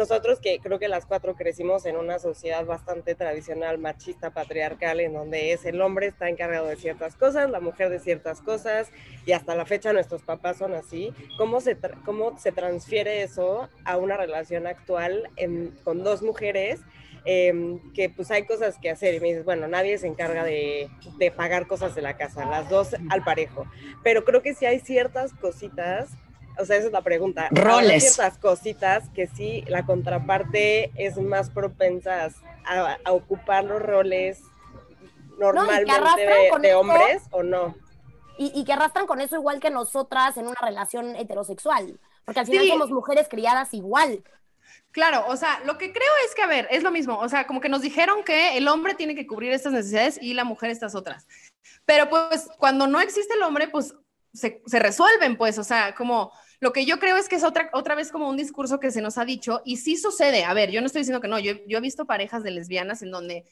nosotros 0.00 0.40
que 0.40 0.60
creo 0.60 0.78
que 0.78 0.88
las 0.88 1.04
cuatro 1.04 1.34
crecimos 1.34 1.84
en 1.84 1.98
una 1.98 2.18
sociedad 2.18 2.64
bastante 2.64 3.14
tradicional, 3.14 3.76
machista, 3.76 4.30
patriarcal, 4.30 4.98
en 4.98 5.12
donde 5.12 5.52
es 5.52 5.66
el 5.66 5.78
hombre 5.82 6.06
está 6.06 6.30
encargado 6.30 6.68
de 6.68 6.76
ciertas 6.76 7.16
cosas, 7.16 7.50
la 7.50 7.60
mujer 7.60 7.90
de 7.90 7.98
ciertas 7.98 8.40
cosas, 8.40 8.90
y 9.26 9.32
hasta 9.32 9.54
la 9.54 9.66
fecha 9.66 9.92
nuestros 9.92 10.22
papás 10.22 10.56
son 10.56 10.72
así. 10.72 11.12
¿Cómo 11.36 11.60
se, 11.60 11.76
cómo 12.06 12.38
se 12.38 12.50
transfiere 12.50 13.22
eso 13.22 13.68
a 13.84 13.98
una 13.98 14.16
relación 14.16 14.66
actual 14.66 15.28
con 15.84 16.02
dos 16.02 16.22
mujeres? 16.22 16.80
Em, 17.26 17.92
que 17.92 18.08
pues 18.08 18.30
hay 18.30 18.46
cosas 18.46 18.78
que 18.78 18.88
hacer 18.88 19.12
y 19.12 19.20
me 19.20 19.28
dices, 19.28 19.44
bueno, 19.44 19.68
nadie 19.68 19.98
se 19.98 20.06
encarga 20.06 20.44
de, 20.44 20.88
de 21.18 21.30
pagar 21.30 21.66
cosas 21.66 21.94
de 21.94 22.00
la 22.00 22.16
casa, 22.16 22.46
las 22.46 22.70
dos 22.70 22.96
al 23.10 23.22
parejo, 23.22 23.66
pero 24.02 24.24
creo 24.24 24.40
que 24.40 24.54
sí 24.54 24.64
hay 24.64 24.80
ciertas 24.80 25.34
cositas 25.34 26.16
o 26.58 26.64
sea, 26.64 26.76
esa 26.76 26.86
es 26.86 26.92
la 26.92 27.02
pregunta. 27.02 27.48
Roles. 27.50 27.90
Hay 27.90 28.00
ciertas 28.00 28.38
cositas 28.38 29.08
que 29.10 29.26
sí, 29.26 29.64
la 29.68 29.84
contraparte 29.84 30.90
es 30.96 31.16
más 31.18 31.50
propensa 31.50 32.30
a, 32.66 33.12
ocupar 33.12 33.64
los 33.64 33.80
roles 33.82 34.42
normalmente 35.38 35.92
de, 36.60 36.74
hombres 36.74 37.22
o 37.30 37.42
no. 37.42 37.74
Y, 38.38 38.52
y 38.54 38.64
que 38.64 38.72
arrastran 38.72 39.06
con 39.06 39.20
eso 39.20 39.36
igual 39.36 39.60
que 39.60 39.70
nosotras 39.70 40.36
en 40.36 40.46
una 40.46 40.58
relación 40.60 41.16
heterosexual. 41.16 41.98
Porque 42.24 42.40
al 42.40 42.46
final 42.46 42.64
Sí. 42.64 42.70
somos 42.70 42.90
mujeres 42.90 43.28
criadas 43.28 43.74
igual. 43.74 44.22
Claro, 44.92 45.24
o 45.28 45.36
sea, 45.36 45.60
lo 45.64 45.78
que 45.78 45.92
creo 45.92 46.12
es 46.26 46.34
que, 46.34 46.42
a 46.42 46.46
ver, 46.46 46.66
es 46.70 46.82
lo 46.82 46.90
mismo, 46.90 47.18
o 47.18 47.28
sea, 47.28 47.46
como 47.46 47.60
que 47.60 47.68
nos 47.68 47.80
dijeron 47.80 48.24
que 48.24 48.56
el 48.56 48.66
hombre 48.68 48.94
tiene 48.94 49.14
que 49.14 49.26
cubrir 49.26 49.52
estas 49.52 49.72
necesidades 49.72 50.18
y 50.20 50.34
la 50.34 50.44
mujer 50.44 50.70
estas 50.70 50.94
otras. 50.94 51.26
Pero 51.84 52.08
pues 52.08 52.48
cuando 52.58 52.86
no 52.86 53.00
existe 53.00 53.34
el 53.34 53.42
hombre, 53.42 53.68
pues 53.68 53.94
se, 54.32 54.62
resuelven, 54.78 55.36
pues, 55.36 55.58
o 55.58 55.64
sea, 55.64 55.94
como 55.94 56.32
lo 56.60 56.72
que 56.72 56.84
yo 56.84 56.98
creo 56.98 57.16
es 57.16 57.28
que 57.28 57.36
es 57.36 57.44
otra, 57.44 57.70
otra 57.72 57.94
vez 57.94 58.12
como 58.12 58.28
un 58.28 58.36
discurso 58.36 58.78
que 58.80 58.90
se 58.90 59.00
nos 59.00 59.18
ha 59.18 59.24
dicho 59.24 59.62
y 59.64 59.78
sí 59.78 59.96
sucede. 59.96 60.44
A 60.44 60.54
ver, 60.54 60.70
yo 60.70 60.80
no 60.80 60.86
estoy 60.86 61.00
diciendo 61.00 61.20
que 61.20 61.28
no, 61.28 61.38
yo, 61.38 61.54
yo 61.66 61.78
he 61.78 61.80
visto 61.80 62.04
parejas 62.04 62.42
de 62.42 62.50
lesbianas 62.50 63.02
en 63.02 63.10
donde 63.10 63.44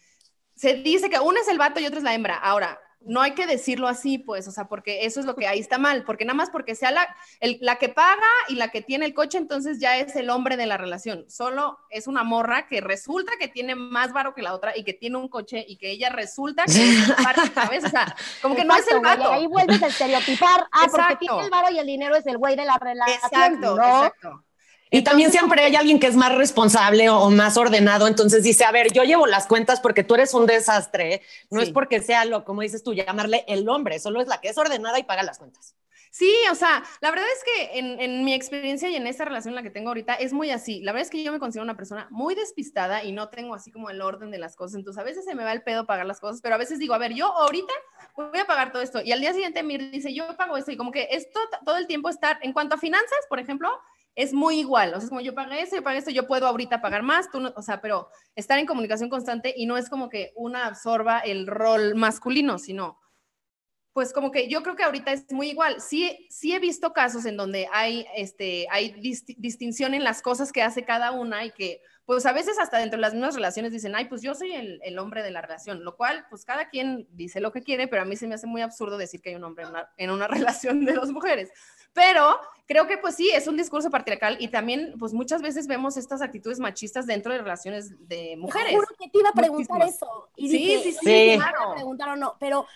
se 0.54 0.74
dice 0.74 1.08
que 1.08 1.18
una 1.18 1.40
es 1.40 1.48
el 1.48 1.58
vato 1.58 1.80
y 1.80 1.86
otra 1.86 1.98
es 1.98 2.04
la 2.04 2.14
hembra. 2.14 2.36
Ahora, 2.36 2.78
no 3.00 3.20
hay 3.22 3.32
que 3.32 3.46
decirlo 3.46 3.88
así, 3.88 4.18
pues, 4.18 4.48
o 4.48 4.50
sea, 4.50 4.64
porque 4.68 5.06
eso 5.06 5.20
es 5.20 5.26
lo 5.26 5.34
que 5.36 5.46
ahí 5.46 5.60
está 5.60 5.78
mal, 5.78 6.04
porque 6.04 6.24
nada 6.24 6.34
más 6.36 6.50
porque 6.50 6.74
sea 6.74 6.90
la, 6.90 7.08
el- 7.40 7.58
la 7.60 7.76
que 7.76 7.88
paga 7.88 8.26
y 8.48 8.56
la 8.56 8.68
que 8.68 8.82
tiene 8.82 9.06
el 9.06 9.14
coche, 9.14 9.38
entonces 9.38 9.78
ya 9.80 9.96
es 9.98 10.14
el 10.16 10.30
hombre 10.30 10.56
de 10.56 10.66
la 10.66 10.76
relación. 10.76 11.24
Solo 11.30 11.78
es 11.90 12.06
una 12.06 12.24
morra 12.24 12.66
que 12.66 12.80
resulta 12.80 13.32
que 13.38 13.48
tiene 13.48 13.74
más 13.74 14.12
varo 14.12 14.34
que 14.34 14.42
la 14.42 14.52
otra 14.54 14.76
y 14.76 14.84
que 14.84 14.92
tiene 14.94 15.16
un 15.16 15.28
coche 15.28 15.64
y 15.66 15.76
que 15.78 15.90
ella 15.90 16.10
resulta 16.10 16.64
que 16.64 16.72
es 16.72 17.12
parte, 17.22 17.42
¿sabes? 17.54 17.84
O 17.84 17.88
sea, 17.88 18.14
como 18.42 18.54
que 18.56 18.64
no 18.64 18.74
es 18.76 18.86
el 18.88 19.00
vato. 19.00 19.30
Ahí 19.32 19.46
vuelves 19.46 19.82
a 19.82 19.86
estereotipar. 19.86 20.66
Ah, 20.72 20.86
porque 20.90 21.16
tiene 21.16 21.44
el 21.44 21.50
varo 21.50 21.70
y 21.70 21.78
el 21.78 21.86
dinero 21.86 22.16
es 22.16 22.26
el 22.26 22.36
güey 22.38 22.56
de 22.56 22.64
la 22.64 22.78
relación. 22.78 23.18
Exacto, 23.24 23.76
no. 23.76 24.04
exacto. 24.04 24.44
Y 24.90 25.02
también 25.02 25.30
siempre 25.30 25.62
hay 25.62 25.76
alguien 25.76 26.00
que 26.00 26.06
es 26.06 26.16
más 26.16 26.34
responsable 26.34 27.08
o, 27.10 27.18
o 27.18 27.30
más 27.30 27.56
ordenado, 27.56 28.06
entonces 28.06 28.42
dice, 28.42 28.64
a 28.64 28.72
ver, 28.72 28.92
yo 28.92 29.02
llevo 29.04 29.26
las 29.26 29.46
cuentas 29.46 29.80
porque 29.80 30.04
tú 30.04 30.14
eres 30.14 30.32
un 30.34 30.46
desastre, 30.46 31.22
no 31.50 31.60
Sí. 31.60 31.66
es 31.66 31.72
porque 31.72 32.00
sea 32.00 32.24
lo, 32.24 32.44
como 32.44 32.62
dices 32.62 32.82
tú, 32.82 32.94
llamarle 32.94 33.44
el 33.48 33.68
hombre, 33.68 33.98
solo 33.98 34.20
es 34.20 34.28
la 34.28 34.40
que 34.40 34.48
es 34.48 34.58
ordenada 34.58 34.98
y 34.98 35.02
paga 35.04 35.22
las 35.22 35.38
cuentas. 35.38 35.74
Sí, 36.10 36.32
o 36.50 36.54
sea, 36.54 36.82
la 37.02 37.10
verdad 37.10 37.26
es 37.36 37.44
que 37.44 37.78
en, 37.78 38.00
en 38.00 38.24
mi 38.24 38.32
experiencia 38.32 38.88
y 38.88 38.96
en 38.96 39.06
esta 39.06 39.26
relación 39.26 39.52
en 39.52 39.56
la 39.56 39.62
que 39.62 39.70
tengo 39.70 39.88
ahorita 39.90 40.14
es 40.14 40.32
muy 40.32 40.50
así. 40.50 40.80
La 40.80 40.92
verdad 40.92 41.04
es 41.04 41.10
que 41.10 41.22
yo 41.22 41.32
me 41.32 41.38
considero 41.38 41.64
una 41.64 41.76
persona 41.76 42.08
muy 42.10 42.34
despistada 42.34 43.04
y 43.04 43.12
no 43.12 43.28
tengo 43.28 43.54
así 43.54 43.70
como 43.70 43.90
el 43.90 44.00
orden 44.00 44.30
de 44.30 44.38
las 44.38 44.56
cosas. 44.56 44.76
Entonces 44.76 44.98
a 44.98 45.04
veces 45.04 45.26
se 45.26 45.34
me 45.34 45.44
va 45.44 45.52
el 45.52 45.62
pedo 45.62 45.84
pagar 45.86 46.06
las 46.06 46.18
cosas, 46.18 46.40
pero 46.40 46.54
a 46.54 46.58
veces 46.58 46.78
digo, 46.78 46.94
a 46.94 46.98
ver, 46.98 47.12
yo 47.12 47.26
ahorita 47.26 47.72
voy 48.16 48.38
a 48.38 48.46
pagar 48.46 48.72
todo 48.72 48.80
esto. 48.80 49.02
Y 49.04 49.12
al 49.12 49.20
día 49.20 49.34
siguiente 49.34 49.62
Mir 49.62 49.90
dice, 49.90 50.14
yo 50.14 50.34
pago 50.38 50.56
esto. 50.56 50.72
Y 50.72 50.78
como 50.78 50.92
que 50.92 51.08
esto 51.10 51.38
todo 51.64 51.76
el 51.76 51.86
tiempo 51.86 52.08
estar, 52.08 52.38
en 52.42 52.54
cuanto 52.54 52.76
a 52.76 52.78
finanzas, 52.78 53.18
por 53.28 53.38
ejemplo, 53.38 53.68
es 54.18 54.32
muy 54.34 54.58
igual. 54.58 54.88
O 54.88 54.96
sea, 54.96 55.04
es 55.04 55.08
como 55.10 55.20
yo 55.20 55.32
pagué 55.32 55.62
esto, 55.62 55.76
yo 55.76 55.84
pagué 55.84 55.98
esto, 55.98 56.10
yo 56.10 56.26
puedo 56.26 56.48
ahorita 56.48 56.82
pagar 56.82 57.04
más, 57.04 57.30
tú 57.30 57.38
no, 57.38 57.52
o 57.54 57.62
sea, 57.62 57.80
pero 57.80 58.08
estar 58.34 58.58
en 58.58 58.66
comunicación 58.66 59.08
constante 59.08 59.54
y 59.56 59.64
no 59.64 59.76
es 59.76 59.88
como 59.88 60.08
que 60.08 60.32
una 60.34 60.66
absorba 60.66 61.20
el 61.20 61.46
rol 61.46 61.94
masculino, 61.94 62.58
sino 62.58 62.98
pues 63.92 64.12
como 64.12 64.32
que 64.32 64.48
yo 64.48 64.64
creo 64.64 64.74
que 64.74 64.82
ahorita 64.82 65.12
es 65.12 65.30
muy 65.30 65.50
igual. 65.50 65.80
Sí, 65.80 66.26
sí 66.30 66.52
he 66.52 66.58
visto 66.58 66.92
casos 66.92 67.26
en 67.26 67.36
donde 67.36 67.68
hay, 67.72 68.06
este, 68.16 68.66
hay 68.72 68.92
disti- 68.92 69.36
distinción 69.38 69.94
en 69.94 70.02
las 70.02 70.20
cosas 70.20 70.50
que 70.50 70.62
hace 70.62 70.84
cada 70.84 71.12
una 71.12 71.44
y 71.44 71.52
que, 71.52 71.80
pues 72.08 72.24
a 72.24 72.32
veces 72.32 72.58
hasta 72.58 72.78
dentro 72.78 72.96
de 72.96 73.02
las 73.02 73.12
mismas 73.12 73.34
relaciones 73.34 73.70
dicen, 73.70 73.94
ay, 73.94 74.06
pues 74.06 74.22
yo 74.22 74.34
soy 74.34 74.52
el, 74.54 74.80
el 74.82 74.98
hombre 74.98 75.22
de 75.22 75.30
la 75.30 75.42
relación, 75.42 75.84
lo 75.84 75.94
cual, 75.94 76.24
pues 76.30 76.42
cada 76.46 76.70
quien 76.70 77.06
dice 77.10 77.38
lo 77.38 77.52
que 77.52 77.62
quiere, 77.62 77.86
pero 77.86 78.00
a 78.00 78.06
mí 78.06 78.16
se 78.16 78.26
me 78.26 78.34
hace 78.34 78.46
muy 78.46 78.62
absurdo 78.62 78.96
decir 78.96 79.20
que 79.20 79.28
hay 79.28 79.34
un 79.36 79.44
hombre 79.44 79.64
en 79.64 79.70
una, 79.70 79.90
en 79.98 80.10
una 80.10 80.26
relación 80.56 80.86
de 80.86 80.94
dos 80.94 81.10
mujeres. 81.12 81.50
Pero 81.92 82.38
creo 82.66 82.86
que 82.86 82.96
pues 82.96 83.14
sí, 83.14 83.28
es 83.34 83.46
un 83.46 83.58
discurso 83.58 83.90
patriarcal 83.90 84.38
y 84.40 84.48
también 84.48 84.94
pues 84.98 85.12
muchas 85.12 85.42
veces 85.42 85.66
vemos 85.66 85.98
estas 85.98 86.22
actitudes 86.22 86.60
machistas 86.60 87.06
dentro 87.06 87.30
de 87.30 87.40
relaciones 87.40 87.90
de 88.08 88.28
Te 88.30 88.36
mujeres. 88.38 88.72
juro 88.74 88.86
que 88.98 89.10
te 89.10 89.18
iba 89.18 89.28
a 89.28 89.32
preguntar 89.34 89.76
Muchísimas. 89.76 89.96
eso. 89.96 90.30
Y 90.34 90.48
Sí, 90.48 90.56
dije, 90.56 90.78
sí, 90.78 90.88
"Oye, 90.88 90.92
sí, 90.92 91.04
¿te 91.04 91.34
iba 91.34 91.44
a 91.44 91.74
preguntar 91.74 92.08
o 92.08 92.16
no, 92.16 92.36
pero 92.40 92.66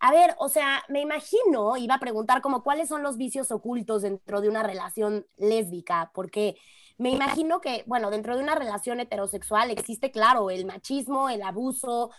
a 0.00 0.12
ver, 0.12 0.34
o 0.38 0.48
sea, 0.48 0.82
me 0.88 1.00
imagino, 1.02 1.76
iba 1.76 1.96
a 1.96 2.00
preguntar 2.00 2.40
como 2.40 2.62
cuáles 2.62 2.88
son 2.88 3.02
los 3.02 3.18
vicios 3.18 3.50
ocultos 3.50 4.00
dentro 4.00 4.40
de 4.40 4.48
una 4.48 4.62
relación 4.62 5.26
lésbica, 5.36 6.10
porque 6.14 6.56
me 6.98 7.10
imagino 7.10 7.60
que, 7.60 7.84
bueno, 7.86 8.10
dentro 8.10 8.36
de 8.36 8.42
una 8.42 8.54
relación 8.54 9.00
heterosexual 9.00 9.70
existe, 9.70 10.10
claro, 10.10 10.50
el 10.50 10.66
machismo, 10.66 11.30
el 11.30 11.42
abuso, 11.42 12.10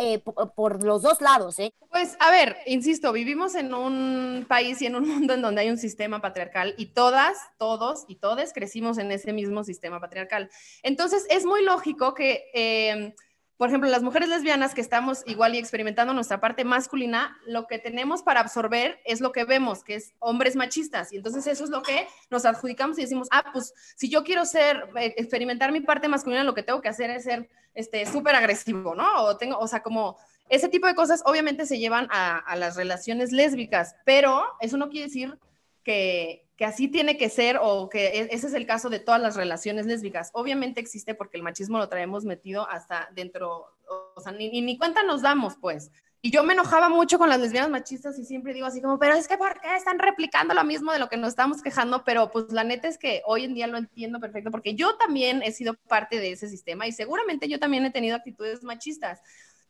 eh, 0.00 0.18
po- 0.18 0.52
por 0.54 0.82
los 0.84 1.02
dos 1.02 1.20
lados, 1.20 1.58
¿eh? 1.60 1.72
Pues 1.90 2.16
a 2.18 2.30
ver, 2.30 2.56
insisto, 2.66 3.12
vivimos 3.12 3.54
en 3.54 3.72
un 3.72 4.44
país 4.48 4.82
y 4.82 4.86
en 4.86 4.96
un 4.96 5.08
mundo 5.08 5.34
en 5.34 5.42
donde 5.42 5.60
hay 5.62 5.70
un 5.70 5.78
sistema 5.78 6.20
patriarcal 6.20 6.74
y 6.76 6.86
todas, 6.86 7.38
todos 7.58 8.04
y 8.08 8.16
todes 8.16 8.52
crecimos 8.52 8.98
en 8.98 9.12
ese 9.12 9.32
mismo 9.32 9.62
sistema 9.62 10.00
patriarcal. 10.00 10.50
Entonces 10.82 11.26
es 11.30 11.44
muy 11.46 11.62
lógico 11.62 12.14
que, 12.14 12.44
eh, 12.52 13.14
por 13.56 13.68
ejemplo, 13.68 13.88
las 13.88 14.02
mujeres 14.02 14.28
lesbianas 14.28 14.74
que 14.74 14.80
estamos 14.80 15.22
igual 15.26 15.54
y 15.54 15.58
experimentando 15.58 16.12
nuestra 16.12 16.40
parte 16.40 16.64
masculina, 16.64 17.38
lo 17.46 17.66
que 17.66 17.78
tenemos 17.78 18.22
para 18.22 18.40
absorber 18.40 19.00
es 19.04 19.20
lo 19.20 19.30
que 19.30 19.44
vemos, 19.44 19.84
que 19.84 19.94
es 19.94 20.12
hombres 20.18 20.56
machistas. 20.56 21.12
Y 21.12 21.16
entonces 21.16 21.46
eso 21.46 21.62
es 21.62 21.70
lo 21.70 21.82
que 21.82 22.08
nos 22.30 22.44
adjudicamos 22.44 22.98
y 22.98 23.02
decimos, 23.02 23.28
ah, 23.30 23.44
pues 23.52 23.72
si 23.96 24.08
yo 24.08 24.24
quiero 24.24 24.44
ser, 24.44 24.88
eh, 24.96 25.14
experimentar 25.16 25.70
mi 25.70 25.80
parte 25.80 26.08
masculina, 26.08 26.42
lo 26.42 26.54
que 26.54 26.64
tengo 26.64 26.80
que 26.80 26.88
hacer 26.88 27.10
es 27.10 27.24
ser 27.24 27.48
este, 27.74 28.06
súper 28.06 28.34
agresivo, 28.34 28.96
¿no? 28.96 29.22
O 29.22 29.36
tengo, 29.36 29.56
o 29.58 29.68
sea, 29.68 29.82
como 29.82 30.16
ese 30.48 30.68
tipo 30.68 30.88
de 30.88 30.96
cosas 30.96 31.22
obviamente 31.24 31.64
se 31.64 31.78
llevan 31.78 32.08
a, 32.10 32.38
a 32.38 32.56
las 32.56 32.74
relaciones 32.74 33.30
lésbicas, 33.30 33.94
pero 34.04 34.44
eso 34.60 34.76
no 34.76 34.88
quiere 34.88 35.06
decir 35.06 35.38
que, 35.84 36.43
que 36.56 36.64
así 36.64 36.88
tiene 36.88 37.16
que 37.16 37.28
ser 37.28 37.58
o 37.60 37.88
que 37.88 38.06
e- 38.06 38.28
ese 38.30 38.46
es 38.46 38.54
el 38.54 38.66
caso 38.66 38.88
de 38.88 39.00
todas 39.00 39.20
las 39.20 39.36
relaciones 39.36 39.86
lésbicas. 39.86 40.30
Obviamente 40.32 40.80
existe 40.80 41.14
porque 41.14 41.36
el 41.36 41.42
machismo 41.42 41.78
lo 41.78 41.88
traemos 41.88 42.24
metido 42.24 42.68
hasta 42.68 43.08
dentro, 43.14 43.66
o, 44.14 44.20
sea, 44.20 44.32
ni, 44.32 44.48
ni, 44.62 44.78
cuenta 44.78 45.02
nos 45.02 45.22
damos, 45.22 45.56
pues. 45.60 45.90
Y 46.22 46.30
yo 46.30 46.42
me 46.42 46.54
enojaba 46.54 46.88
mucho 46.88 47.18
con 47.18 47.28
las 47.28 47.38
lesbianas 47.38 47.70
machistas 47.70 48.18
y 48.18 48.24
siempre 48.24 48.54
digo 48.54 48.66
así 48.66 48.80
como, 48.80 48.98
pero 48.98 49.14
es 49.14 49.28
que 49.28 49.36
¿por 49.36 49.60
qué 49.60 49.76
están 49.76 49.98
replicando 49.98 50.54
lo 50.54 50.64
mismo 50.64 50.90
de 50.90 50.98
lo 50.98 51.10
que 51.10 51.18
nos 51.18 51.30
estamos 51.30 51.60
quejando? 51.60 52.02
Pero 52.02 52.30
pues 52.30 52.50
la 52.50 52.64
neta 52.64 52.88
es 52.88 52.96
que 52.96 53.20
hoy 53.26 53.44
en 53.44 53.52
día 53.52 53.66
lo 53.66 53.76
entiendo 53.76 54.20
perfecto 54.20 54.50
porque 54.50 54.74
yo 54.74 54.96
también 54.96 55.42
he 55.42 55.52
sido 55.52 55.74
parte 55.74 56.20
de 56.20 56.32
ese 56.32 56.48
sistema 56.48 56.86
y 56.86 56.92
seguramente 56.92 57.46
yo 57.46 57.58
también 57.58 57.84
he 57.84 57.90
tenido 57.90 58.16
actitudes 58.16 58.62
machistas. 58.62 59.20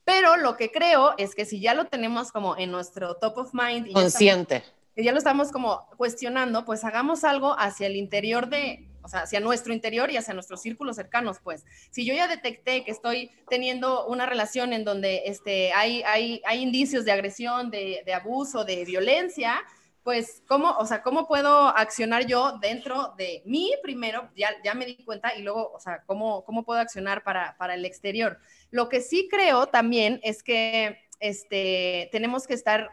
Pero 0.05 0.37
lo 0.37 0.57
que 0.57 0.71
creo 0.71 1.15
es 1.17 1.35
que 1.35 1.45
si 1.45 1.61
ya 1.61 1.75
lo 1.75 1.87
tenemos 1.87 2.31
como 2.31 2.57
en 2.57 2.71
nuestro 2.71 3.17
top 3.17 3.39
of 3.39 3.55
mind 3.55 3.87
y 3.89 3.95
ya 3.95 4.01
estamos- 4.01 4.03
Consciente. 4.13 4.63
Que 4.95 5.05
ya 5.05 5.13
lo 5.13 5.19
estamos 5.19 5.51
como 5.51 5.87
cuestionando, 5.97 6.65
pues 6.65 6.85
hagamos 6.85 7.25
algo 7.25 7.59
hacia 7.59 7.87
el 7.87 7.97
interior 7.97 8.49
de, 8.49 8.89
o 9.03 9.09
sea, 9.09 9.21
hacia 9.21 9.41
nuestro 9.41 9.73
interior 9.73 10.11
y 10.11 10.17
hacia 10.17 10.35
nuestros 10.35 10.63
círculos 10.63 10.97
cercanos, 10.97 11.39
pues. 11.43 11.65
Si 11.91 12.05
yo 12.05 12.15
ya 12.15 12.29
detecté 12.29 12.85
que 12.85 12.91
estoy 12.91 13.31
teniendo 13.49 14.07
una 14.07 14.27
relación 14.27 14.73
en 14.73 14.85
donde 14.85 15.23
este, 15.27 15.73
hay, 15.73 16.03
hay, 16.05 16.41
hay 16.47 16.63
indicios 16.63 17.05
de 17.05 17.13
agresión, 17.13 17.71
de, 17.71 18.03
de 18.07 18.15
abuso, 18.15 18.65
de 18.65 18.85
violencia, 18.85 19.63
pues, 20.05 20.43
¿cómo, 20.47 20.71
o 20.77 20.87
sea, 20.87 21.03
cómo 21.03 21.27
puedo 21.27 21.69
accionar 21.69 22.27
yo 22.27 22.59
dentro 22.61 23.15
de 23.17 23.43
mí 23.47 23.73
primero? 23.83 24.29
Ya, 24.37 24.51
ya 24.63 24.75
me 24.75 24.85
di 24.85 25.03
cuenta 25.03 25.35
y 25.35 25.43
luego, 25.43 25.73
o 25.73 25.81
sea, 25.81 26.03
¿cómo, 26.05 26.45
cómo 26.45 26.63
puedo 26.63 26.79
accionar 26.79 27.25
para, 27.25 27.57
para 27.57 27.75
el 27.75 27.87
exterior? 27.87 28.39
Lo 28.71 28.91
que 28.91 29.01
sí 29.01 29.29
creo 29.31 29.67
también 29.67 30.21
es 30.23 30.43
que 30.43 30.99
este, 31.21 32.11
tenemos 32.13 32.47
que 32.47 32.53
estar 32.53 32.91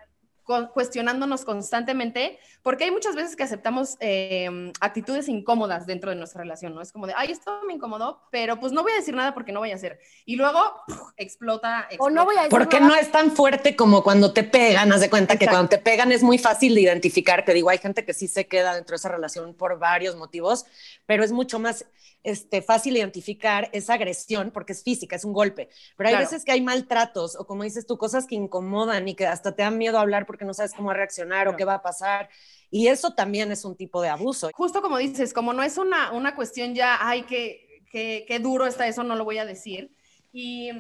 cuestionándonos 0.74 1.46
constantemente, 1.46 2.40
porque 2.64 2.84
hay 2.86 2.92
muchas 2.92 3.16
veces 3.16 3.36
que 3.36 3.44
aceptamos 3.44 3.98
eh, 4.00 4.72
actitudes 4.80 5.28
incómodas 5.30 5.86
dentro 5.86 6.10
de 6.10 6.16
nuestra 6.16 6.42
relación, 6.42 6.76
¿no? 6.76 6.82
Es 6.82 6.92
como 6.92 7.08
de, 7.08 7.14
ay, 7.16 7.32
esto 7.32 7.62
me 7.68 7.74
incomodó, 7.74 8.22
pero 8.32 8.60
pues 8.60 8.72
no 8.74 8.84
voy 8.84 8.92
a 8.92 8.96
decir 8.96 9.16
nada 9.16 9.34
porque 9.34 9.52
no 9.52 9.60
voy 9.60 9.72
a 9.72 9.76
hacer. 9.76 10.00
Y 10.26 10.36
luego 10.36 10.60
¡puf! 10.88 11.00
explota, 11.18 11.88
O 12.00 12.10
no 12.10 12.26
voy 12.26 12.36
a 12.36 12.44
decir 12.44 12.52
Porque 12.52 12.80
nada. 12.80 12.94
no 12.94 13.00
es 13.00 13.12
tan 13.12 13.32
fuerte 13.32 13.76
como 13.76 14.04
cuando 14.04 14.34
te 14.34 14.44
pegan, 14.44 14.92
haz 14.92 15.02
de 15.02 15.10
cuenta 15.10 15.38
que 15.38 15.46
Exacto. 15.46 15.56
cuando 15.56 15.70
te 15.70 15.78
pegan 15.78 16.12
es 16.12 16.24
muy 16.24 16.38
fácil 16.38 16.76
de 16.76 16.82
identificar, 16.82 17.46
te 17.46 17.54
digo, 17.54 17.70
hay 17.70 17.78
gente 17.78 18.06
que 18.06 18.14
sí 18.14 18.28
se 18.28 18.48
queda 18.48 18.76
dentro 18.76 18.94
de 18.94 18.98
esa 18.98 19.10
relación 19.10 19.54
por 19.54 19.80
varios 19.80 20.16
motivos, 20.16 20.66
pero 21.06 21.24
es 21.24 21.32
mucho 21.32 21.60
más 21.60 21.86
este, 22.24 22.62
fácil 22.62 22.96
identificar 22.98 23.70
esa 23.74 23.96
agresión 23.96 24.52
porque 24.52 24.74
es 24.74 24.84
física, 24.84 25.16
es 25.16 25.26
un 25.26 25.34
golpe, 25.34 25.70
pero 25.98 26.08
hay 26.10 26.14
Claro. 26.14 26.26
veces 26.30 26.46
que 26.46 26.52
hay 26.52 26.62
maltratos 26.62 27.36
o 27.36 27.48
como 27.48 27.64
dices 27.64 27.88
tú, 27.88 27.98
cosas 27.98 28.28
que 28.28 28.36
incomodan 28.36 29.08
y 29.08 29.16
que 29.16 29.26
hasta 29.26 29.56
te 29.56 29.64
dan 29.64 29.80
miedo 29.80 29.98
a 29.98 30.02
hablar 30.02 30.28
porque 30.28 30.41
no 30.46 30.54
sabes 30.54 30.74
cómo 30.74 30.94
reaccionar 30.94 31.48
o 31.48 31.56
qué 31.56 31.66
va 31.66 31.76
a 31.76 31.82
pasar 31.82 32.30
y 32.70 32.88
eso 32.88 33.14
también 33.14 33.52
es 33.52 33.66
un 33.66 33.76
tipo 33.76 34.02
de 34.02 34.10
abuso. 34.10 34.50
justo 34.54 34.82
como 34.82 34.98
dices, 34.98 35.34
como 35.34 35.54
no 35.54 35.64
es 35.64 35.78
una, 35.78 36.12
una 36.12 36.36
cuestión 36.36 36.74
ya, 36.74 36.98
ay, 37.02 37.24
qué, 37.24 37.82
qué, 37.92 38.26
qué 38.28 38.40
duro 38.40 38.66
está 38.66 38.88
eso, 38.88 39.04
no 39.04 39.16
lo 39.16 39.26
voy 39.26 39.38
a 39.40 39.46
decir. 39.46 39.94
Y, 40.32 40.72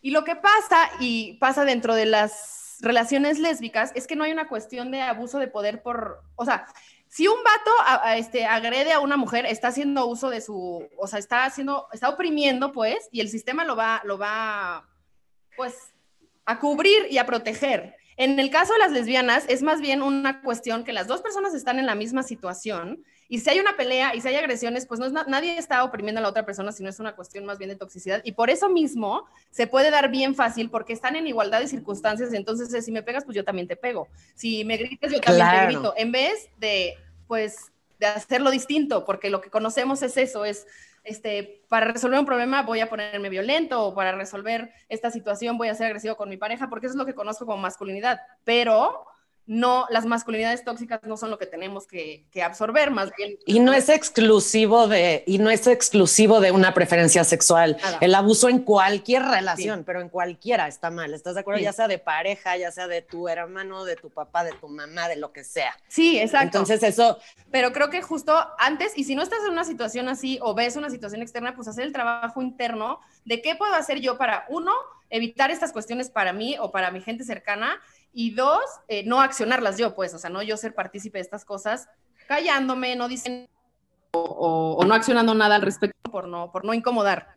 y 0.00 0.10
lo 0.10 0.22
que 0.24 0.36
pasa, 0.36 0.90
y 1.00 1.34
pasa 1.38 1.64
dentro 1.64 1.94
de 1.96 2.06
las 2.06 2.76
relaciones 2.80 3.38
lésbicas, 3.40 3.90
es 3.94 4.06
que 4.06 4.14
no 4.14 4.24
hay 4.24 4.32
una 4.32 4.46
cuestión 4.48 4.90
de 4.92 5.00
abuso 5.00 5.38
de 5.38 5.48
poder 5.48 5.82
por, 5.82 6.22
o 6.36 6.44
sea, 6.44 6.66
si 7.08 7.26
un 7.28 7.42
vato 7.44 7.70
a- 7.86 8.08
a 8.10 8.16
este, 8.16 8.44
agrede 8.44 8.92
a 8.92 9.00
una 9.00 9.16
mujer, 9.16 9.46
está 9.46 9.68
haciendo 9.68 10.06
uso 10.06 10.30
de 10.30 10.40
su, 10.40 10.88
o 10.96 11.06
sea, 11.06 11.18
está 11.18 11.44
haciendo, 11.44 11.88
está 11.92 12.08
oprimiendo, 12.08 12.72
pues, 12.72 13.08
y 13.12 13.20
el 13.20 13.28
sistema 13.28 13.64
lo 13.64 13.74
va, 13.76 14.00
lo 14.04 14.18
va, 14.18 14.88
pues, 15.56 15.74
a 16.44 16.58
cubrir 16.58 17.06
y 17.10 17.18
a 17.18 17.26
proteger. 17.26 17.96
En 18.16 18.38
el 18.38 18.50
caso 18.50 18.72
de 18.72 18.78
las 18.78 18.92
lesbianas, 18.92 19.44
es 19.48 19.62
más 19.62 19.80
bien 19.80 20.02
una 20.02 20.40
cuestión 20.42 20.84
que 20.84 20.92
las 20.92 21.06
dos 21.06 21.22
personas 21.22 21.54
están 21.54 21.78
en 21.78 21.86
la 21.86 21.94
misma 21.94 22.22
situación 22.22 23.02
y 23.28 23.40
si 23.40 23.50
hay 23.50 23.58
una 23.58 23.76
pelea 23.76 24.14
y 24.14 24.20
si 24.20 24.28
hay 24.28 24.36
agresiones, 24.36 24.86
pues 24.86 25.00
no 25.00 25.06
es 25.06 25.12
nadie 25.12 25.58
está 25.58 25.82
oprimiendo 25.82 26.20
a 26.20 26.22
la 26.22 26.28
otra 26.28 26.44
persona, 26.44 26.72
sino 26.72 26.88
es 26.88 27.00
una 27.00 27.16
cuestión 27.16 27.44
más 27.44 27.58
bien 27.58 27.70
de 27.70 27.76
toxicidad. 27.76 28.20
Y 28.24 28.32
por 28.32 28.50
eso 28.50 28.68
mismo 28.68 29.24
se 29.50 29.66
puede 29.66 29.90
dar 29.90 30.10
bien 30.10 30.34
fácil 30.34 30.70
porque 30.70 30.92
están 30.92 31.16
en 31.16 31.26
igualdad 31.26 31.60
de 31.60 31.68
circunstancias. 31.68 32.32
Entonces, 32.32 32.84
si 32.84 32.92
me 32.92 33.02
pegas, 33.02 33.24
pues 33.24 33.34
yo 33.34 33.44
también 33.44 33.66
te 33.66 33.76
pego. 33.76 34.08
Si 34.34 34.64
me 34.64 34.76
gritas, 34.76 35.10
yo 35.10 35.20
también 35.20 35.48
te 35.48 35.64
grito. 35.66 35.94
En 35.96 36.12
vez 36.12 36.48
de, 36.58 36.94
pues, 37.26 37.72
de 37.98 38.06
hacerlo 38.06 38.50
distinto, 38.50 39.04
porque 39.04 39.30
lo 39.30 39.40
que 39.40 39.50
conocemos 39.50 40.02
es 40.02 40.16
eso, 40.16 40.44
es 40.44 40.66
este, 41.04 41.64
para 41.68 41.86
resolver 41.86 42.18
un 42.18 42.26
problema 42.26 42.62
voy 42.62 42.80
a 42.80 42.88
ponerme 42.88 43.28
violento 43.28 43.86
o 43.86 43.94
para 43.94 44.12
resolver 44.12 44.72
esta 44.88 45.10
situación 45.10 45.58
voy 45.58 45.68
a 45.68 45.74
ser 45.74 45.86
agresivo 45.86 46.16
con 46.16 46.28
mi 46.28 46.36
pareja, 46.36 46.68
porque 46.68 46.86
eso 46.86 46.94
es 46.94 46.98
lo 46.98 47.06
que 47.06 47.14
conozco 47.14 47.46
como 47.46 47.58
masculinidad. 47.58 48.20
Pero 48.44 49.06
no, 49.46 49.86
las 49.90 50.06
masculinidades 50.06 50.64
tóxicas 50.64 51.00
no 51.02 51.16
son 51.16 51.30
lo 51.30 51.38
que 51.38 51.46
tenemos 51.46 51.86
que, 51.86 52.24
absorber, 52.42 52.90
más 52.90 53.10
bien. 53.16 53.38
Y 53.46 53.60
no 53.60 53.72
es 53.72 53.88
exclusivo 53.88 54.88
de, 54.88 55.22
y 55.26 55.38
no 55.38 55.50
es 55.50 55.66
exclusivo 55.66 56.40
de 56.40 56.50
una 56.50 56.72
preferencia 56.72 57.24
sexual. 57.24 57.76
El 58.00 58.14
abuso 58.14 58.48
en 58.48 58.60
cualquier 58.60 59.22
relación, 59.22 59.84
pero 59.84 60.00
en 60.00 60.08
cualquiera 60.08 60.66
está 60.66 60.90
mal. 60.90 61.12
¿Estás 61.12 61.34
de 61.34 61.40
acuerdo? 61.40 61.60
Ya 61.60 61.72
sea 61.72 61.88
de 61.88 61.98
pareja, 61.98 62.56
ya 62.56 62.70
sea 62.70 62.86
de 62.86 63.02
tu 63.02 63.28
hermano, 63.28 63.84
de 63.84 63.96
tu 63.96 64.10
papá, 64.10 64.44
de 64.44 64.52
tu 64.52 64.68
mamá, 64.68 65.08
de 65.08 65.16
lo 65.16 65.32
que 65.32 65.44
sea. 65.44 65.76
Sí, 65.88 66.18
exacto. 66.18 66.58
Entonces 66.58 66.82
eso. 66.82 67.18
Pero 67.50 67.72
creo 67.72 67.90
que 67.90 68.02
justo 68.02 68.34
antes, 68.58 68.92
y 68.96 69.04
si 69.04 69.14
no 69.14 69.22
estás 69.22 69.40
en 69.46 69.52
una 69.52 69.64
situación 69.64 70.08
así 70.08 70.38
o 70.42 70.54
ves 70.54 70.76
una 70.76 70.90
situación 70.90 71.22
externa, 71.22 71.54
pues 71.54 71.68
hacer 71.68 71.84
el 71.84 71.92
trabajo 71.92 72.42
interno 72.42 73.00
de 73.24 73.42
qué 73.42 73.54
puedo 73.54 73.74
hacer 73.74 74.00
yo 74.00 74.16
para, 74.16 74.46
uno, 74.48 74.72
evitar 75.10 75.50
estas 75.50 75.72
cuestiones 75.72 76.10
para 76.10 76.32
mí 76.32 76.56
o 76.58 76.70
para 76.70 76.90
mi 76.90 77.00
gente 77.00 77.24
cercana 77.24 77.80
y 78.14 78.30
dos, 78.30 78.62
eh, 78.88 79.04
no 79.04 79.20
accionarlas 79.20 79.76
yo, 79.76 79.94
pues, 79.94 80.14
o 80.14 80.18
sea, 80.18 80.30
no 80.30 80.42
yo 80.42 80.56
ser 80.56 80.74
partícipe 80.74 81.18
de 81.18 81.22
estas 81.22 81.44
cosas, 81.44 81.88
callándome, 82.28 82.96
no 82.96 83.08
diciendo 83.08 83.48
o, 84.12 84.82
no 84.86 84.94
accionando 84.94 85.34
nada 85.34 85.56
al 85.56 85.62
respecto 85.62 86.10
por 86.10 86.28
no, 86.28 86.52
por 86.52 86.64
no 86.64 86.72
incomodar. 86.72 87.36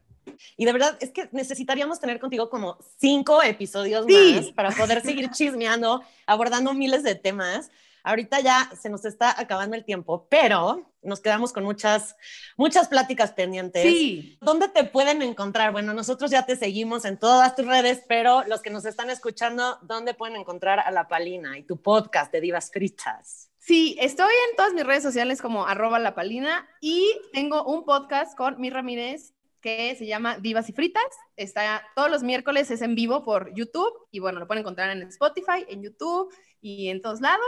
Y 0.56 0.66
de 0.66 0.74
verdad 0.74 0.98
es 1.00 1.12
que 1.12 1.30
necesitaríamos 1.32 2.00
tener 2.00 2.20
contigo 2.20 2.50
como 2.50 2.78
cinco 2.98 3.42
episodios 3.42 4.06
más 4.06 4.52
para 4.52 4.72
poder 4.72 5.02
seguir 5.02 5.32
chismeando, 5.32 6.04
abordando 6.26 6.74
miles 6.74 7.02
de 7.04 7.16
temas. 7.16 7.72
Ahorita 8.08 8.40
ya 8.40 8.72
se 8.80 8.90
nos 8.90 9.04
está 9.04 9.38
acabando 9.38 9.76
el 9.76 9.84
tiempo, 9.84 10.28
pero 10.30 10.90
nos 11.02 11.20
quedamos 11.20 11.52
con 11.52 11.66
muchas, 11.66 12.16
muchas 12.56 12.88
pláticas 12.88 13.34
pendientes. 13.34 13.84
Sí. 13.84 14.38
¿Dónde 14.40 14.70
te 14.70 14.86
pueden 14.86 15.22
encontrar? 15.22 15.74
Bueno, 15.74 15.94
nosotros 15.94 16.32
ya 16.32 16.46
te 16.46 16.56
seguimos 16.56 17.04
en 17.04 17.18
todas 17.20 17.54
tus 17.56 17.66
redes, 17.66 18.04
pero 18.08 18.44
los 18.48 18.62
que 18.62 18.70
nos 18.70 18.86
están 18.86 19.10
escuchando, 19.10 19.78
¿dónde 19.82 20.14
pueden 20.14 20.38
encontrar 20.38 20.80
a 20.80 20.90
La 20.92 21.10
Palina 21.10 21.58
y 21.58 21.64
tu 21.64 21.82
podcast 21.82 22.32
de 22.32 22.40
Divas 22.40 22.72
Fritas? 22.72 23.52
Sí, 23.58 23.98
estoy 24.00 24.34
en 24.50 24.56
todas 24.56 24.74
mis 24.74 24.86
redes 24.86 25.04
sociales 25.04 25.42
como 25.42 25.68
arroba 25.68 26.00
La 26.00 26.16
Palina 26.16 26.66
y 26.80 27.12
tengo 27.34 27.66
un 27.66 27.84
podcast 27.84 28.38
con 28.38 28.58
Mi 28.62 28.70
Ramírez 28.70 29.34
que 29.60 29.96
se 29.98 30.06
llama 30.06 30.38
Divas 30.38 30.70
y 30.70 30.72
Fritas. 30.72 31.04
Está 31.36 31.84
todos 31.94 32.10
los 32.10 32.24
miércoles, 32.24 32.72
es 32.72 32.82
en 32.82 32.96
vivo 32.96 33.26
por 33.26 33.54
YouTube 33.54 33.92
y 34.12 34.20
bueno, 34.20 34.40
lo 34.40 34.48
pueden 34.48 34.62
encontrar 34.62 34.92
en 34.92 35.02
Spotify, 35.04 35.66
en 35.68 35.84
YouTube 35.84 36.34
y 36.62 36.90
en 36.90 37.02
todos 37.02 37.22
lados. 37.22 37.44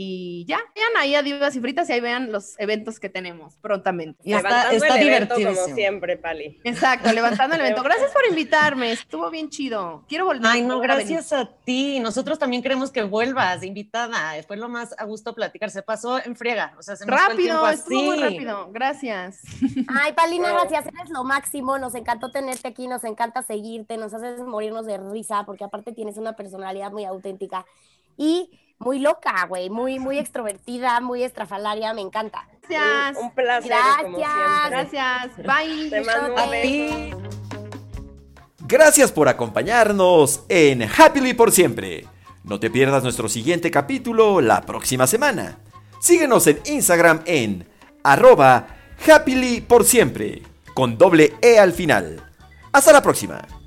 Y 0.00 0.44
ya, 0.46 0.60
vean 0.76 0.90
ahí 0.98 1.14
a 1.14 1.22
Divas 1.22 1.56
y 1.56 1.60
Fritas 1.60 1.88
y 1.88 1.92
ahí 1.92 2.00
vean 2.00 2.30
los 2.30 2.58
eventos 2.60 3.00
que 3.00 3.08
tenemos 3.08 3.56
prontamente. 3.56 4.20
Y 4.22 4.32
está, 4.32 4.70
está 4.70 4.96
divertido. 4.96 5.52
Como 5.54 5.74
siempre, 5.74 6.16
Pali. 6.16 6.60
Exacto, 6.62 7.10
levantando 7.12 7.56
el 7.56 7.62
evento. 7.62 7.82
Gracias 7.88 8.12
por 8.12 8.24
invitarme, 8.28 8.92
estuvo 8.92 9.28
bien 9.30 9.48
chido. 9.50 10.04
Quiero 10.06 10.26
volver. 10.26 10.46
Ay, 10.46 10.62
no, 10.62 10.78
gracias 10.78 11.32
a, 11.32 11.46
ti. 11.46 11.98
Nosotros 12.00 12.38
también 12.38 12.62
queremos 12.62 12.92
que 12.92 13.02
vuelvas, 13.02 13.64
invitada. 13.64 14.40
Fue 14.46 14.56
lo 14.56 14.68
más 14.68 14.94
a 14.98 15.04
gusto 15.04 15.34
platicar. 15.34 15.70
Se 15.70 15.82
pasó 15.82 16.24
en 16.24 16.36
friega. 16.36 16.74
O 16.78 16.82
sea, 16.82 16.94
se 16.94 17.04
rápido, 17.04 17.60
fue 17.60 17.70
el 17.70 17.78
estuvo 17.78 18.02
muy 18.02 18.18
rápido. 18.18 18.68
Gracias. 18.70 19.40
Ay, 19.88 20.12
Palina, 20.12 20.52
gracias. 20.52 20.86
Eres 20.86 21.10
lo 21.10 21.24
máximo. 21.24 21.78
Nos 21.78 21.94
encantó 21.94 22.30
tenerte 22.30 22.68
aquí, 22.68 22.86
nos 22.86 23.04
encanta 23.04 23.42
seguirte, 23.42 23.96
nos 23.96 24.14
haces 24.14 24.40
morirnos 24.42 24.86
de 24.86 24.98
risa, 24.98 25.44
porque 25.44 25.64
aparte 25.64 25.92
tienes 25.92 26.18
una 26.18 26.34
personalidad 26.36 26.92
muy 26.92 27.04
auténtica 27.04 27.64
y 28.18 28.50
muy 28.78 28.98
loca, 28.98 29.46
güey, 29.46 29.70
muy, 29.70 29.98
muy 29.98 30.18
extrovertida, 30.18 31.00
muy 31.00 31.22
estrafalaria, 31.22 31.94
me 31.94 32.02
encanta. 32.02 32.46
Gracias. 32.68 33.16
Un, 33.22 33.30
placer. 33.30 33.70
Gracias. 33.70 34.70
Gracias. 34.70 35.36
Bye. 35.38 35.88
Te 35.90 36.02
mando 36.02 36.34
un 36.34 37.28
Gracias 38.66 39.10
por 39.12 39.28
acompañarnos 39.28 40.44
en 40.50 40.82
Happily 40.82 41.32
por 41.32 41.52
siempre. 41.52 42.06
No 42.44 42.60
te 42.60 42.70
pierdas 42.70 43.02
nuestro 43.02 43.28
siguiente 43.28 43.70
capítulo 43.70 44.42
la 44.42 44.60
próxima 44.60 45.06
semana. 45.06 45.58
Síguenos 46.00 46.46
en 46.46 46.60
Instagram 46.66 47.22
en 47.24 47.66
arroba 48.04 48.66
happily 49.06 49.60
por 49.60 49.84
siempre, 49.84 50.42
con 50.74 50.98
doble 50.98 51.34
E 51.40 51.58
al 51.58 51.72
final. 51.72 52.22
Hasta 52.72 52.92
la 52.92 53.02
próxima. 53.02 53.57